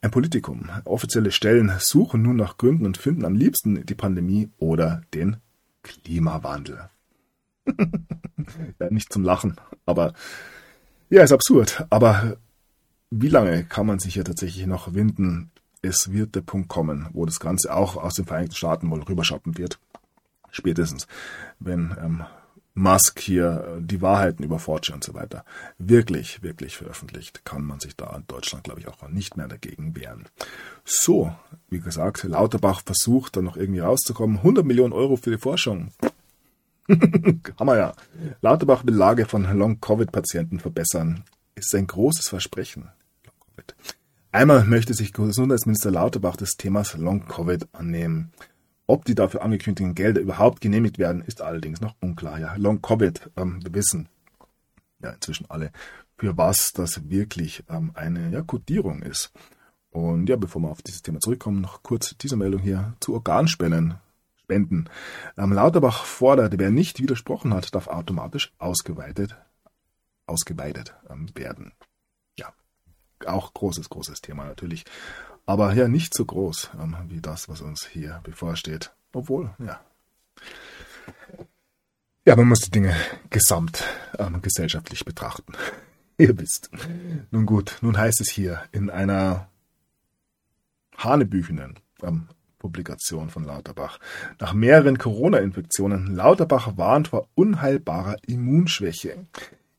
[0.00, 0.68] Ein Politikum.
[0.84, 5.36] Offizielle Stellen suchen nun nach Gründen und finden am liebsten die Pandemie oder den
[5.82, 6.88] Klimawandel.
[8.80, 10.12] ja, nicht zum Lachen, aber
[11.08, 11.86] ja, ist absurd.
[11.90, 12.36] Aber
[13.14, 15.50] wie lange kann man sich hier tatsächlich noch winden?
[15.82, 19.58] Es wird der Punkt kommen, wo das Ganze auch aus den Vereinigten Staaten wohl rüberschappen
[19.58, 19.78] wird.
[20.50, 21.06] Spätestens,
[21.58, 22.24] wenn ähm,
[22.72, 25.44] Musk hier äh, die Wahrheiten über 4 und so weiter
[25.76, 29.94] wirklich, wirklich veröffentlicht, kann man sich da in Deutschland, glaube ich, auch nicht mehr dagegen
[29.94, 30.24] wehren.
[30.82, 31.34] So,
[31.68, 34.38] wie gesagt, Lauterbach versucht dann noch irgendwie rauszukommen.
[34.38, 35.90] 100 Millionen Euro für die Forschung.
[37.58, 37.92] Hammer ja.
[38.40, 41.24] Lauterbach will Lage von Long-Covid-Patienten verbessern.
[41.54, 42.88] Ist ein großes Versprechen.
[44.34, 48.32] Einmal möchte sich Gesundheitsminister Lauterbach des Themas Long-Covid annehmen.
[48.86, 52.40] Ob die dafür angekündigten Gelder überhaupt genehmigt werden, ist allerdings noch unklar.
[52.40, 54.08] Ja, Long-Covid, ähm, wir wissen
[55.02, 55.70] ja inzwischen alle,
[56.16, 59.32] für was das wirklich ähm, eine ja, Kodierung ist.
[59.90, 63.96] Und ja, bevor wir auf dieses Thema zurückkommen, noch kurz diese Meldung hier zu Organspenden.
[64.36, 64.88] Spenden.
[65.36, 69.36] Ähm, Lauterbach fordert, wer nicht widersprochen hat, darf automatisch ausgeweitet,
[70.26, 71.72] ausgeweitet ähm, werden
[73.28, 74.84] auch großes, großes Thema natürlich.
[75.46, 78.92] Aber ja, nicht so groß ähm, wie das, was uns hier bevorsteht.
[79.12, 79.80] Obwohl, ja.
[82.24, 82.94] Ja, man muss die Dinge
[83.30, 83.84] gesamt
[84.18, 85.52] ähm, gesellschaftlich betrachten.
[86.18, 86.70] Ihr wisst.
[87.30, 89.48] Nun gut, nun heißt es hier in einer
[90.96, 92.28] hanebüchenen ähm,
[92.58, 93.98] Publikation von Lauterbach.
[94.38, 99.26] Nach mehreren Corona-Infektionen, Lauterbach warnt vor unheilbarer Immunschwäche.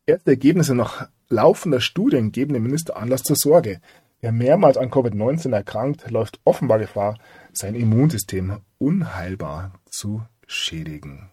[0.06, 3.82] Erste Ergebnisse nach laufender Studien geben dem Minister Anlass zur Sorge.
[4.22, 7.18] Wer mehrmals an Covid-19 erkrankt, läuft offenbar Gefahr,
[7.52, 11.30] sein Immunsystem unheilbar zu schädigen.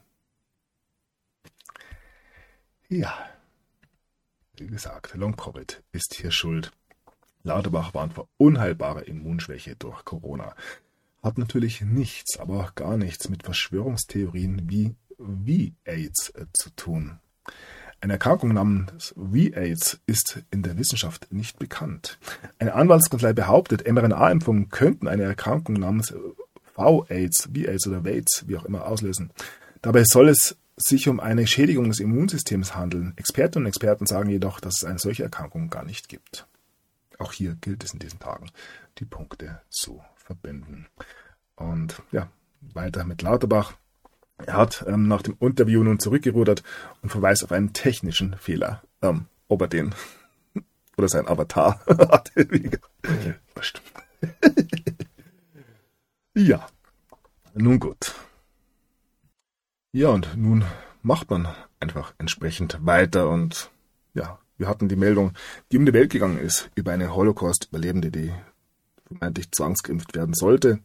[2.89, 3.15] Ja,
[4.57, 6.73] wie gesagt, Long-Covid ist hier schuld.
[7.43, 10.55] Lauterbach warnt vor unheilbarer Immunschwäche durch Corona.
[11.23, 17.21] Hat natürlich nichts, aber auch gar nichts mit Verschwörungstheorien wie, wie AIDS äh, zu tun.
[18.03, 22.19] Eine Erkrankung namens V-AIDS ist in der Wissenschaft nicht bekannt.
[22.59, 26.15] Eine Anwaltskanzlei behauptet, mRNA-Impfungen könnten eine Erkrankung namens
[26.75, 29.31] V-AIDS, V-AIDS oder V-AIDS, wie auch immer, auslösen.
[29.83, 33.13] Dabei soll es sich um eine Schädigung des Immunsystems handeln.
[33.17, 36.47] Expertinnen und Experten sagen jedoch, dass es eine solche Erkrankung gar nicht gibt.
[37.19, 38.51] Auch hier gilt es in diesen Tagen,
[38.99, 40.87] die Punkte zu verbinden.
[41.57, 42.29] Und ja,
[42.61, 43.75] weiter mit Lauterbach.
[44.47, 46.63] Er hat ähm, nach dem Interview nun zurückgerudert
[47.03, 48.83] und verweist auf einen technischen Fehler.
[49.03, 49.95] Ähm, ob er den
[50.97, 52.47] oder sein Avatar hatte.
[56.35, 56.67] ja,
[57.55, 58.15] nun gut.
[59.93, 60.65] Ja, und nun
[61.03, 61.49] macht man
[61.81, 63.71] einfach entsprechend weiter und
[64.15, 65.33] ja, wir hatten die Meldung,
[65.73, 68.33] die um die Welt gegangen ist, über eine Holocaust-Überlebende, die
[69.07, 70.81] vermeintlich zwangsgeimpft werden sollte.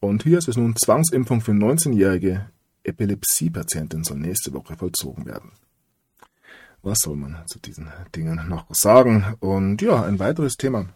[0.00, 2.50] Und hier ist es nun Zwangsimpfung für 19-Jährige
[2.84, 5.52] Epilepsie-Patientin soll nächste Woche vollzogen werden.
[6.82, 9.36] Was soll man zu diesen Dingen noch sagen?
[9.40, 10.86] Und ja, ein weiteres Thema.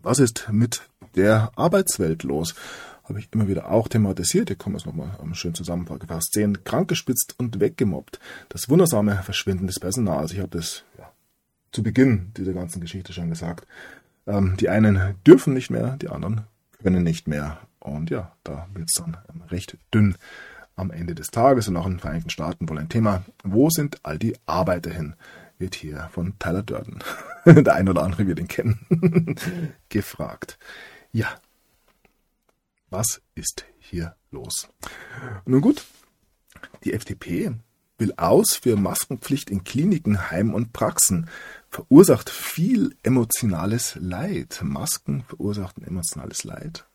[0.00, 2.54] Was ist mit der Arbeitswelt los?
[3.02, 4.48] Habe ich immer wieder auch thematisiert.
[4.48, 6.62] Hier kann man es nochmal schön zusammengefasst sehen.
[6.62, 8.20] Krankgespitzt und weggemobbt.
[8.48, 10.32] Das wundersame Verschwinden des Personals.
[10.32, 11.10] Ich habe das ja,
[11.72, 13.66] zu Beginn dieser ganzen Geschichte schon gesagt.
[14.26, 16.42] Ähm, die einen dürfen nicht mehr, die anderen
[16.82, 17.60] können nicht mehr.
[17.80, 20.16] Und ja, da wird es dann ähm, recht dünn
[20.76, 23.24] am Ende des Tages und auch in den Vereinigten Staaten wohl ein Thema.
[23.42, 25.14] Wo sind all die Arbeiter hin?
[25.58, 26.98] Wird hier von Tyler Durden,
[27.46, 29.36] der ein oder andere wird ihn kennen,
[29.88, 30.58] gefragt.
[31.12, 31.28] Ja,
[32.90, 34.68] was ist hier los?
[35.46, 35.84] Nun gut,
[36.84, 37.52] die FDP
[37.98, 41.28] will aus für Maskenpflicht in Kliniken, Heim und Praxen.
[41.70, 44.60] Verursacht viel emotionales Leid.
[44.62, 46.86] Masken verursachten emotionales Leid.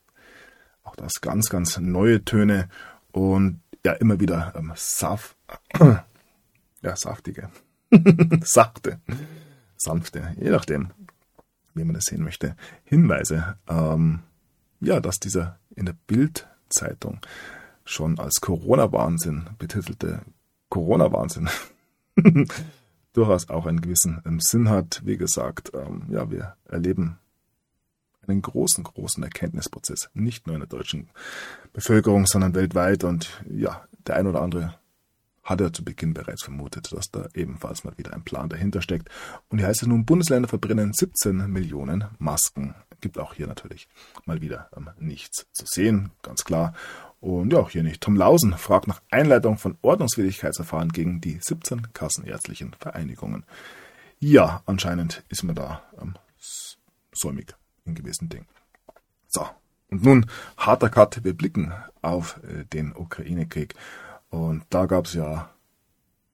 [0.84, 2.70] Auch das ganz, ganz neue Töne
[3.12, 5.36] und ja immer wieder ähm, Saf
[6.82, 7.50] ja, saftige,
[8.44, 9.00] sachte,
[9.78, 10.90] sanfte, je nachdem,
[11.74, 14.20] wie man das sehen möchte, Hinweise, ähm,
[14.80, 17.20] ja, dass dieser in der Bild-Zeitung
[17.86, 20.22] schon als Corona-Wahnsinn betitelte
[20.70, 21.50] Corona-Wahnsinn
[23.14, 25.02] durchaus auch einen gewissen ähm, Sinn hat.
[25.06, 27.20] Wie gesagt, ähm, ja, wir erleben
[28.32, 31.10] einen großen, großen Erkenntnisprozess, nicht nur in der deutschen
[31.74, 33.04] Bevölkerung, sondern weltweit.
[33.04, 34.76] Und ja, der ein oder andere
[35.44, 39.10] hat er zu Beginn bereits vermutet, dass da ebenfalls mal wieder ein Plan dahinter steckt.
[39.50, 42.76] Und hier heißt es nun, Bundesländer verbrennen 17 Millionen Masken.
[43.02, 43.88] Gibt auch hier natürlich
[44.26, 46.74] mal wieder ähm, nichts zu sehen, ganz klar.
[47.20, 48.02] Und ja, auch hier nicht.
[48.02, 53.46] Tom Lausen fragt nach Einleitung von Ordnungswidrigkeitsverfahren gegen die 17 kassenärztlichen Vereinigungen.
[54.20, 56.16] Ja, anscheinend ist man da ähm,
[57.12, 57.56] säumig
[57.86, 58.48] in gewissen Dingen.
[59.28, 59.48] So,
[59.90, 60.26] und nun
[60.58, 61.24] harter Cut.
[61.24, 63.76] Wir blicken auf äh, den Ukraine-Krieg.
[64.30, 65.50] Und da gab es ja,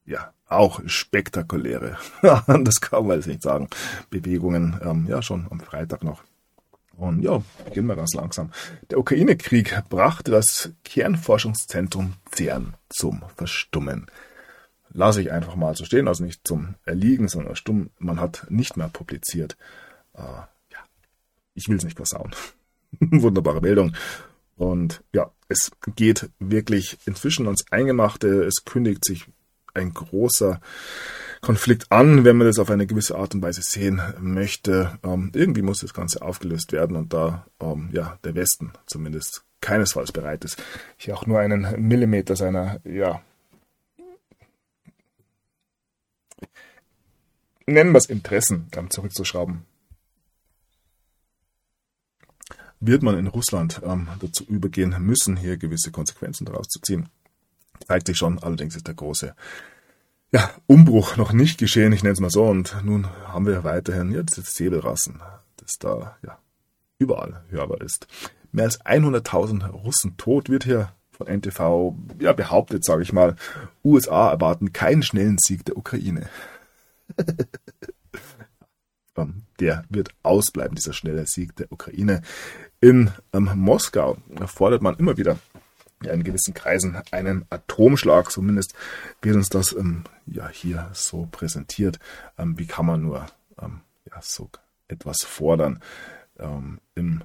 [0.05, 3.67] ja, auch spektakuläre, das kann man jetzt nicht sagen,
[4.09, 6.23] Bewegungen, ähm, ja, schon am Freitag noch.
[6.95, 8.51] Und ja, beginnen wir ganz langsam.
[8.89, 14.07] Der Ukraine-Krieg brachte das Kernforschungszentrum CERN zum Verstummen.
[14.89, 17.91] Lasse ich einfach mal so stehen, also nicht zum Erliegen, sondern stumm.
[17.99, 19.57] Man hat nicht mehr publiziert.
[20.13, 20.21] Äh,
[21.57, 22.31] ich will es nicht versauen.
[22.99, 23.93] Wunderbare Meldung.
[24.55, 28.43] Und ja, es geht wirklich inzwischen ans Eingemachte.
[28.43, 29.25] Es kündigt sich
[29.73, 30.61] ein großer
[31.41, 34.97] Konflikt an, wenn man das auf eine gewisse Art und Weise sehen möchte.
[35.03, 40.11] Ähm, irgendwie muss das Ganze aufgelöst werden und da ähm, ja der Westen zumindest keinesfalls
[40.11, 40.61] bereit ist,
[40.97, 43.21] hier auch nur einen Millimeter seiner ja
[47.65, 49.65] nennen wir es Interessen zurückzuschrauben
[52.79, 57.09] wird man in Russland ähm, dazu übergehen müssen, hier gewisse Konsequenzen daraus zu ziehen.
[57.85, 59.35] Zeigt sich schon, allerdings ist der große
[60.31, 64.11] ja, Umbruch noch nicht geschehen, ich nenne es mal so, und nun haben wir weiterhin
[64.11, 65.21] ja, diese Säbelrassen,
[65.57, 66.37] das da ja
[66.99, 68.07] überall hörbar ist.
[68.51, 73.35] Mehr als 100.000 Russen tot wird hier von NTV ja, behauptet, sage ich mal.
[73.83, 76.29] USA erwarten keinen schnellen Sieg der Ukraine.
[79.18, 82.22] Ähm, der wird ausbleiben, dieser schnelle Sieg der Ukraine.
[82.80, 85.39] In ähm, Moskau fordert man immer wieder
[86.03, 88.31] ja, in gewissen Kreisen einen Atomschlag.
[88.31, 88.73] Zumindest
[89.22, 91.99] wird uns das ähm, ja hier so präsentiert.
[92.38, 93.26] Ähm, wie kann man nur
[93.61, 94.49] ähm, ja, so
[94.88, 95.81] etwas fordern?
[96.38, 97.23] Ähm, Im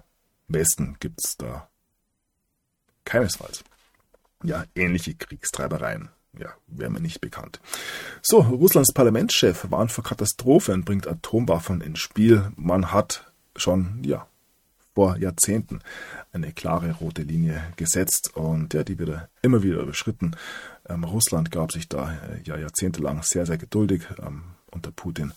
[0.48, 1.68] Westen gibt es da
[3.04, 3.62] keinesfalls
[4.42, 6.10] ja ähnliche Kriegstreibereien.
[6.38, 7.60] Ja, wäre mir nicht bekannt.
[8.22, 12.50] So, Russlands Parlamentschef warnt vor Katastrophe und bringt Atomwaffen ins Spiel.
[12.56, 14.26] Man hat schon, ja,
[14.94, 15.80] vor Jahrzehnten
[16.32, 20.36] eine klare rote Linie gesetzt und ja, die wird immer wieder überschritten.
[20.88, 25.32] Ähm, Russland gab sich da äh, ja jahrzehntelang sehr, sehr geduldig ähm, unter Putin.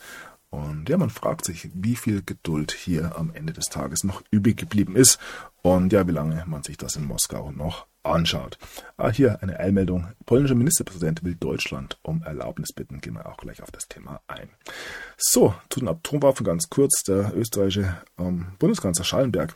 [0.49, 4.57] Und ja, man fragt sich, wie viel Geduld hier am Ende des Tages noch übrig
[4.57, 5.19] geblieben ist
[5.61, 8.57] und ja, wie lange man sich das in Moskau noch anschaut.
[8.97, 10.07] Ah, hier eine Eilmeldung.
[10.25, 13.01] Polnischer Ministerpräsident will Deutschland um Erlaubnis bitten.
[13.01, 14.49] Gehen wir auch gleich auf das Thema ein.
[15.17, 17.03] So, zu den Atomwaffen ganz kurz.
[17.03, 19.55] Der österreichische ähm, Bundeskanzler Schallenberg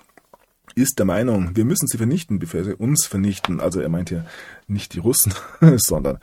[0.75, 3.59] ist der Meinung, wir müssen sie vernichten, bevor sie uns vernichten.
[3.59, 4.25] Also er meint hier
[4.67, 5.33] nicht die Russen,
[5.77, 6.19] sondern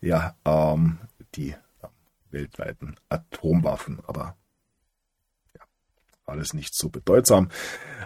[0.00, 0.98] ja, ähm,
[1.34, 1.56] die äh,
[2.30, 4.00] weltweiten Atomwaffen.
[4.06, 4.36] Aber
[6.28, 7.48] alles nicht so bedeutsam.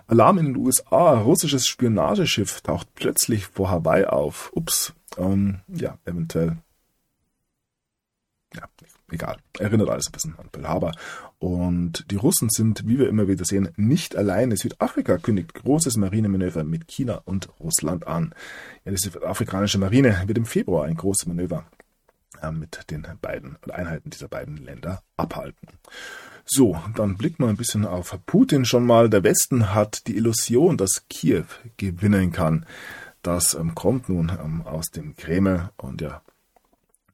[0.07, 1.21] Alarm in den USA.
[1.21, 4.51] Russisches Spionageschiff taucht plötzlich vor Hawaii auf.
[4.55, 4.93] Ups.
[5.17, 6.59] Ähm, ja, eventuell.
[8.55, 8.65] Ja,
[9.11, 9.37] egal.
[9.59, 10.93] Erinnert alles ein bisschen an Pearl Harbor.
[11.39, 14.57] Und die Russen sind, wie wir immer wieder sehen, nicht alleine.
[14.57, 18.35] Südafrika kündigt großes Marinemanöver mit China und Russland an.
[18.85, 21.65] Ja, die südafrikanische Marine wird im Februar ein großes Manöver
[22.43, 25.69] äh, mit den beiden Einheiten dieser beiden Länder abhalten.
[26.45, 29.09] So, dann blickt man ein bisschen auf Putin schon mal.
[29.09, 31.45] Der Westen hat die Illusion, dass Kiew
[31.77, 32.67] gewinnen kann.
[33.23, 36.23] Das ähm, kommt nun ähm, aus dem Kreml und ja,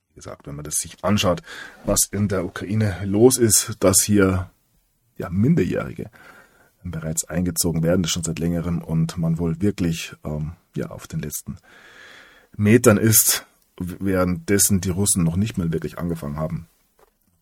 [0.08, 1.42] wie gesagt, wenn man das sich anschaut,
[1.84, 4.50] was in der Ukraine los ist, dass hier
[5.16, 6.10] ja Minderjährige
[6.82, 11.20] bereits eingezogen werden, das schon seit längerem und man wohl wirklich ähm, ja auf den
[11.20, 11.58] letzten
[12.56, 13.46] Metern ist,
[13.78, 16.68] währenddessen die Russen noch nicht mal wirklich angefangen haben.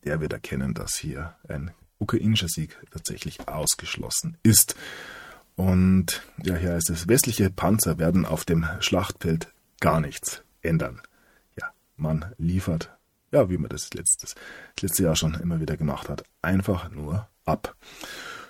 [0.06, 4.76] Der wird erkennen, dass hier ein ukrainischer Sieg tatsächlich ausgeschlossen ist.
[5.56, 11.02] Und ja, hier heißt es, westliche Panzer werden auf dem Schlachtfeld gar nichts ändern.
[11.58, 12.96] Ja, man liefert,
[13.32, 14.34] ja, wie man das letztes,
[14.76, 17.74] das letzte Jahr schon immer wieder gemacht hat, einfach nur ab.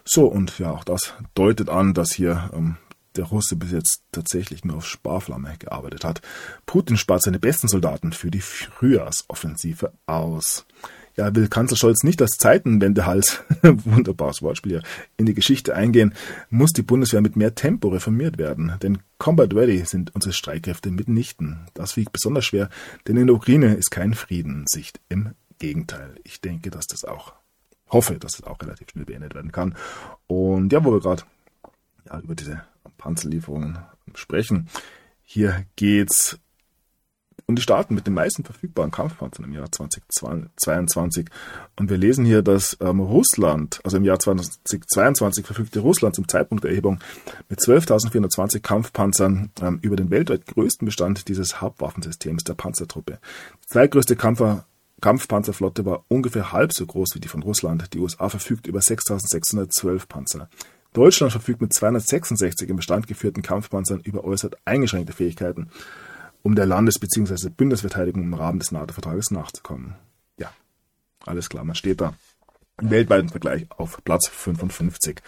[0.04, 2.76] So, und ja, auch das deutet an, dass hier ähm,
[3.16, 6.20] der Russe bis jetzt tatsächlich nur auf Sparflamme gearbeitet hat.
[6.66, 10.66] Putin spart seine besten Soldaten für die Frühjahrsoffensive aus
[11.16, 14.82] ja, will Kanzler Scholz nicht als Zeitenwendehals, wunderbares Wortspiel hier,
[15.16, 16.14] in die Geschichte eingehen,
[16.50, 18.74] muss die Bundeswehr mit mehr Tempo reformiert werden.
[18.82, 21.66] Denn Combat Ready sind unsere Streitkräfte mitnichten.
[21.74, 22.68] Das wiegt besonders schwer,
[23.08, 25.00] denn in der Ukraine ist kein Frieden Sicht.
[25.08, 26.16] Im Gegenteil.
[26.24, 27.32] Ich denke, dass das auch,
[27.88, 29.74] hoffe, dass das auch relativ schnell beendet werden kann.
[30.26, 31.22] Und ja, wo wir gerade
[32.06, 32.62] ja, über diese
[32.98, 33.78] Panzerlieferungen
[34.14, 34.68] sprechen,
[35.22, 36.38] hier geht's
[37.48, 41.28] und die Staaten mit den meisten verfügbaren Kampfpanzern im Jahr 2022.
[41.76, 46.64] Und wir lesen hier, dass ähm, Russland, also im Jahr 2022 verfügte Russland zum Zeitpunkt
[46.64, 46.98] der Erhebung
[47.48, 53.18] mit 12.420 Kampfpanzern ähm, über den weltweit größten Bestand dieses Hauptwaffensystems der Panzertruppe.
[53.64, 54.66] Die zweitgrößte Kampfer
[55.02, 57.92] Kampfpanzerflotte war ungefähr halb so groß wie die von Russland.
[57.92, 60.48] Die USA verfügt über 6.612 Panzer.
[60.94, 65.68] Deutschland verfügt mit 266 im Bestand geführten Kampfpanzern über äußerst eingeschränkte Fähigkeiten
[66.46, 67.48] um der Landes- bzw.
[67.48, 69.96] Bundesverteidigung im Rahmen des NATO-Vertrages nachzukommen.
[70.38, 70.52] Ja,
[71.24, 72.14] alles klar, man steht da
[72.80, 75.20] im weltweiten Vergleich auf Platz 55.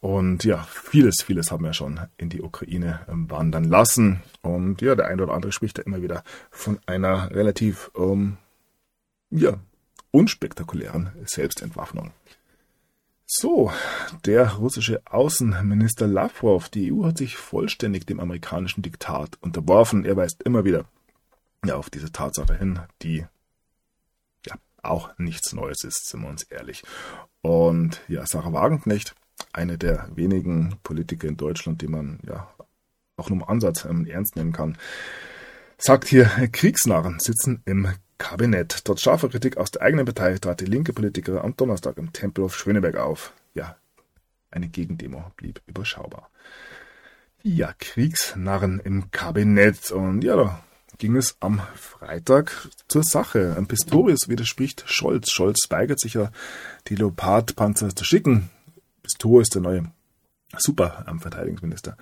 [0.00, 4.22] Und ja, vieles, vieles haben wir schon in die Ukraine ähm, wandern lassen.
[4.42, 6.22] Und ja, der eine oder andere spricht da immer wieder
[6.52, 8.36] von einer relativ, ähm,
[9.30, 9.54] ja,
[10.12, 12.12] unspektakulären Selbstentwaffnung.
[13.36, 13.72] So,
[14.26, 20.04] der russische Außenminister Lavrov, die EU hat sich vollständig dem amerikanischen Diktat unterworfen.
[20.04, 20.84] Er weist immer wieder
[21.66, 23.26] ja, auf diese Tatsache hin, die
[24.46, 24.54] ja
[24.84, 26.84] auch nichts Neues ist, sind wir uns ehrlich.
[27.42, 29.16] Und ja, Sarah Wagenknecht,
[29.52, 32.48] eine der wenigen Politiker in Deutschland, die man ja
[33.16, 34.78] auch nur im Ansatz ähm, ernst nehmen kann,
[35.76, 37.88] sagt hier, Kriegsnarren sitzen im
[38.24, 38.86] Kabinett.
[38.86, 42.56] Trotz scharfer Kritik aus der eigenen Partei trat die linke Politikerin am Donnerstag im Tempelhof
[42.56, 43.34] Schöneberg auf.
[43.52, 43.76] Ja,
[44.50, 46.30] eine Gegendemo blieb überschaubar.
[47.42, 49.90] Ja, Kriegsnarren im Kabinett.
[49.90, 50.64] Und ja, da
[50.96, 53.62] ging es am Freitag zur Sache.
[53.68, 55.30] Pistorius widerspricht Scholz.
[55.30, 56.32] Scholz weigert sich ja,
[56.86, 58.48] die Leopard-Panzer zu schicken.
[59.02, 59.92] Pistorius, der neue
[60.56, 61.98] Super-Verteidigungsminister,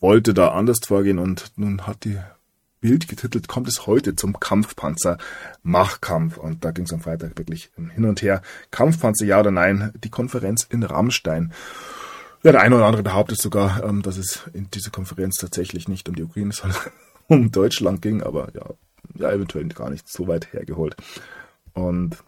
[0.00, 2.18] wollte da anders vorgehen und nun hat die
[2.80, 5.18] Bild getitelt, kommt es heute zum Kampfpanzer
[5.62, 6.36] Machkampf.
[6.36, 8.42] Und da ging es am Freitag wirklich hin und her.
[8.70, 9.92] Kampfpanzer ja oder nein?
[10.02, 11.52] Die Konferenz in Rammstein.
[12.42, 16.08] Ja, der eine oder andere behauptet sogar, ähm, dass es in dieser Konferenz tatsächlich nicht
[16.08, 16.78] um die Ukraine, sondern
[17.26, 18.66] um Deutschland ging, aber ja,
[19.14, 20.94] ja, eventuell gar nicht so weit hergeholt.
[21.72, 22.18] Und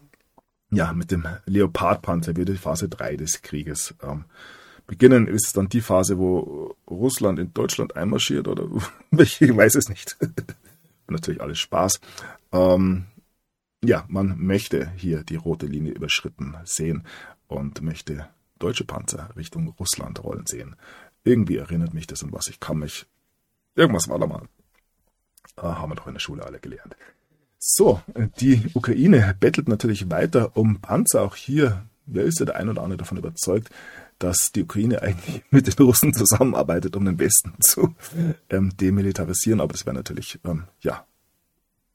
[0.71, 4.25] ja, mit dem Leopardpanzer wird die Phase 3 des Krieges ähm,
[4.89, 5.27] beginnen.
[5.27, 8.67] Ist dann die Phase, wo Russland in Deutschland einmarschiert oder?
[9.11, 10.17] Ich weiß es nicht.
[11.07, 12.01] Natürlich alles Spaß.
[12.51, 13.05] Ähm,
[13.83, 17.03] ja, man möchte hier die rote Linie überschritten sehen
[17.47, 20.75] und möchte deutsche Panzer Richtung Russland rollen sehen.
[21.23, 22.47] Irgendwie erinnert mich das an was.
[22.47, 23.05] Ich kann mich.
[23.75, 24.47] Irgendwas war da mal.
[25.57, 26.95] Äh, haben wir doch in der Schule alle gelernt.
[27.59, 28.01] So,
[28.39, 31.21] die Ukraine bettelt natürlich weiter um Panzer.
[31.21, 33.69] Auch hier, wer ist ja der ein oder andere davon überzeugt,
[34.19, 37.95] dass die Ukraine eigentlich mit den Russen zusammenarbeitet, um den Westen zu
[38.49, 39.61] ähm, demilitarisieren.
[39.61, 41.05] Aber das wäre natürlich, ähm, ja,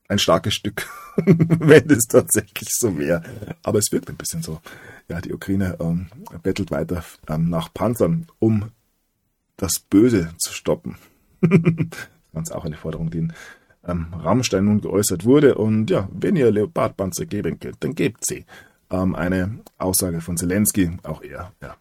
[0.08, 3.22] ein starkes Stück, wenn es tatsächlich so wäre.
[3.62, 4.60] Aber es wirkt ein bisschen so.
[5.08, 6.08] Ja, die Ukraine ähm,
[6.42, 8.70] bettelt weiter ähm, nach Panzern, um
[9.56, 10.96] das Böse zu stoppen.
[11.40, 13.32] ist auch eine Forderung, die in
[13.86, 15.54] ähm, Rammstein nun geäußert wurde.
[15.56, 18.44] Und ja, wenn ihr Leopardpanzer geben könnt, dann gebt sie.
[18.90, 21.76] Ähm, eine Aussage von Zelensky, auch er, ja,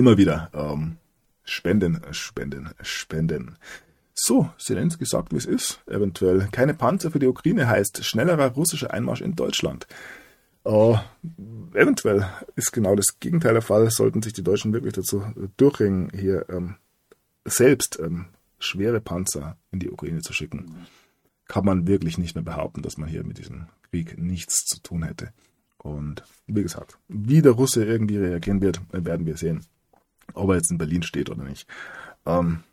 [0.00, 0.96] immer wieder ähm,
[1.44, 3.56] spenden, spenden, spenden.
[4.14, 6.48] So, Zelensky sagt, wie es ist, eventuell.
[6.52, 9.86] Keine Panzer für die Ukraine heißt schnellerer russischer Einmarsch in Deutschland.
[10.64, 10.94] Äh,
[11.74, 13.90] eventuell ist genau das Gegenteil der Fall.
[13.90, 15.22] Sollten sich die Deutschen wirklich dazu
[15.58, 16.76] durchringen, hier ähm,
[17.44, 18.26] selbst ähm,
[18.58, 20.86] schwere Panzer in die Ukraine zu schicken,
[21.46, 25.02] kann man wirklich nicht mehr behaupten, dass man hier mit diesem Krieg nichts zu tun
[25.02, 25.30] hätte.
[25.76, 29.66] Und wie gesagt, wie der Russe irgendwie reagieren wird, werden wir sehen
[30.34, 31.66] ob er jetzt in Berlin steht oder nicht.
[32.26, 32.64] Ähm,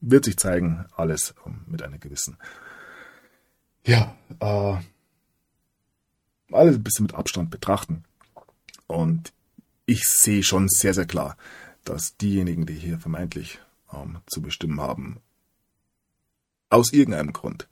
[0.00, 2.36] wird sich zeigen, alles ähm, mit einer gewissen,
[3.84, 4.76] ja, äh,
[6.52, 8.04] alles ein bisschen mit Abstand betrachten.
[8.86, 9.32] Und
[9.86, 11.36] ich sehe schon sehr, sehr klar,
[11.84, 13.58] dass diejenigen, die hier vermeintlich
[13.92, 15.20] ähm, zu bestimmen haben,
[16.70, 17.68] aus irgendeinem Grund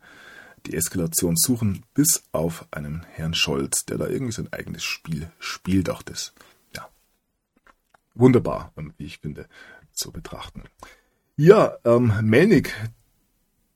[0.67, 5.91] die Eskalation suchen, bis auf einen Herrn Scholz, der da irgendwie sein eigenes Spiel spielt,
[5.91, 6.35] auch das,
[8.15, 9.47] wunderbar, wie ich finde,
[9.93, 10.63] zu betrachten.
[11.37, 12.75] Ja, ähm, Melnik,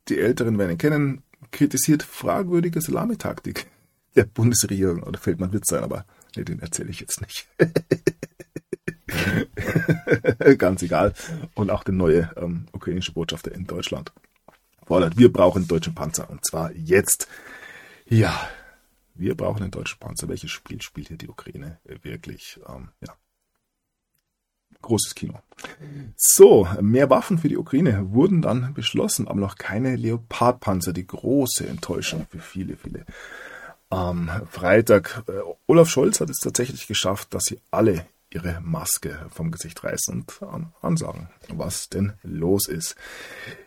[0.08, 3.66] die Älteren werden ihn kennen, kritisiert fragwürdige Salamitaktik
[4.14, 5.02] der Bundesregierung.
[5.02, 6.06] Oder fällt man Witz sein, aber
[6.36, 7.48] nee, den erzähle ich jetzt nicht.
[10.58, 11.14] Ganz egal.
[11.54, 14.12] Und auch der neue ähm, ukrainische Botschafter in Deutschland
[14.84, 16.28] fordert, wir brauchen deutschen Panzer.
[16.30, 17.28] Und zwar jetzt.
[18.08, 18.48] Ja,
[19.14, 20.28] wir brauchen einen deutschen Panzer.
[20.28, 22.60] Welches Spiel spielt hier die Ukraine wirklich?
[22.68, 23.14] Ähm, ja.
[24.86, 25.34] Großes Kino.
[26.16, 30.92] So, mehr Waffen für die Ukraine wurden dann beschlossen, aber noch keine Leopardpanzer.
[30.92, 33.04] Die große Enttäuschung für viele, viele.
[33.90, 35.32] Am Freitag, äh,
[35.66, 40.42] Olaf Scholz hat es tatsächlich geschafft, dass sie alle ihre Maske vom Gesicht reißen und
[40.82, 42.94] ansagen, was denn los ist.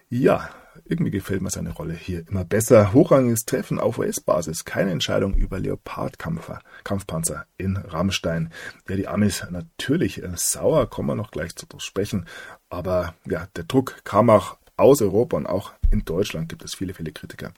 [0.09, 0.49] Ja,
[0.85, 2.93] irgendwie gefällt mir seine Rolle hier immer besser.
[2.93, 4.65] Hochrangiges Treffen auf US-Basis.
[4.65, 8.51] Keine Entscheidung über Leopard-Kampfpanzer in Rammstein.
[8.87, 12.25] Ja, die Amis natürlich äh, sauer, kommen wir noch gleich zu sprechen.
[12.69, 16.93] Aber ja, der Druck kam auch aus Europa und auch in Deutschland gibt es viele,
[16.93, 17.51] viele Kritiker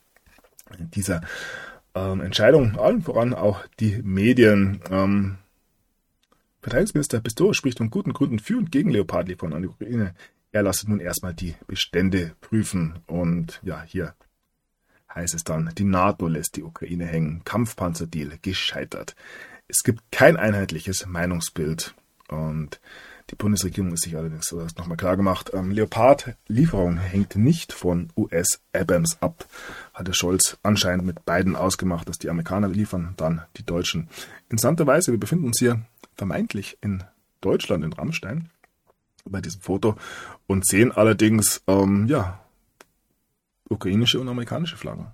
[0.79, 1.21] dieser
[1.95, 2.77] ähm, Entscheidung.
[2.77, 4.81] Allen voran auch die Medien.
[4.89, 5.37] Ähm,
[6.61, 10.13] Verteidigungsminister Pistorius spricht von guten Gründen für und gegen Leopardlieferungen an die Ukraine.
[10.51, 12.99] Er lasst nun erstmal die Bestände prüfen.
[13.07, 14.15] Und ja, hier
[15.13, 17.43] heißt es dann, die NATO lässt die Ukraine hängen.
[17.45, 19.15] Kampfpanzerdeal gescheitert.
[19.67, 21.95] Es gibt kein einheitliches Meinungsbild.
[22.27, 22.81] Und
[23.29, 25.51] die Bundesregierung ist sich allerdings das nochmal klar gemacht.
[25.53, 29.45] Ähm, Leopard-Lieferung hängt nicht von US-Abrams ab,
[29.93, 34.09] hat der Scholz anscheinend mit beiden ausgemacht, dass die Amerikaner liefern, dann die Deutschen.
[34.49, 35.81] Interessanterweise, wir befinden uns hier
[36.15, 37.03] vermeintlich in
[37.39, 38.49] Deutschland, in Rammstein
[39.25, 39.95] bei diesem Foto
[40.47, 42.39] und sehen allerdings, ähm, ja,
[43.69, 45.07] ukrainische und amerikanische Flaggen.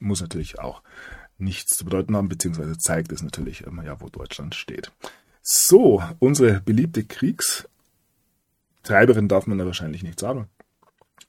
[0.00, 0.82] Muss natürlich auch
[1.38, 4.92] nichts zu bedeuten haben, beziehungsweise zeigt es natürlich immer ja, wo Deutschland steht.
[5.42, 10.48] So, unsere beliebte Kriegstreiberin darf man ja wahrscheinlich nicht sagen.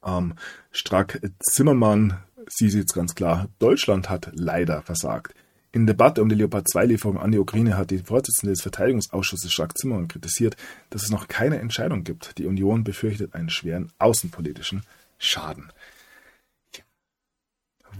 [0.05, 0.35] Ähm,
[0.71, 5.33] Strack Zimmermann, sie sieht es ganz klar, Deutschland hat leider versagt.
[5.75, 9.81] In Debatte um die Leopard 2-Lieferung an die Ukraine hat die Vorsitzende des Verteidigungsausschusses Jacques
[9.81, 10.55] Zimmermann kritisiert,
[10.91, 12.37] dass es noch keine Entscheidung gibt.
[12.37, 14.83] Die Union befürchtet einen schweren außenpolitischen
[15.17, 15.73] Schaden.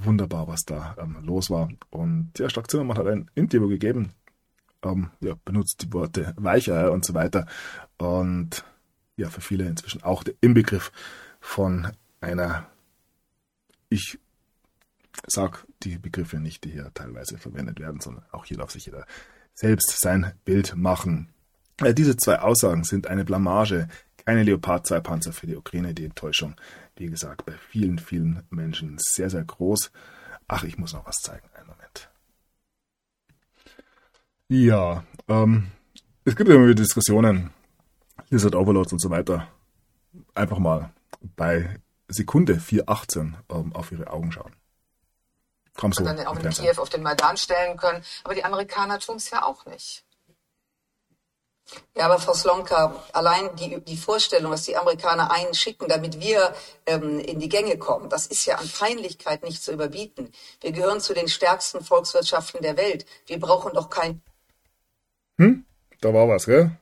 [0.04, 1.68] Wunderbar, was da ähm, los war.
[1.90, 4.12] Und ja, Jacques Zimmermann hat ein Interview gegeben,
[4.84, 7.48] ähm, ja, benutzt die Worte Weicheier und so weiter.
[7.98, 8.64] Und
[9.18, 10.92] ja, für viele inzwischen auch der Inbegriff
[11.40, 11.88] von
[12.22, 12.68] einer,
[13.90, 14.20] ich
[15.28, 19.06] sag die Begriffe nicht, die hier teilweise verwendet werden, sondern auch hier darf sich jeder
[19.54, 21.30] selbst sein Bild machen.
[21.78, 23.88] Äh, diese zwei Aussagen sind eine Blamage.
[24.26, 25.94] Keine Leopard 2 Panzer für die Ukraine.
[25.94, 26.56] Die Enttäuschung,
[26.96, 29.92] wie gesagt, bei vielen, vielen Menschen sehr, sehr groß.
[30.48, 31.48] Ach, ich muss noch was zeigen.
[31.56, 32.10] Einen Moment.
[34.48, 35.72] Ja, ähm,
[36.26, 37.50] es gibt immer wieder Diskussionen,
[38.30, 39.48] Lizard Overloads und so weiter.
[40.36, 40.92] Einfach mal
[41.36, 44.54] bei Sekunde 4,18 ähm, auf ihre Augen schauen.
[45.76, 46.04] Komm so.
[46.04, 48.04] Und dann auch in Kiew auf den Maidan stellen können.
[48.24, 50.04] Aber die Amerikaner tun es ja auch nicht.
[51.96, 56.54] Ja, aber Frau Slonka, allein die, die Vorstellung, dass die Amerikaner einen schicken, damit wir
[56.86, 60.32] ähm, in die Gänge kommen, das ist ja an Peinlichkeit nicht zu überbieten.
[60.62, 63.06] Wir gehören zu den stärksten Volkswirtschaften der Welt.
[63.26, 64.22] Wir brauchen doch kein.
[65.38, 65.66] Hm?
[66.02, 66.78] Da war was, gell?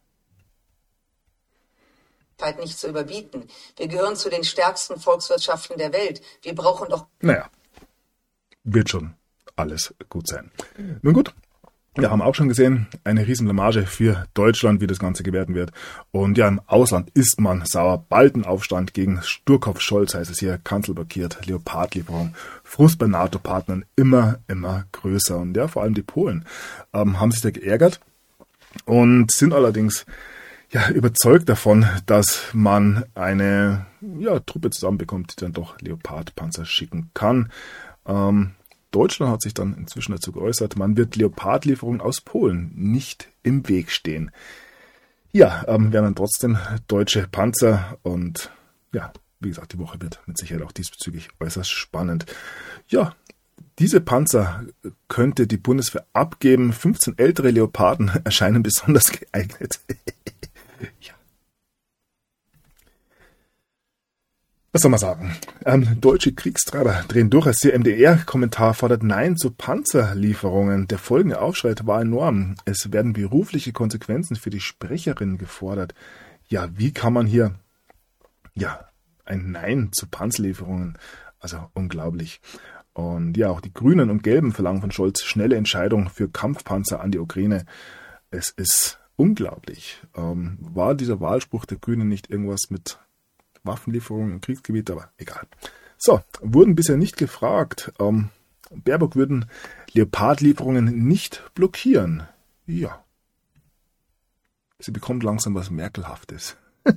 [2.58, 3.48] nicht zu überbieten.
[3.78, 6.24] Wir gehören zu den stärksten Volkswirtschaften der Welt.
[6.42, 7.06] Wir brauchen doch.
[7.20, 7.48] Naja,
[8.64, 9.14] wird schon
[9.56, 10.52] alles gut sein.
[11.02, 11.34] Nun gut,
[11.96, 15.72] wir haben auch schon gesehen, eine riesen Blamage für Deutschland, wie das Ganze gewerten wird.
[16.12, 18.06] Und ja, im Ausland ist man sauer.
[18.08, 22.34] Baldenaufstand gegen Sturkopf Scholz heißt es hier, Kanzel blockiert, Leopardlieferung,
[22.64, 25.38] Frust bei NATO-Partnern immer, immer größer.
[25.38, 26.46] Und ja, vor allem die Polen
[26.94, 28.00] ähm, haben sich da geärgert
[28.86, 30.06] und sind allerdings
[30.70, 33.86] ja, überzeugt davon, dass man eine
[34.18, 37.52] ja, Truppe zusammenbekommt, die dann doch Leopardpanzer schicken kann.
[38.06, 38.52] Ähm,
[38.92, 43.92] Deutschland hat sich dann inzwischen dazu geäußert, man wird Leopardlieferungen aus Polen nicht im Weg
[43.92, 44.32] stehen.
[45.32, 46.58] Ja, ähm, wir haben trotzdem
[46.88, 48.52] deutsche Panzer und
[48.94, 52.26] ja, wie gesagt, die Woche wird mit Sicherheit auch diesbezüglich äußerst spannend.
[52.90, 53.16] Ja,
[53.80, 54.66] diese Panzer
[55.08, 56.74] könnte die Bundeswehr abgeben.
[56.74, 59.80] 15 ältere Leoparden erscheinen besonders geeignet.
[64.74, 65.36] Was soll man sagen?
[65.66, 67.46] Ähm, deutsche Kriegstreiber drehen durch.
[67.46, 70.88] Als der MDR-Kommentar fordert Nein zu Panzerlieferungen.
[70.88, 72.56] Der folgende Aufschrei war enorm.
[72.64, 75.94] Es werden berufliche Konsequenzen für die Sprecherin gefordert.
[76.48, 77.56] ja, wie kann man hier,
[78.54, 78.88] ja,
[79.26, 80.98] ein Nein zu Panzerlieferungen,
[81.40, 82.40] also unglaublich.
[82.94, 87.12] Und ja, auch die Grünen und Gelben verlangen von Scholz schnelle Entscheidung für Kampfpanzer an
[87.12, 87.66] die Ukraine.
[88.30, 90.02] Es ist unglaublich.
[90.16, 93.00] Ähm, war dieser Wahlspruch der Grünen nicht irgendwas mit
[93.64, 95.48] Waffenlieferungen im Kriegsgebiet, aber egal.
[95.98, 97.94] So, wurden bisher nicht gefragt.
[98.00, 98.30] Ähm,
[98.72, 99.46] Baerbock würden
[99.94, 102.28] Leopardlieferungen nicht blockieren.
[102.66, 103.04] Ja.
[104.80, 106.58] Sie bekommt langsam was Merkelhaftes.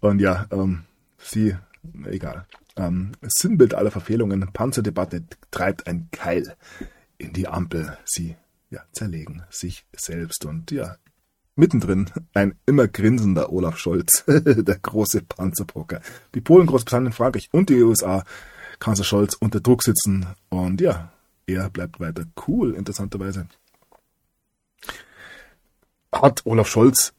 [0.00, 0.84] Und ja, ähm,
[1.18, 1.56] sie,
[2.04, 2.46] egal.
[2.76, 6.56] Ähm, Sinnbild aller Verfehlungen, Panzerdebatte treibt ein Keil
[7.18, 7.96] in die Ampel.
[8.04, 8.36] Sie
[8.70, 10.44] ja, zerlegen sich selbst.
[10.44, 10.96] Und ja,
[11.54, 16.00] mittendrin ein immer grinsender Olaf Scholz, der große Panzerpoker.
[16.34, 18.24] Die Polen, Großbritannien, Frankreich und die USA,
[18.78, 20.26] Kanzler Scholz unter Druck sitzen.
[20.48, 21.12] Und ja,
[21.46, 23.46] er bleibt weiter cool, interessanterweise.
[26.12, 27.12] Hat Olaf Scholz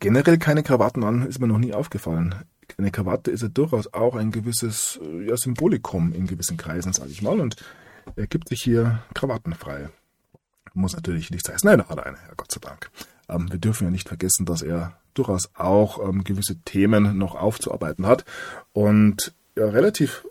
[0.00, 2.34] generell keine Krawatten an, ist mir noch nie aufgefallen.
[2.78, 7.22] Eine Krawatte ist ja durchaus auch ein gewisses ja, Symbolikum in gewissen Kreisen, sage ich
[7.22, 7.40] mal.
[7.40, 7.56] Und
[8.16, 9.90] er gibt sich hier krawattenfrei.
[10.74, 11.68] Muss natürlich nichts heißen.
[11.68, 12.90] Nein, da hat er eine, ja, Gott sei Dank.
[13.32, 18.06] Ähm, wir dürfen ja nicht vergessen, dass er durchaus auch ähm, gewisse Themen noch aufzuarbeiten
[18.06, 18.24] hat.
[18.72, 20.24] Und ja, relativ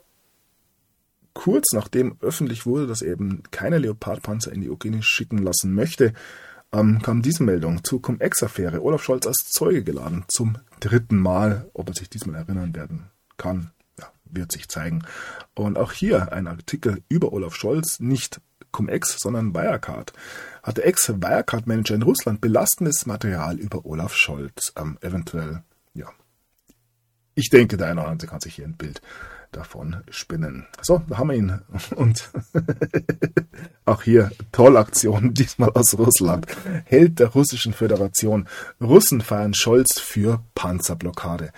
[1.34, 6.14] kurz nachdem öffentlich wurde, dass er eben keine Leopardpanzer in die Ukraine schicken lassen möchte,
[6.74, 8.82] ähm, kam diese Meldung zur Cum-Ex-Affäre.
[8.82, 10.26] Olaf Scholz als Zeuge geladen.
[10.28, 11.70] Zum dritten Mal.
[11.74, 15.04] Ob er sich diesmal erinnern werden kann, ja, wird sich zeigen.
[15.54, 18.40] Und auch hier ein Artikel über Olaf Scholz, nicht
[18.72, 20.14] Cum-Ex, sondern Wirecard.
[20.64, 24.74] Hat der Ex-Wirecard-Manager in Russland belastendes Material über Olaf Scholz.
[24.78, 26.08] Ähm, eventuell, ja.
[27.36, 29.02] Ich denke, der eine oder andere kann sich hier ein Bild
[29.52, 30.68] davon spinnen.
[30.82, 31.62] So, da haben wir ihn.
[31.96, 32.32] Und
[33.86, 36.48] auch hier Tollaktion, diesmal aus Russland.
[36.86, 38.48] Held der russischen Föderation.
[38.80, 41.52] Russen feiern Scholz für Panzerblockade.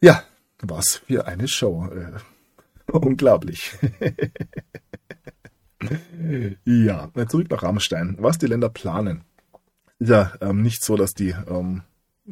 [0.00, 0.22] Ja,
[0.60, 1.88] was für eine Show.
[1.88, 3.72] Äh, unglaublich.
[6.64, 8.16] Ja, zurück nach Rammstein.
[8.18, 9.24] Was die Länder planen.
[9.98, 11.82] Ist ja ähm, nicht so, dass die ähm,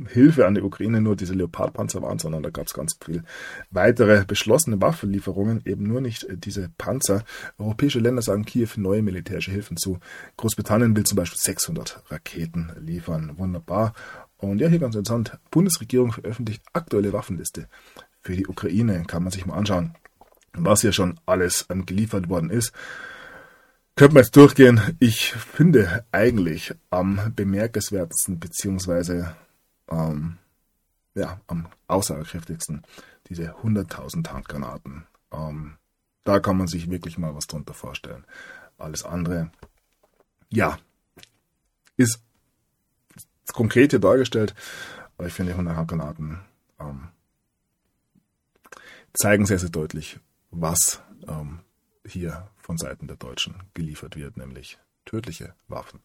[0.08, 3.22] Hilfe an die Ukraine nur diese Leopardpanzer waren, sondern da gab es ganz viel
[3.70, 7.24] weitere beschlossene Waffenlieferungen, eben nur nicht äh, diese Panzer.
[7.58, 9.98] Europäische Länder sagen Kiew neue militärische Hilfen zu.
[10.36, 13.38] Großbritannien will zum Beispiel 600 Raketen liefern.
[13.38, 13.94] Wunderbar.
[14.36, 15.38] Und ja, hier ganz interessant.
[15.50, 17.68] Bundesregierung veröffentlicht aktuelle Waffenliste
[18.20, 19.04] für die Ukraine.
[19.06, 19.94] Kann man sich mal anschauen,
[20.52, 22.72] was hier schon alles ähm, geliefert worden ist.
[23.96, 24.96] Könnten wir jetzt durchgehen.
[24.98, 29.36] Ich finde eigentlich am bemerkenswertesten beziehungsweise
[29.88, 30.38] ähm,
[31.14, 32.82] ja, am aussagekräftigsten
[33.28, 35.06] diese 100.000 Handgranaten.
[35.32, 35.76] Ähm,
[36.24, 38.24] da kann man sich wirklich mal was drunter vorstellen.
[38.78, 39.52] Alles andere,
[40.48, 40.78] ja,
[41.96, 42.20] ist
[43.52, 44.54] konkret hier dargestellt,
[45.16, 46.40] aber ich finde 100 Handgranaten
[46.80, 47.08] ähm,
[49.12, 50.18] zeigen sehr, sehr deutlich,
[50.50, 51.60] was ähm,
[52.06, 56.00] hier von Seiten der Deutschen geliefert wird, nämlich tödliche Waffen.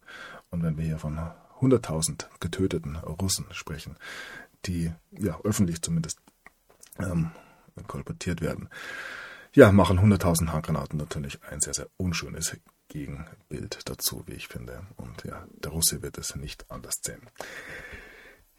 [0.50, 1.20] Und wenn wir hier von
[1.62, 3.98] 100.000 getöteten Russen sprechen,
[4.66, 6.20] die ja öffentlich zumindest
[7.00, 7.32] ähm,
[7.88, 8.70] kolportiert werden,
[9.54, 12.56] ja, machen 100.000 Handgranaten natürlich ein sehr, sehr unschönes
[12.88, 14.86] Gegenbild dazu, wie ich finde.
[14.98, 17.22] Und ja, der Russe wird es nicht anders sehen.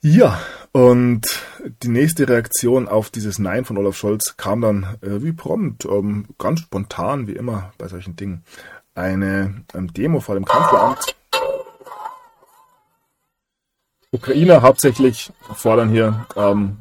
[0.02, 0.40] Ja,
[0.72, 1.42] und
[1.82, 6.26] die nächste Reaktion auf dieses Nein von Olaf Scholz kam dann äh, wie prompt, ähm,
[6.38, 8.42] ganz spontan, wie immer bei solchen Dingen,
[8.94, 11.14] eine ähm, Demo vor dem Kanzleramt
[14.12, 16.78] Ukrainer hauptsächlich fordern hier, ähm,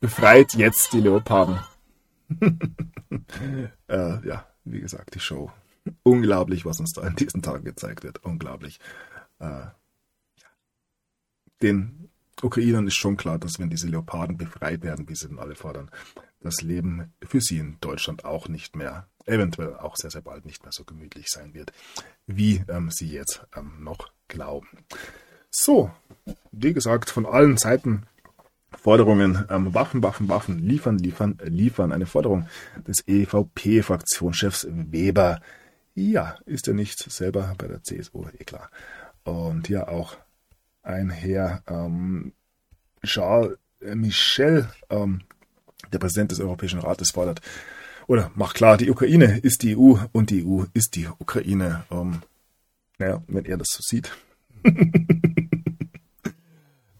[0.00, 1.58] befreit jetzt die Leoparden.
[3.88, 5.50] äh, ja, wie gesagt, die Show.
[6.02, 8.24] Unglaublich, was uns da in diesen Tagen gezeigt wird.
[8.24, 8.80] Unglaublich.
[9.40, 9.66] Äh,
[11.60, 11.97] den
[12.42, 15.90] Ukrainern ist schon klar, dass wenn diese Leoparden befreit werden, wie sie denn alle fordern,
[16.40, 20.62] das Leben für sie in Deutschland auch nicht mehr, eventuell auch sehr, sehr bald nicht
[20.62, 21.72] mehr so gemütlich sein wird,
[22.26, 24.68] wie ähm, sie jetzt ähm, noch glauben.
[25.50, 25.90] So,
[26.52, 28.06] wie gesagt, von allen Seiten
[28.76, 31.90] Forderungen, ähm, Waffen, Waffen, Waffen, liefern, liefern, liefern.
[31.90, 32.46] Eine Forderung
[32.86, 35.40] des EVP-Fraktionschefs Weber.
[35.94, 38.70] Ja, ist er nicht selber bei der CSU, eh klar.
[39.24, 40.16] Und ja, auch
[40.88, 42.32] ein Herr ähm,
[43.04, 45.20] Charles Michel, ähm,
[45.92, 47.40] der Präsident des Europäischen Rates, fordert,
[48.06, 51.84] oder macht klar, die Ukraine ist die EU und die EU ist die Ukraine.
[51.90, 52.22] Ähm,
[52.98, 54.10] naja, wenn er das so sieht.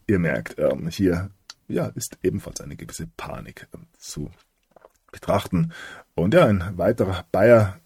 [0.06, 1.30] Ihr merkt, ähm, hier
[1.66, 4.30] ja, ist ebenfalls eine gewisse Panik ähm, zu
[5.10, 5.72] betrachten.
[6.14, 7.80] Und ja, ein weiterer Bayer,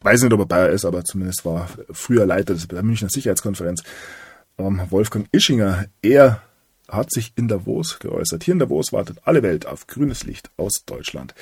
[0.00, 3.82] weiß nicht, ob er Bayer ist, aber zumindest war früher Leiter der Münchner Sicherheitskonferenz,
[4.58, 6.42] ähm, Wolfgang Ischinger, er
[6.88, 8.44] hat sich in Davos geäußert.
[8.44, 11.34] Hier in Davos wartet alle Welt auf grünes Licht aus Deutschland.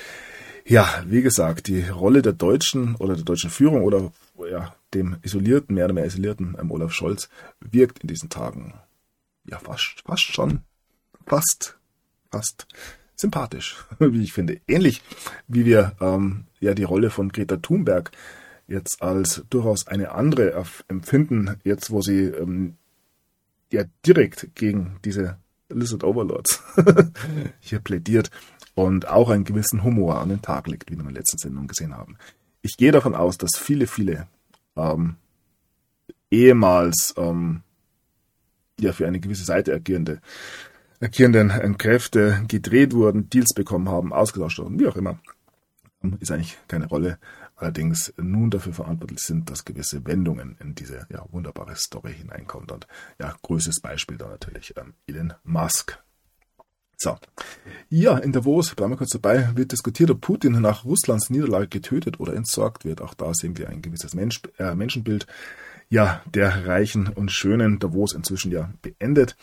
[0.65, 4.11] Ja, wie gesagt, die Rolle der Deutschen oder der deutschen Führung oder
[4.51, 7.29] ja, dem isolierten, mehr oder mehr isolierten ähm, Olaf Scholz
[7.61, 8.73] wirkt in diesen Tagen
[9.45, 10.61] ja fast, fast schon,
[11.25, 11.77] fast,
[12.29, 12.67] fast
[13.15, 14.59] sympathisch, wie ich finde.
[14.67, 15.01] Ähnlich
[15.47, 18.11] wie wir ähm, ja die Rolle von Greta Thunberg
[18.67, 22.75] jetzt als durchaus eine andere empfinden, jetzt wo sie ähm,
[23.71, 25.37] ja direkt gegen diese
[25.69, 26.63] Lizard Overlords
[27.59, 28.31] hier plädiert
[28.75, 31.67] und auch einen gewissen Humor an den Tag legt, wie wir in der letzten Sendung
[31.67, 32.17] gesehen haben.
[32.61, 34.27] Ich gehe davon aus, dass viele, viele
[34.75, 35.15] ähm,
[36.31, 37.61] ehemals ähm,
[38.79, 40.21] ja für eine gewisse Seite agierende
[40.99, 45.19] agierenden Kräfte gedreht wurden, Deals bekommen haben, ausgetauscht wurden, wie auch immer.
[46.19, 47.19] Ist eigentlich keine Rolle.
[47.57, 52.69] Allerdings nun dafür verantwortlich sind, dass gewisse Wendungen in diese ja, wunderbare Story hineinkommen.
[52.69, 52.87] Und
[53.19, 55.99] ja, größtes Beispiel da natürlich ähm, Elon Musk.
[56.99, 57.15] So.
[57.89, 62.19] Ja, in Davos, bleiben wir kurz dabei, wird diskutiert, ob Putin nach Russlands Niederlage getötet
[62.19, 63.01] oder entsorgt wird.
[63.01, 65.25] Auch da sehen wir ein gewisses Mensch, äh, Menschenbild,
[65.89, 69.35] ja, der Reichen und Schönen Davos inzwischen ja beendet.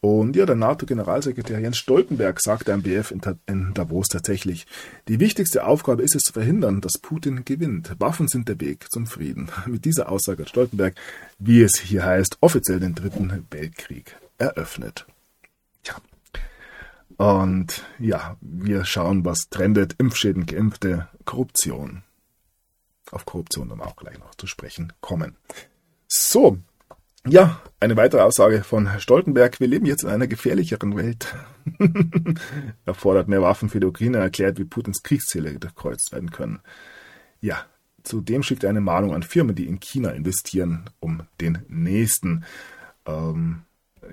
[0.00, 3.12] Und ja, der NATO-Generalsekretär Jens Stoltenberg sagte am BF
[3.46, 4.66] in Davos tatsächlich,
[5.08, 7.96] die wichtigste Aufgabe ist es zu verhindern, dass Putin gewinnt.
[7.98, 9.50] Waffen sind der Weg zum Frieden.
[9.66, 10.94] Mit dieser Aussage hat Stoltenberg,
[11.38, 15.06] wie es hier heißt, offiziell den dritten Weltkrieg eröffnet.
[15.82, 15.96] Tja.
[17.16, 19.96] Und ja, wir schauen, was trendet.
[19.98, 22.04] Impfschäden, Geimpfte, Korruption.
[23.10, 25.36] Auf Korruption dann auch gleich noch zu sprechen kommen.
[26.06, 26.58] So,
[27.30, 29.60] ja, eine weitere Aussage von Stoltenberg.
[29.60, 31.34] Wir leben jetzt in einer gefährlicheren Welt.
[32.86, 36.60] er fordert mehr Waffen für die Ukraine, erklärt, wie Putins Kriegsziele durchkreuzt werden können.
[37.40, 37.64] Ja,
[38.02, 42.44] zudem schickt er eine Mahnung an Firmen, die in China investieren, um den nächsten
[43.06, 43.62] ähm,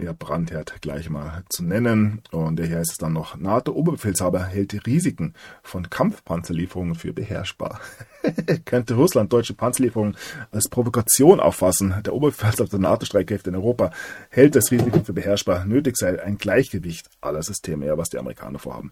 [0.02, 2.22] ja, Brandherd gleich mal zu nennen.
[2.32, 7.80] Und hier heißt es dann noch, NATO-Oberbefehlshaber hält die Risiken von Kampfpanzerlieferungen für beherrschbar.
[8.66, 10.18] Könnte Russland deutsche Panzerlieferungen
[10.52, 11.96] als Provokation auffassen?
[12.06, 13.92] Der Oberbefehlshaber der NATO-Streitkräfte in Europa
[14.30, 15.66] hält das Risiko für beherrschbar.
[15.66, 18.92] Nötig sei ein Gleichgewicht aller Systeme, was die Amerikaner vorhaben.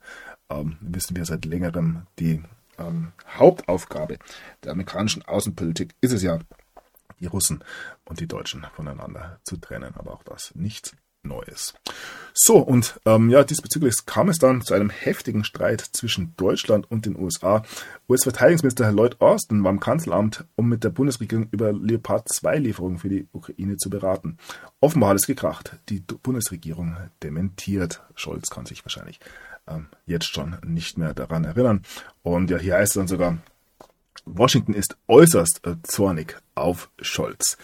[0.49, 2.41] Ähm, wissen wir seit längerem, die
[2.77, 4.17] ähm, Hauptaufgabe
[4.63, 6.39] der amerikanischen Außenpolitik ist es ja,
[7.23, 7.63] die Russen
[8.05, 9.93] und die Deutschen voneinander zu trennen.
[9.95, 10.93] Aber auch das nichts
[11.25, 11.73] Neues.
[12.33, 17.05] So, und ähm, ja, diesbezüglich kam es dann zu einem heftigen Streit zwischen Deutschland und
[17.05, 17.63] den USA.
[18.09, 23.07] US-Verteidigungsminister Lloyd Austin war im Kanzleramt, um mit der Bundesregierung über Leopard 2 Lieferungen für
[23.07, 24.37] die Ukraine zu beraten.
[24.81, 25.79] Offenbar hat es gekracht.
[25.87, 28.01] Die Bundesregierung dementiert.
[28.15, 29.21] Scholz kann sich wahrscheinlich
[29.67, 31.83] ähm, jetzt schon nicht mehr daran erinnern.
[32.21, 33.37] Und ja, hier heißt es dann sogar,
[34.25, 37.57] Washington ist äußerst äh, zornig auf Scholz.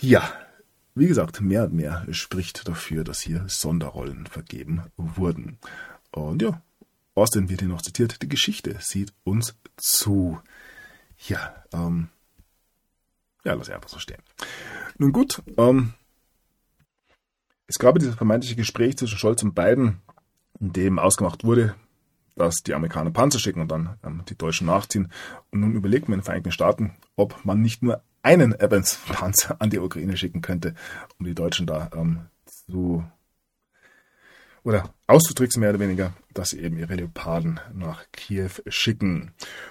[0.00, 0.32] Ja,
[0.94, 5.58] wie gesagt, mehr und mehr spricht dafür, dass hier Sonderrollen vergeben wurden.
[6.10, 6.62] Und ja,
[7.14, 10.40] Austin wird hier noch zitiert, die Geschichte sieht uns zu.
[11.28, 12.08] Ja, ähm,
[13.44, 14.22] ja, lass einfach so stehen.
[14.98, 15.94] Nun gut, ähm,
[17.66, 20.00] es gab dieses vermeintliche Gespräch zwischen Scholz und Biden,
[20.60, 21.74] in dem ausgemacht wurde,
[22.36, 25.10] dass die Amerikaner Panzer schicken und dann ähm, die Deutschen nachziehen.
[25.50, 29.70] Und nun überlegt man in den Vereinigten Staaten, ob man nicht nur einen Evans-Panzer an
[29.70, 30.74] die Ukraine schicken könnte,
[31.18, 33.04] um die Deutschen da ähm, zu
[34.66, 39.30] oder auszutricksen, mehr oder weniger, dass sie eben ihre Leoparden nach Kiew schicken.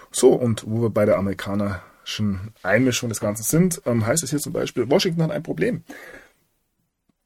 [0.10, 4.40] So, und wo wir bei der amerikanischen Einmischung des Ganzen sind, ähm, heißt es hier
[4.40, 5.84] zum Beispiel, Washington hat ein Problem.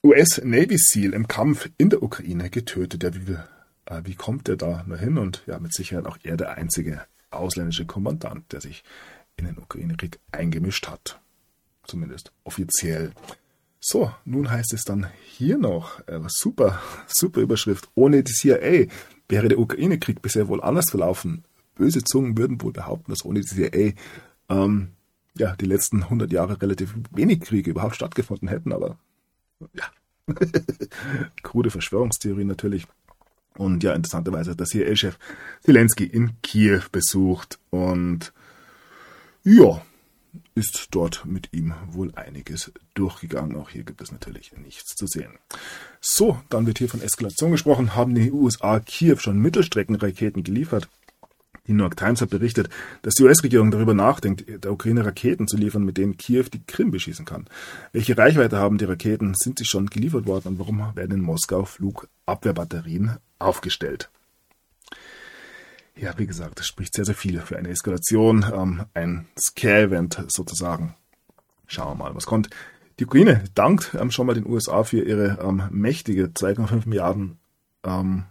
[0.03, 3.03] US Navy SEAL im Kampf in der Ukraine getötet.
[3.03, 3.37] Ja, wie, äh,
[4.03, 5.17] wie kommt der da nur hin?
[5.17, 7.01] Und ja, mit Sicherheit auch er der einzige
[7.31, 8.83] ausländische Kommandant, der sich
[9.35, 11.19] in den Ukraine-Krieg eingemischt hat.
[11.83, 13.11] Zumindest offiziell.
[13.79, 18.87] So, nun heißt es dann hier noch, äh, super, super Überschrift, ohne die CIA
[19.27, 21.43] wäre der Ukraine-Krieg bisher wohl anders verlaufen.
[21.75, 23.93] Böse Zungen würden wohl behaupten, dass ohne die CIA
[24.49, 24.89] ähm,
[25.37, 28.97] ja, die letzten 100 Jahre relativ wenig Kriege überhaupt stattgefunden hätten, aber
[29.73, 29.85] ja,
[31.43, 32.85] krude Verschwörungstheorie natürlich.
[33.57, 35.17] Und ja, interessanterweise hat der CIA-Chef
[35.63, 38.31] Zelensky in Kiew besucht und
[39.43, 39.81] ja,
[40.55, 43.55] ist dort mit ihm wohl einiges durchgegangen.
[43.55, 45.37] Auch hier gibt es natürlich nichts zu sehen.
[46.01, 47.95] So, dann wird hier von Eskalation gesprochen.
[47.95, 50.89] Haben die USA Kiew schon Mittelstreckenraketen geliefert?
[51.69, 52.67] Die New York Times hat berichtet,
[53.03, 56.89] dass die US-Regierung darüber nachdenkt, der Ukraine Raketen zu liefern, mit denen Kiew die Krim
[56.89, 57.45] beschießen kann.
[57.93, 59.35] Welche Reichweite haben die Raketen?
[59.35, 60.47] Sind sie schon geliefert worden?
[60.47, 64.09] Und warum werden in Moskau Flugabwehrbatterien aufgestellt?
[65.95, 70.95] Ja, wie gesagt, das spricht sehr, sehr viel für eine Eskalation, ähm, ein Scare-Event sozusagen.
[71.67, 72.49] Schauen wir mal, was kommt.
[72.97, 77.37] Die Ukraine dankt ähm, schon mal den USA für ihre ähm, mächtige 2,5 Milliarden
[77.83, 78.23] ähm,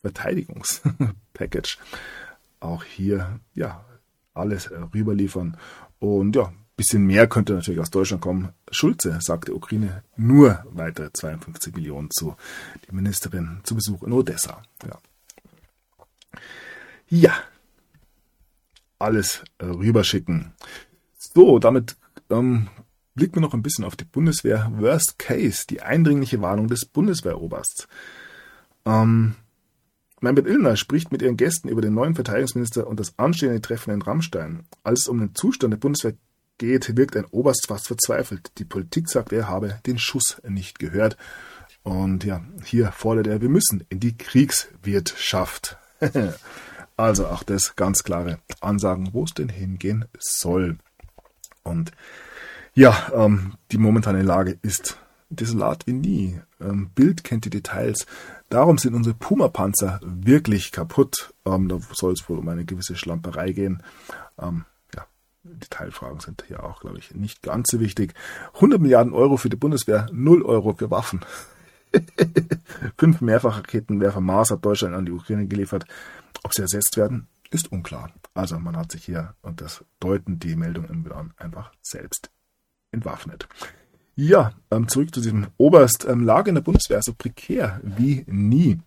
[0.00, 1.76] Verteidigungspackage.
[2.66, 3.84] Auch hier, ja,
[4.34, 5.56] alles äh, rüberliefern.
[6.00, 8.52] Und ja, bisschen mehr könnte natürlich aus Deutschland kommen.
[8.72, 12.34] Schulze sagt der Ukraine nur weitere 52 Millionen zu.
[12.88, 14.62] Die Ministerin zu Besuch in Odessa.
[14.84, 14.98] Ja,
[17.08, 17.34] ja.
[18.98, 20.52] alles äh, rüberschicken.
[21.18, 21.96] So, damit
[22.30, 22.68] ähm,
[23.14, 24.72] blicken wir noch ein bisschen auf die Bundeswehr.
[24.76, 27.86] Worst Case, die eindringliche Warnung des Bundeswehrobersts.
[28.84, 29.36] Ähm,
[30.20, 34.02] Meinbert Illner spricht mit ihren Gästen über den neuen Verteidigungsminister und das anstehende Treffen in
[34.02, 34.64] Rammstein.
[34.82, 36.14] Als es um den Zustand der Bundeswehr
[36.58, 38.52] geht, wirkt ein Oberst fast verzweifelt.
[38.58, 41.16] Die Politik sagt, er habe den Schuss nicht gehört.
[41.82, 45.76] Und ja, hier fordert er, wir müssen in die Kriegswirtschaft.
[46.96, 50.78] also auch das ganz klare Ansagen, wo es denn hingehen soll.
[51.62, 51.92] Und
[52.74, 54.98] ja, ähm, die momentane Lage ist
[55.30, 56.40] desolat wie nie.
[56.60, 58.06] Ähm, Bild kennt die Details.
[58.48, 61.34] Darum sind unsere Puma-Panzer wirklich kaputt.
[61.44, 63.82] Ähm, da soll es wohl um eine gewisse Schlamperei gehen.
[64.38, 64.64] Ähm,
[64.94, 65.06] ja,
[65.42, 68.14] Detailfragen sind hier auch, glaube ich, nicht ganz so wichtig.
[68.54, 71.20] 100 Milliarden Euro für die Bundeswehr, 0 Euro für Waffen.
[72.98, 75.86] Fünf Mehrfachraketenwerfer Mars hat Deutschland an die Ukraine geliefert.
[76.42, 78.12] Ob sie ersetzt werden, ist unklar.
[78.34, 82.30] Also man hat sich hier, und das deuten die Meldungen einfach selbst
[82.90, 83.48] entwaffnet.
[84.18, 86.06] Ja, ähm, zurück zu diesem Oberst.
[86.08, 88.80] Ähm, Lage in der Bundeswehr so prekär wie nie.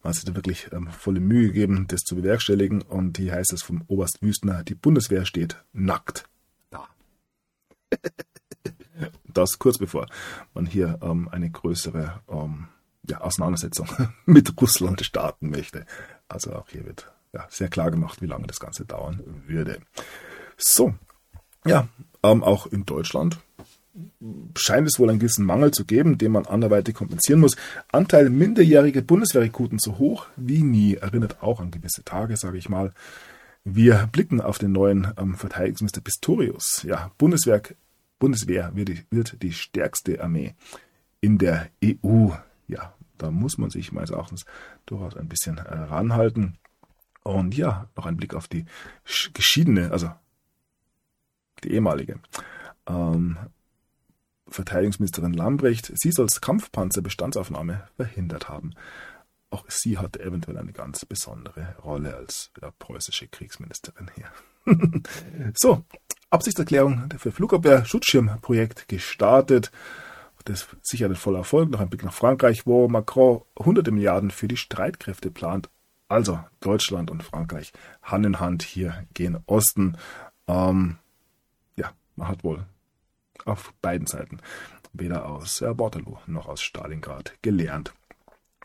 [0.00, 2.82] Man hat sich da wirklich ähm, volle Mühe gegeben, das zu bewerkstelligen.
[2.82, 6.28] Und hier heißt es vom Oberst Wüstner, die Bundeswehr steht nackt
[6.70, 6.86] da.
[9.24, 10.06] das kurz bevor
[10.54, 12.68] man hier ähm, eine größere ähm,
[13.10, 13.88] ja, Auseinandersetzung
[14.24, 15.84] mit Russland starten möchte.
[16.28, 19.80] Also auch hier wird ja, sehr klar gemacht, wie lange das Ganze dauern würde.
[20.56, 20.94] So,
[21.64, 21.88] ja,
[22.22, 23.40] ähm, auch in Deutschland
[24.56, 27.56] scheint es wohl einen gewissen Mangel zu geben, den man anderweitig kompensieren muss.
[27.90, 32.92] Anteil minderjährige Bundeswehrrekruten so hoch wie nie, erinnert auch an gewisse Tage, sage ich mal.
[33.64, 36.82] Wir blicken auf den neuen ähm, Verteidigungsminister Pistorius.
[36.84, 37.62] Ja, Bundeswehr,
[38.18, 40.54] Bundeswehr wird die, wird die stärkste Armee
[41.20, 42.28] in der EU.
[42.68, 44.44] Ja, da muss man sich meines Erachtens
[44.86, 46.58] durchaus ein bisschen äh, ranhalten.
[47.24, 48.66] Und ja, noch ein Blick auf die
[49.34, 50.10] geschiedene, also
[51.64, 52.20] die ehemalige
[52.86, 53.36] ähm,
[54.48, 58.74] Verteidigungsministerin Lambrecht, sie soll Kampfpanzer-Bestandsaufnahme verhindert haben.
[59.50, 64.30] Auch sie hatte eventuell eine ganz besondere Rolle als ja, preußische Kriegsministerin hier.
[65.54, 65.84] so,
[66.30, 69.70] Absichtserklärung für Flugabwehr-Schutzschirmprojekt gestartet.
[70.44, 71.70] Das sicher ein voller Erfolg.
[71.70, 75.68] Noch ein Blick nach Frankreich, wo Macron hunderte Milliarden für die Streitkräfte plant.
[76.08, 79.96] Also Deutschland und Frankreich Hand in Hand hier gehen Osten.
[80.46, 80.98] Ähm,
[81.74, 82.64] ja, man hat wohl
[83.44, 84.38] auf beiden Seiten,
[84.92, 87.92] weder aus äh, Waterloo noch aus Stalingrad, gelernt.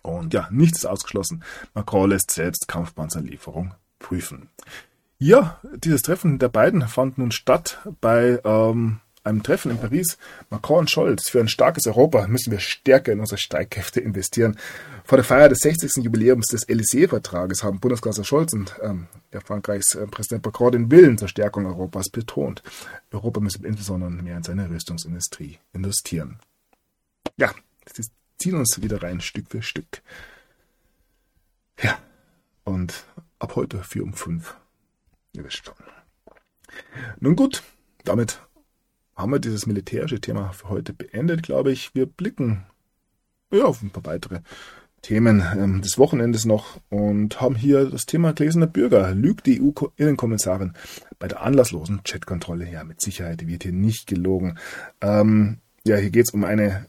[0.01, 1.43] Und ja, nichts ist ausgeschlossen.
[1.73, 4.49] Macron lässt selbst Kampfpanzerlieferung prüfen.
[5.19, 10.17] Ja, dieses Treffen der beiden fand nun statt bei ähm, einem Treffen in Paris.
[10.49, 14.57] Macron und Scholz, für ein starkes Europa müssen wir stärker in unsere Streitkräfte investieren.
[15.03, 16.03] Vor der Feier des 60.
[16.03, 21.17] Jubiläums des Élysée-Vertrages haben Bundeskanzler Scholz und ähm, ja, Frankreichs äh, Präsident Macron den Willen
[21.17, 22.63] zur Stärkung Europas betont.
[23.11, 26.39] Europa müsse insbesondere mehr in seine Rüstungsindustrie investieren.
[27.37, 27.53] Ja,
[27.93, 28.05] sie
[28.37, 30.01] ziehen uns wieder rein, Stück für Stück.
[31.81, 31.97] Ja,
[32.63, 33.05] und
[33.39, 34.55] ab heute 4 um 5.
[35.33, 35.75] Ihr wisst schon.
[37.19, 37.63] Nun gut,
[38.03, 38.41] damit
[39.21, 41.93] haben wir dieses militärische Thema für heute beendet, glaube ich.
[41.93, 42.63] Wir blicken
[43.51, 44.39] ja, auf ein paar weitere
[45.01, 49.13] Themen ähm, des Wochenendes noch und haben hier das Thema gläserner Bürger.
[49.13, 50.73] Lügt die EU-Innenkommissarin
[51.19, 52.69] bei der anlasslosen Chatkontrolle?
[52.69, 54.57] Ja, mit Sicherheit wird hier nicht gelogen.
[55.01, 56.85] Ähm, ja, hier geht es um eine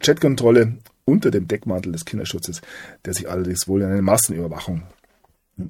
[0.00, 2.60] Chatkontrolle unter dem Deckmantel des Kinderschutzes,
[3.04, 4.82] der sich allerdings wohl in eine Massenüberwachung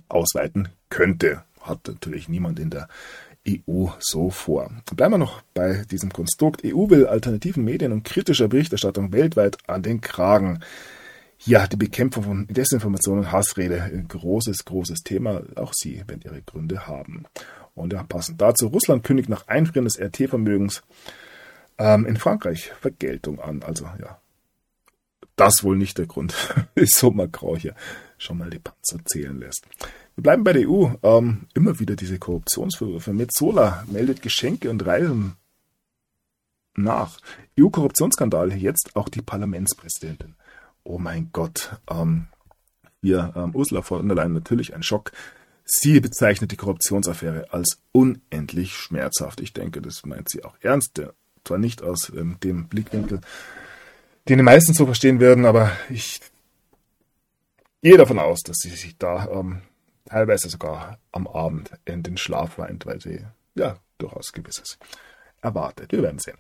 [0.09, 1.43] ausweiten könnte.
[1.61, 2.89] Hat natürlich niemand in der
[3.49, 4.71] EU so vor.
[4.95, 6.63] Bleiben wir noch bei diesem Konstrukt.
[6.65, 10.61] EU will alternativen Medien und kritischer Berichterstattung weltweit an den Kragen.
[11.45, 15.43] Ja, die Bekämpfung von Desinformation und Hassrede, ein großes, großes Thema.
[15.57, 17.25] Auch sie werden ihre Gründe haben.
[17.75, 20.83] Und ja, passend dazu, Russland kündigt nach Einfrieren des RT-Vermögens
[21.79, 23.63] ähm, in Frankreich Vergeltung an.
[23.65, 24.21] Also ja,
[25.35, 26.35] das wohl nicht der Grund,
[26.75, 27.75] wieso Macron hier
[28.23, 29.67] schon mal die Panzer zählen lässt.
[30.15, 30.89] Wir bleiben bei der EU.
[31.03, 33.13] Ähm, immer wieder diese Korruptionsvorwürfe.
[33.13, 35.37] Metzola meldet Geschenke und Reisen
[36.75, 37.19] nach.
[37.59, 40.35] EU-Korruptionsskandal, jetzt auch die Parlamentspräsidentin.
[40.85, 41.77] Oh mein Gott.
[41.91, 42.27] Ähm,
[43.03, 45.13] hier ähm, Ursula von der Leyen natürlich ein Schock.
[45.65, 49.41] Sie bezeichnet die Korruptionsaffäre als unendlich schmerzhaft.
[49.41, 51.01] Ich denke, das meint sie auch ernst.
[51.45, 53.21] Zwar nicht aus ähm, dem Blickwinkel,
[54.29, 56.21] den die meisten so verstehen würden, aber ich
[57.83, 59.63] gehe davon aus, dass sie sich da ähm,
[60.07, 64.79] teilweise sogar am Abend in den Schlaf weint, weil sie ja durchaus gewisses
[65.41, 65.93] erwartet.
[65.93, 66.39] Wir werden sehen.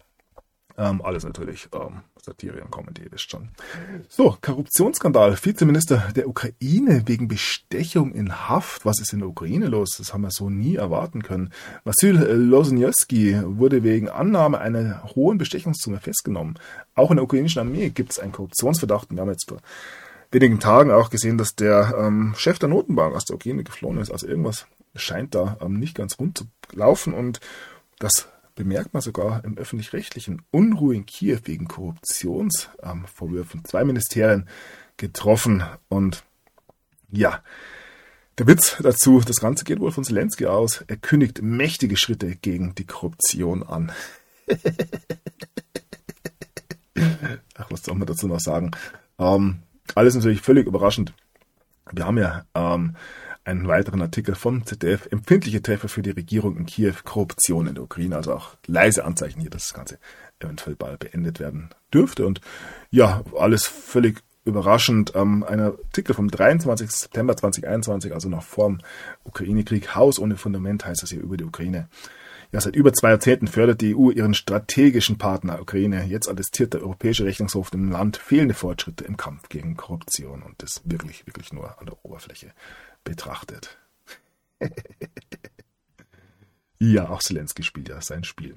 [0.78, 3.50] Ähm, alles natürlich ähm, Satire und ihr wisst schon.
[4.08, 5.36] So, Korruptionsskandal.
[5.36, 8.86] Vizeminister der Ukraine wegen Bestechung in Haft.
[8.86, 9.96] Was ist in der Ukraine los?
[9.98, 11.52] Das haben wir so nie erwarten können.
[11.84, 16.54] Vasyl Losnjewski wurde wegen Annahme einer hohen Bestechungssumme festgenommen.
[16.94, 19.10] Auch in der ukrainischen Armee gibt es einen Korruptionsverdacht.
[19.10, 19.52] Wir haben jetzt
[20.32, 24.10] wenigen Tagen auch gesehen, dass der ähm, Chef der Notenbank aus der Ukraine geflohen ist.
[24.10, 27.40] Also irgendwas scheint da ähm, nicht ganz rund zu laufen und
[27.98, 33.60] das bemerkt man sogar im öffentlich-rechtlichen Unruhe in Kiew wegen Korruptionsvorwürfen.
[33.60, 34.48] Ähm, Zwei Ministerien
[34.96, 36.24] getroffen und
[37.10, 37.42] ja,
[38.38, 40.82] der Witz dazu, das Ganze geht wohl von Zelensky aus.
[40.86, 43.92] Er kündigt mächtige Schritte gegen die Korruption an.
[47.54, 48.70] Ach, was soll man dazu noch sagen?
[49.18, 49.58] Ähm,
[49.94, 51.12] alles natürlich völlig überraschend.
[51.90, 52.96] Wir haben ja ähm,
[53.44, 57.84] einen weiteren Artikel von ZDF, empfindliche Treffer für die Regierung in Kiew, Korruption in der
[57.84, 59.98] Ukraine, also auch leise Anzeichen hier, dass das Ganze
[60.38, 62.26] eventuell bald beendet werden dürfte.
[62.26, 62.40] Und
[62.90, 65.12] ja, alles völlig überraschend.
[65.14, 66.90] Ähm, ein Artikel vom 23.
[66.90, 68.78] September 2021, also noch vorm
[69.24, 71.88] Ukraine-Krieg, Haus ohne Fundament heißt es hier über die Ukraine.
[72.52, 76.04] Ja, seit über zwei Jahrzehnten fördert die EU ihren strategischen Partner Ukraine.
[76.04, 80.82] Jetzt attestiert der Europäische Rechnungshof dem Land fehlende Fortschritte im Kampf gegen Korruption und das
[80.84, 82.52] wirklich, wirklich nur an der Oberfläche
[83.04, 83.78] betrachtet.
[86.78, 88.54] ja, auch Zelensky spielt ja sein Spiel.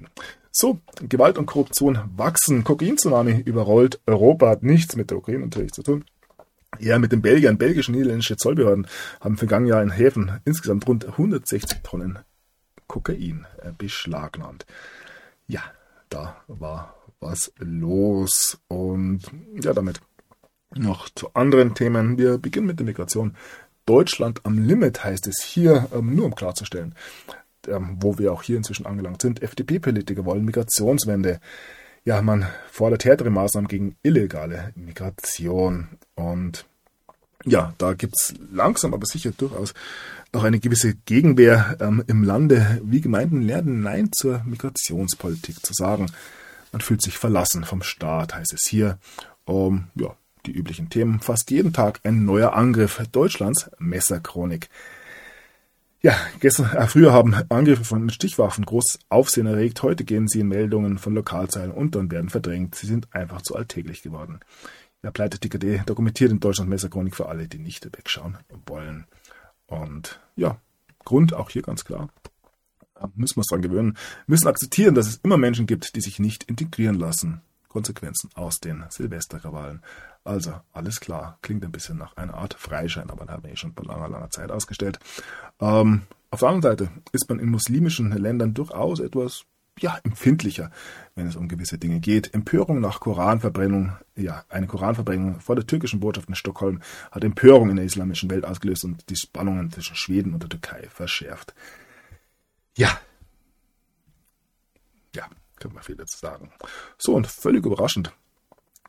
[0.52, 2.64] So, Gewalt und Korruption wachsen.
[2.64, 6.04] Kokain-Tsunami überrollt Europa, hat nichts mit der Ukraine natürlich zu tun.
[6.78, 8.86] Ja, mit den Belgiern, belgische niederländische Zollbehörden
[9.20, 12.18] haben vergangenen Jahr in Häfen insgesamt rund 160 Tonnen
[12.86, 14.66] Kokain äh, beschlagnahmt.
[15.46, 15.62] Ja,
[16.08, 18.58] da war was los.
[18.68, 19.22] Und
[19.60, 20.00] ja, damit
[20.74, 22.18] noch zu anderen Themen.
[22.18, 23.36] Wir beginnen mit der Migration.
[23.86, 26.94] Deutschland am Limit heißt es hier, ähm, nur um klarzustellen,
[27.68, 29.42] ähm, wo wir auch hier inzwischen angelangt sind.
[29.42, 31.40] FDP-Politiker wollen Migrationswende.
[32.04, 35.88] Ja, man fordert härtere Maßnahmen gegen illegale Migration.
[36.14, 36.66] Und
[37.46, 39.72] ja, da gibt's langsam, aber sicher durchaus
[40.32, 46.06] auch eine gewisse Gegenwehr ähm, im Lande, wie Gemeinden lernen, Nein zur Migrationspolitik zu sagen.
[46.72, 48.98] Man fühlt sich verlassen vom Staat, heißt es hier.
[49.44, 50.14] Um, ja,
[50.44, 51.20] die üblichen Themen.
[51.20, 54.68] Fast jeden Tag ein neuer Angriff Deutschlands Messerchronik.
[56.02, 59.82] Ja, gestern, äh, früher haben Angriffe von Stichwaffen groß Aufsehen erregt.
[59.82, 62.74] Heute gehen sie in Meldungen von Lokalzeilen unter und werden verdrängt.
[62.74, 64.40] Sie sind einfach zu alltäglich geworden.
[65.02, 69.06] Ja, Pleite TKD dokumentiert in Deutschland Messerchronik für alle, die nicht wegschauen wollen.
[69.66, 70.60] Und ja,
[71.04, 72.10] Grund auch hier ganz klar.
[73.14, 73.96] Müssen wir uns dran gewöhnen.
[74.26, 77.42] Müssen akzeptieren, dass es immer Menschen gibt, die sich nicht integrieren lassen.
[77.68, 79.82] Konsequenzen aus den Silvesterkrawallen.
[80.24, 81.38] Also, alles klar.
[81.42, 84.08] Klingt ein bisschen nach einer Art Freischein, aber den haben wir eh schon vor langer,
[84.08, 84.98] langer Zeit ausgestellt.
[85.60, 89.44] Ähm, auf der anderen Seite ist man in muslimischen Ländern durchaus etwas
[89.78, 90.70] ja, empfindlicher,
[91.14, 92.32] wenn es um gewisse Dinge geht.
[92.32, 96.80] Empörung nach Koranverbrennung, ja, eine Koranverbrennung vor der türkischen Botschaft in Stockholm
[97.10, 100.88] hat Empörung in der islamischen Welt ausgelöst und die Spannungen zwischen Schweden und der Türkei
[100.88, 101.54] verschärft.
[102.76, 103.00] Ja.
[105.14, 105.28] Ja,
[105.58, 106.50] können wir viel dazu sagen.
[106.98, 108.12] So, und völlig überraschend.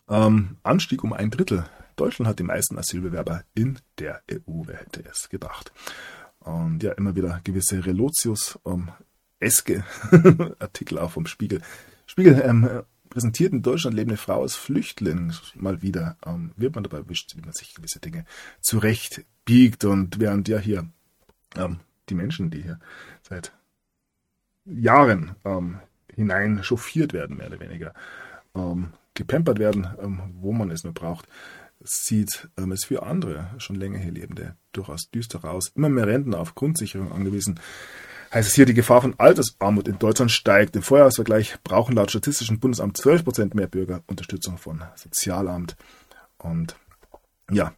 [0.09, 1.65] Ähm, Anstieg um ein Drittel.
[1.97, 5.73] Deutschland hat die meisten Asylbewerber in der EU, wer hätte es gedacht.
[6.39, 8.89] Und ja, immer wieder gewisse Relotius ähm,
[9.39, 9.84] eske
[10.59, 11.61] Artikel auch vom Spiegel.
[12.05, 16.18] Spiegel ähm, präsentiert in Deutschland lebende Frau als Flüchtling mal wieder.
[16.26, 18.26] Ähm, wird man dabei erwischt, wie man sich gewisse Dinge
[18.61, 20.88] zurecht biegt und während ja hier
[21.55, 22.80] ähm, die Menschen, die hier
[23.22, 23.53] seit
[24.65, 25.80] Jahren ähm,
[26.14, 27.93] hinein chauffiert werden, mehr oder weniger,
[28.55, 31.27] ähm, gepampert werden, ähm, wo man es nur braucht,
[31.80, 35.69] sieht ähm, es für andere schon länger hier Lebende durchaus düster aus.
[35.76, 37.59] Immer mehr Rentner auf Grundsicherung angewiesen.
[38.34, 40.76] Heißt es hier, die Gefahr von Altersarmut in Deutschland steigt.
[40.76, 45.78] Im Vorjahresvergleich brauchen laut Statistischen Bundesamt 12 Prozent mehr Bürger Unterstützung von Sozialamt.
[46.38, 46.76] Und
[47.49, 47.74] ja,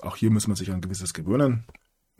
[0.00, 1.64] auch hier muss man sich an gewisses gewöhnen.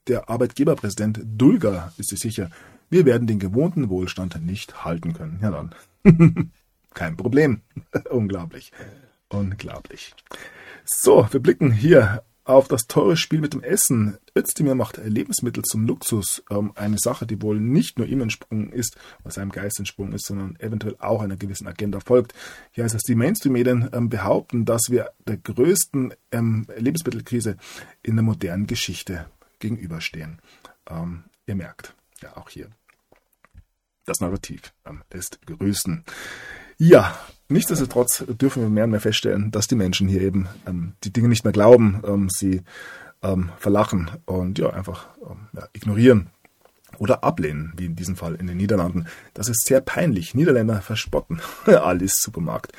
[0.08, 2.50] Der Arbeitgeberpräsident Dulger ist sich sicher,
[2.90, 5.38] wir werden den gewohnten Wohlstand nicht halten können.
[5.42, 5.74] Ja dann.
[6.94, 7.62] Kein Problem.
[8.10, 8.72] Unglaublich.
[9.28, 10.14] Unglaublich.
[10.84, 14.16] So, wir blicken hier auf das teure Spiel mit dem Essen.
[14.36, 16.42] Özdemir macht Lebensmittel zum Luxus.
[16.50, 20.26] Ähm, eine Sache, die wohl nicht nur ihm entsprungen ist, was seinem Geist entsprungen ist,
[20.26, 22.32] sondern eventuell auch einer gewissen Agenda folgt.
[22.72, 27.56] Hier heißt es, die Mainstream-Medien ähm, behaupten, dass wir der größten ähm, Lebensmittelkrise
[28.02, 29.26] in der modernen Geschichte
[29.58, 30.40] gegenüberstehen.
[30.88, 32.70] Ähm, ihr merkt, ja auch hier,
[34.06, 36.04] das Narrativ ähm, lässt grüßen.
[36.78, 37.18] Ja,
[37.48, 41.28] nichtsdestotrotz dürfen wir mehr und mehr feststellen, dass die Menschen hier eben ähm, die Dinge
[41.28, 42.62] nicht mehr glauben, ähm, sie
[43.22, 46.28] ähm, verlachen und ja, einfach ähm, ja, ignorieren
[46.98, 49.06] oder ablehnen, wie in diesem Fall in den Niederlanden.
[49.34, 50.34] Das ist sehr peinlich.
[50.34, 52.72] Niederländer verspotten Alice Supermarkt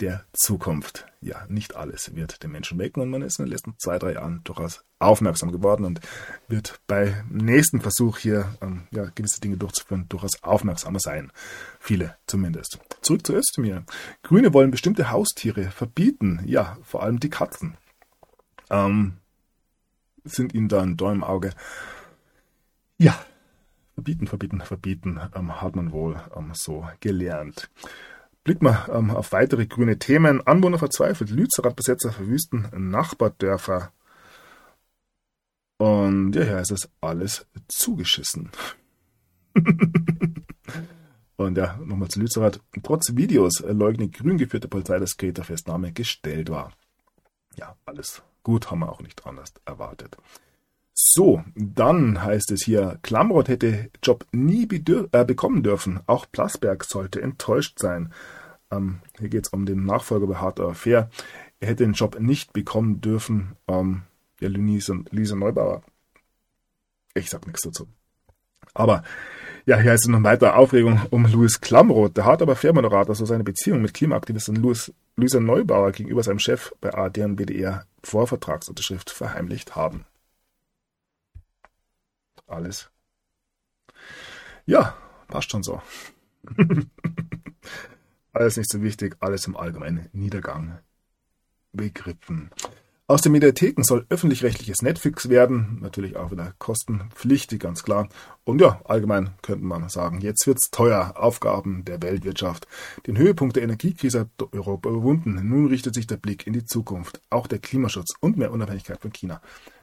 [0.00, 1.06] der Zukunft.
[1.24, 4.14] Ja, nicht alles wird den Menschen wecken und man ist in den letzten zwei, drei
[4.14, 6.00] Jahren durchaus aufmerksam geworden und
[6.48, 11.30] wird bei nächsten Versuch hier ähm, ja, gewisse Dinge durchzuführen durchaus aufmerksamer sein.
[11.78, 12.80] Viele zumindest.
[13.02, 13.84] Zurück zu Özdemir.
[14.24, 16.42] Grüne wollen bestimmte Haustiere verbieten.
[16.44, 17.76] Ja, vor allem die Katzen.
[18.68, 19.18] Ähm,
[20.24, 21.50] sind ihnen da ein im Auge.
[22.98, 23.16] Ja,
[23.94, 27.70] verbieten, verbieten, verbieten, ähm, hat man wohl ähm, so gelernt.
[28.44, 30.44] Blicken wir ähm, auf weitere grüne Themen.
[30.46, 33.92] Anwohner verzweifelt, Lützerath-Besetzer verwüsten Nachbardörfer.
[35.78, 38.50] Und ja, hier ist es alles zugeschissen.
[41.36, 42.60] Und ja, nochmal zu Lützerath.
[42.82, 46.72] Trotz Videos leugnet grün geführte Polizei, dass Greta Festnahme gestellt war.
[47.56, 50.16] Ja, alles gut, haben wir auch nicht anders erwartet.
[50.94, 54.68] So, dann heißt es hier, Klamroth hätte Job nie
[55.12, 56.00] äh, bekommen dürfen.
[56.06, 58.12] Auch Plasberg sollte enttäuscht sein.
[58.70, 61.08] Ähm, hier geht es um den Nachfolger bei Harter Fair.
[61.60, 63.56] Er hätte den Job nicht bekommen dürfen.
[63.68, 64.02] Ähm,
[64.40, 65.82] ja, Lisa, Lisa Neubauer.
[67.14, 67.88] Ich sag nichts dazu.
[68.74, 69.02] Aber
[69.64, 72.16] ja, hier heißt es noch weiter Aufregung um Louis Klamroth.
[72.16, 76.92] Der Harter Fair-Moderator soll seine Beziehung mit Klimaaktivistin Louis, Luisa Neubauer gegenüber seinem Chef bei
[76.92, 80.04] AD und BDR vor Vertragsunterschrift verheimlicht haben
[82.46, 82.90] alles.
[84.66, 84.96] Ja,
[85.28, 85.82] passt schon so.
[88.32, 90.78] alles nicht so wichtig, alles im allgemeinen Niedergang
[91.72, 92.50] begriffen.
[93.08, 98.08] Aus den Mediatheken soll öffentlich-rechtliches Netflix werden, natürlich auch wieder kostenpflichtig, ganz klar.
[98.44, 101.12] Und ja, allgemein könnte man sagen, jetzt wird's teuer.
[101.16, 102.66] Aufgaben der Weltwirtschaft.
[103.06, 105.38] Den Höhepunkt der Energiekrise hat Europa überwunden.
[105.46, 107.20] Nun richtet sich der Blick in die Zukunft.
[107.28, 109.42] Auch der Klimaschutz und mehr Unabhängigkeit von China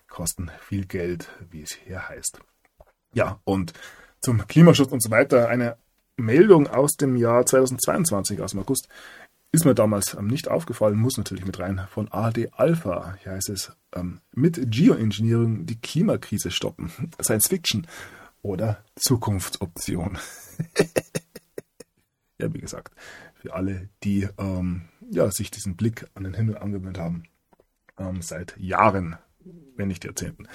[0.09, 2.39] kosten viel Geld, wie es hier heißt.
[3.13, 3.73] Ja, und
[4.21, 5.77] zum Klimaschutz und so weiter eine
[6.17, 8.89] Meldung aus dem Jahr 2022, aus dem August,
[9.51, 13.15] ist mir damals ähm, nicht aufgefallen, muss natürlich mit rein, von AD Alpha.
[13.23, 16.91] Hier heißt es, ähm, mit Geoengineering die Klimakrise stoppen.
[17.21, 17.87] Science Fiction
[18.41, 20.17] oder Zukunftsoption.
[22.37, 22.93] ja, wie gesagt,
[23.35, 27.23] für alle, die ähm, ja, sich diesen Blick an den Himmel angewöhnt haben,
[27.97, 29.17] ähm, seit Jahren,
[29.75, 30.47] wenn nicht Jahrzehnten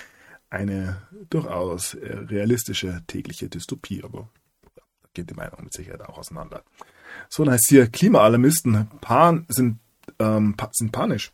[0.55, 4.29] eine durchaus äh, realistische tägliche Dystopie, aber
[4.75, 4.83] da
[5.13, 6.63] geht die Meinung mit Sicherheit auch auseinander.
[7.29, 9.81] So, dann heißt hier, Klimaalarmisten pan, sind,
[10.19, 11.33] ähm, sind panisch.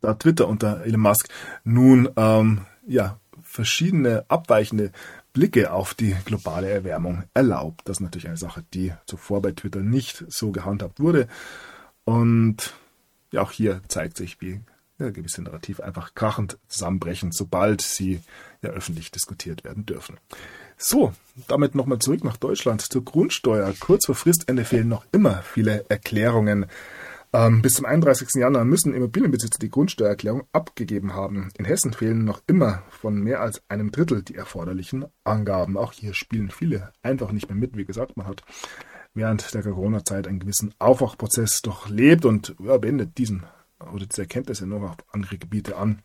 [0.00, 1.28] Da Twitter unter Elon Musk
[1.64, 4.92] nun ähm, ja, verschiedene abweichende
[5.32, 7.82] Blicke auf die globale Erwärmung erlaubt.
[7.84, 11.28] Das ist natürlich eine Sache, die zuvor bei Twitter nicht so gehandhabt wurde.
[12.04, 12.74] Und
[13.30, 14.60] ja, auch hier zeigt sich, wie
[15.00, 18.20] ja, gewisse Narrative einfach krachend zusammenbrechen, sobald sie
[18.62, 20.18] ja öffentlich diskutiert werden dürfen.
[20.76, 21.12] So,
[21.48, 23.72] damit nochmal zurück nach Deutschland zur Grundsteuer.
[23.80, 26.66] Kurz vor Fristende fehlen noch immer viele Erklärungen.
[27.32, 28.28] Ähm, bis zum 31.
[28.36, 31.50] Januar müssen Immobilienbesitzer die Grundsteuererklärung abgegeben haben.
[31.58, 35.76] In Hessen fehlen noch immer von mehr als einem Drittel die erforderlichen Angaben.
[35.76, 37.76] Auch hier spielen viele einfach nicht mehr mit.
[37.76, 38.42] Wie gesagt, man hat
[39.14, 43.44] während der Corona-Zeit einen gewissen Aufwachprozess durchlebt und ja, beendet diesen
[43.92, 46.02] oder diese Erkenntnisse nur auf andere Gebiete an.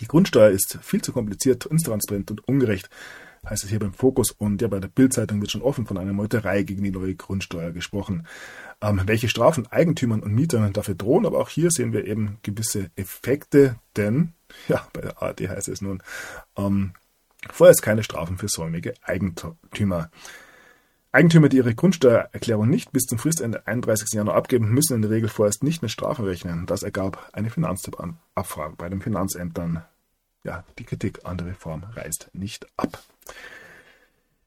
[0.00, 2.90] Die Grundsteuer ist viel zu kompliziert, intransparent und ungerecht,
[3.48, 4.32] heißt es hier beim Fokus.
[4.32, 7.70] Und ja, bei der Bildzeitung wird schon offen von einer Meuterei gegen die neue Grundsteuer
[7.70, 8.26] gesprochen.
[8.80, 12.90] Ähm, welche Strafen Eigentümern und Mietern dafür drohen, aber auch hier sehen wir eben gewisse
[12.96, 14.32] Effekte, denn,
[14.68, 16.02] ja, bei der ARD heißt es nun,
[16.56, 16.94] ähm,
[17.50, 20.10] vorerst keine Strafen für säumige Eigentümer.
[21.14, 24.08] Eigentümer, die ihre Grundsteuererklärung nicht bis zum Fristende 31.
[24.14, 26.66] Januar abgeben, müssen in der Regel vorerst nicht mit Strafen rechnen.
[26.66, 29.84] Das ergab eine Finanztipp-Abfrage bei den Finanzämtern.
[30.42, 33.00] Ja, die Kritik an der Reform reißt nicht ab.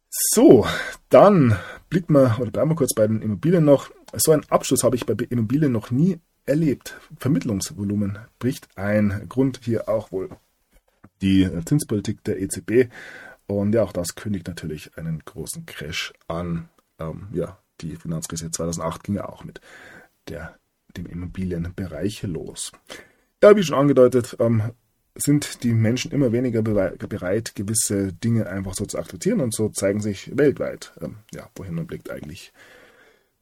[0.10, 0.68] So,
[1.08, 1.58] dann
[1.90, 3.90] blicken wir oder bleiben wir kurz bei den Immobilien noch.
[4.14, 7.00] So einen Abschluss habe ich bei Immobilien noch nie erlebt.
[7.18, 9.26] Vermittlungsvolumen bricht ein.
[9.30, 10.30] Grund hier auch wohl
[11.22, 12.90] die Zinspolitik der EZB.
[13.48, 16.70] Und ja, auch das kündigt natürlich einen großen Crash an.
[17.00, 19.62] Ähm, ja, die Finanzkrise 2008 ging ja auch mit
[20.28, 20.58] der,
[20.96, 22.72] dem Immobilienbereich los.
[23.42, 24.72] Ja, wie schon angedeutet, ähm,
[25.16, 30.00] sind die Menschen immer weniger bereit, gewisse Dinge einfach so zu akzeptieren und so zeigen
[30.00, 32.54] sich weltweit, ähm, ja, wohin man blickt eigentlich.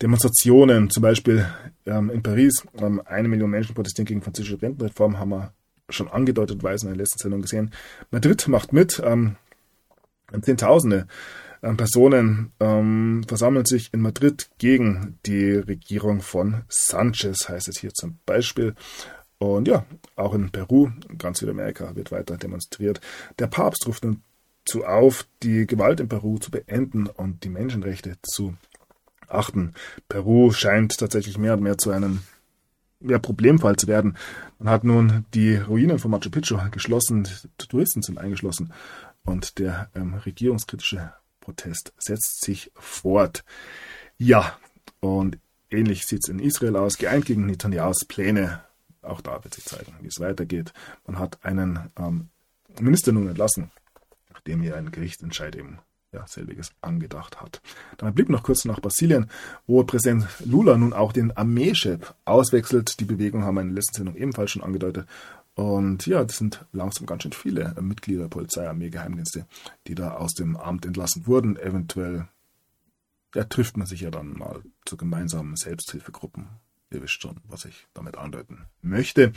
[0.02, 1.48] Demonstrationen, zum Beispiel
[1.86, 5.54] ähm, in Paris, ähm, eine Million Menschen protestieren gegen französische Rentenreform, haben wir
[5.90, 7.72] schon angedeutet, weise in der letzten Sendung gesehen.
[8.12, 9.38] Madrid macht mit, ähm,
[10.44, 11.08] Zehntausende
[11.66, 17.94] ähm, Personen ähm, versammeln sich in Madrid gegen die Regierung von Sanchez, heißt es hier
[17.94, 18.76] zum Beispiel.
[19.40, 19.86] Und ja,
[20.16, 23.02] auch in Peru, ganz Südamerika wird weiter demonstriert.
[23.40, 24.22] Der Papst ruft nun
[24.64, 28.56] zu auf, die Gewalt in Peru zu beenden und die Menschenrechte zu
[29.28, 29.74] achten.
[30.08, 32.22] Peru scheint tatsächlich mehr und mehr zu einem
[33.02, 34.18] ja, Problemfall zu werden.
[34.60, 38.72] Man hat nun die Ruinen von Machu Picchu geschlossen, Touristen sind eingeschlossen
[39.26, 43.44] und der ähm, regierungskritische Protest setzt sich fort.
[44.18, 44.58] Ja,
[45.00, 45.38] und
[45.70, 48.62] ähnlich sieht es in Israel aus, geeint gegen Netanyahus Pläne.
[49.02, 50.74] Auch da wird sich zeigen, wie es weitergeht.
[51.06, 52.30] Man hat einen ähm,
[52.80, 53.72] Minister nun entlassen,
[54.32, 55.80] nachdem hier ein Gerichtsentscheid eben
[56.12, 57.62] ja, selbiges angedacht hat.
[57.98, 59.30] Dann blieb noch kurz nach Brasilien,
[59.68, 63.00] wo Präsident Lula nun auch den Armeechef auswechselt.
[63.00, 65.08] Die Bewegung haben wir in der letzten Sendung ebenfalls schon angedeutet.
[65.56, 69.46] Und ja, das sind langsam ganz schön viele Mitglieder der Polizei, Armee, Geheimdienste,
[69.88, 71.58] die da aus dem Amt entlassen wurden.
[71.58, 72.28] Eventuell
[73.34, 76.48] ja, trifft man sich ja dann mal zu gemeinsamen Selbsthilfegruppen.
[76.92, 79.32] Ihr wisst schon, was ich damit andeuten möchte.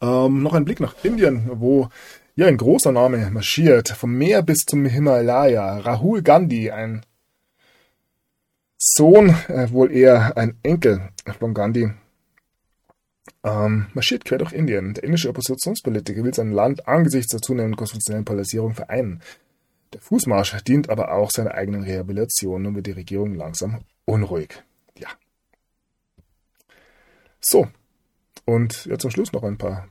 [0.00, 1.88] Ähm, noch ein Blick nach Indien, wo
[2.34, 5.78] ja, ein großer Name marschiert, vom Meer bis zum Himalaya.
[5.78, 7.04] Rahul Gandhi, ein
[8.76, 11.90] Sohn, äh, wohl eher ein Enkel von Gandhi,
[13.44, 14.94] ähm, marschiert quer durch Indien.
[14.94, 19.20] Der indische Oppositionspolitiker will sein Land angesichts der zunehmenden konstitutionellen Polarisierung vereinen.
[19.92, 24.62] Der Fußmarsch dient aber auch seiner eigenen Rehabilitation und wird die Regierung langsam unruhig.
[24.98, 25.08] Ja.
[27.40, 27.68] So.
[28.44, 29.88] Und ja, zum Schluss noch ein paar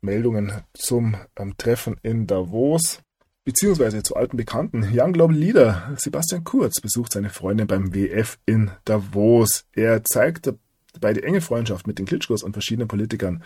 [0.00, 3.00] Meldungen zum ähm, Treffen in Davos,
[3.44, 4.88] beziehungsweise zu alten Bekannten.
[4.92, 9.64] Young Global Leader Sebastian Kurz besucht seine Freundin beim WF in Davos.
[9.72, 10.52] Er zeigt
[10.92, 13.42] dabei die enge Freundschaft mit den Klitschkos und verschiedenen Politikern,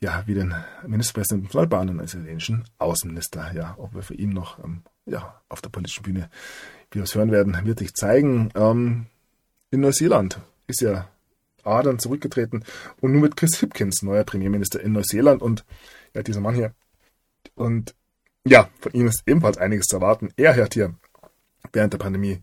[0.00, 0.54] ja, wie den
[0.86, 3.52] Ministerpräsidenten von Albanien als italienischen Außenminister.
[3.54, 6.28] Ja, ob wir für ihn noch ähm, ja, auf der politischen Bühne
[6.90, 8.50] wie wir es hören werden, wird sich zeigen.
[8.54, 9.06] Ähm,
[9.70, 11.08] in Neuseeland ist ja
[11.64, 12.64] Adern zurückgetreten
[13.00, 15.64] und nun mit Chris Hipkins neuer Premierminister in Neuseeland und
[16.14, 16.72] ja, dieser Mann hier.
[17.54, 17.94] Und
[18.46, 20.30] ja, von ihm ist ebenfalls einiges zu erwarten.
[20.36, 20.94] Er hat hier
[21.72, 22.42] während der Pandemie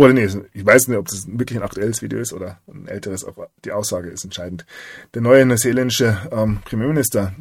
[0.00, 3.24] oder nee, ich weiß nicht, ob das wirklich ein aktuelles Video ist oder ein älteres,
[3.24, 4.66] aber die Aussage ist entscheidend.
[5.14, 7.34] Der neue neuseeländische ähm, Premierminister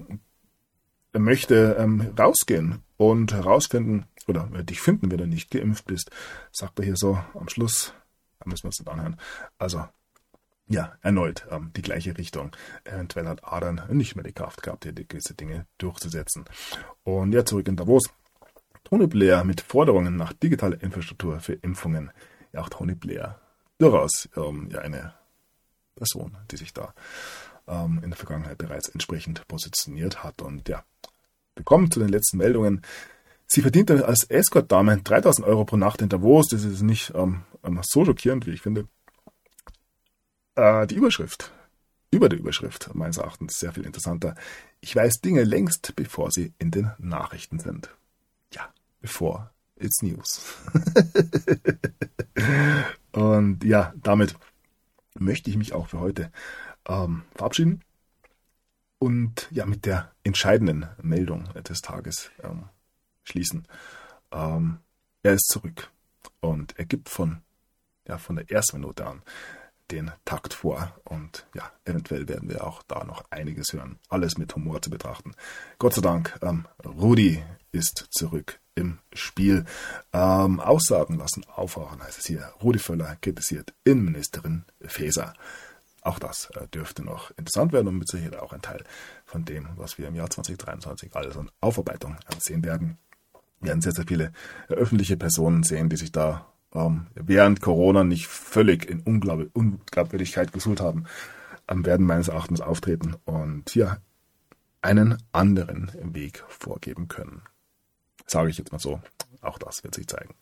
[1.14, 6.11] möchte ähm, rausgehen und herausfinden, oder dich finden, wenn du nicht geimpft bist,
[6.52, 7.94] sagt er hier so am Schluss
[8.40, 9.18] da müssen wir uns nicht anhören.
[9.57, 9.86] Also,
[10.68, 12.52] ja, erneut ähm, die gleiche Richtung.
[12.84, 16.45] Eventuell hat Adern nicht mehr die Kraft gehabt, hier gewisse Dinge durchzusetzen.
[17.03, 18.03] Und ja, zurück in Davos.
[18.84, 22.11] Tony Blair mit Forderungen nach digitaler Infrastruktur für Impfungen.
[22.53, 23.39] Ja, auch Tony Blair.
[23.77, 25.13] Durchaus ähm, ja, eine
[25.95, 26.93] Person, die sich da
[27.67, 30.41] ähm, in der Vergangenheit bereits entsprechend positioniert hat.
[30.41, 30.84] Und ja,
[31.55, 32.81] wir kommen zu den letzten Meldungen.
[33.47, 36.47] Sie verdiente als Escort-Dame 3000 Euro pro Nacht in Davos.
[36.47, 37.43] Das ist nicht ähm,
[37.81, 38.88] so schockierend, wie ich finde.
[40.55, 41.51] Äh, die Überschrift.
[42.11, 44.35] Über der Überschrift, meines Erachtens, sehr viel interessanter.
[44.81, 47.95] Ich weiß Dinge längst, bevor sie in den Nachrichten sind.
[48.51, 50.41] Ja, bevor it's News.
[53.11, 54.35] Und ja, damit
[55.18, 56.31] möchte ich mich auch für heute
[56.88, 57.84] ähm, verabschieden
[58.99, 62.65] und ja mit der entscheidenden Meldung des Tages ähm,
[63.23, 63.68] schließen.
[64.31, 64.80] Ähm,
[65.23, 65.89] er ist zurück
[66.41, 67.41] und er gibt von,
[68.07, 69.22] ja, von der ersten Minute an
[69.91, 73.99] den Takt vor und ja, eventuell werden wir auch da noch einiges hören.
[74.10, 75.34] Alles mit Humor zu betrachten.
[75.78, 79.66] Gott sei Dank, ähm, Rudi ist zurück im Spiel.
[80.14, 82.52] Ähm, Aussagen lassen aufhören, heißt es hier.
[82.61, 85.34] Rudi Völler kritisiert Innenministerin Faeser.
[86.02, 88.84] Auch das äh, dürfte noch interessant werden und mit Sicherheit auch ein Teil
[89.26, 92.98] von dem, was wir im Jahr 2023 alles an Aufarbeitung sehen werden
[93.61, 94.32] werden sehr, sehr viele
[94.68, 100.81] öffentliche Personen sehen, die sich da ähm, während Corona nicht völlig in Unglaub Unglaubwürdigkeit gesuhlt
[100.81, 101.05] haben,
[101.67, 104.01] ähm, werden meines Erachtens auftreten und hier
[104.81, 107.41] einen anderen Weg vorgeben können.
[108.25, 109.01] Sage ich jetzt mal so.
[109.41, 110.35] Auch das wird sich zeigen.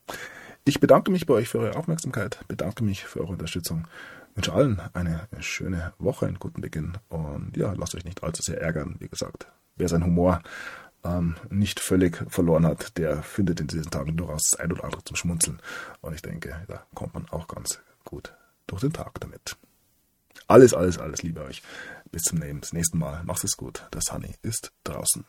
[0.65, 3.87] Ich bedanke mich bei euch für eure Aufmerksamkeit, bedanke mich für eure Unterstützung,
[4.35, 8.61] wünsche allen eine schöne Woche, einen guten Beginn und ja, lasst euch nicht allzu sehr
[8.61, 8.97] ärgern.
[8.99, 9.47] Wie gesagt,
[9.77, 10.41] wer sein Humor
[11.03, 15.03] ähm, nicht völlig verloren hat, der findet in diesen Tagen durchaus das ein oder andere
[15.03, 15.61] zum Schmunzeln.
[16.01, 18.33] Und ich denke, da kommt man auch ganz gut
[18.67, 19.57] durch den Tag damit.
[20.47, 21.61] Alles, alles, alles Liebe euch.
[22.11, 23.23] Bis zum nächsten Mal.
[23.25, 23.85] Macht es gut.
[23.93, 25.25] Der Sunny ist draußen.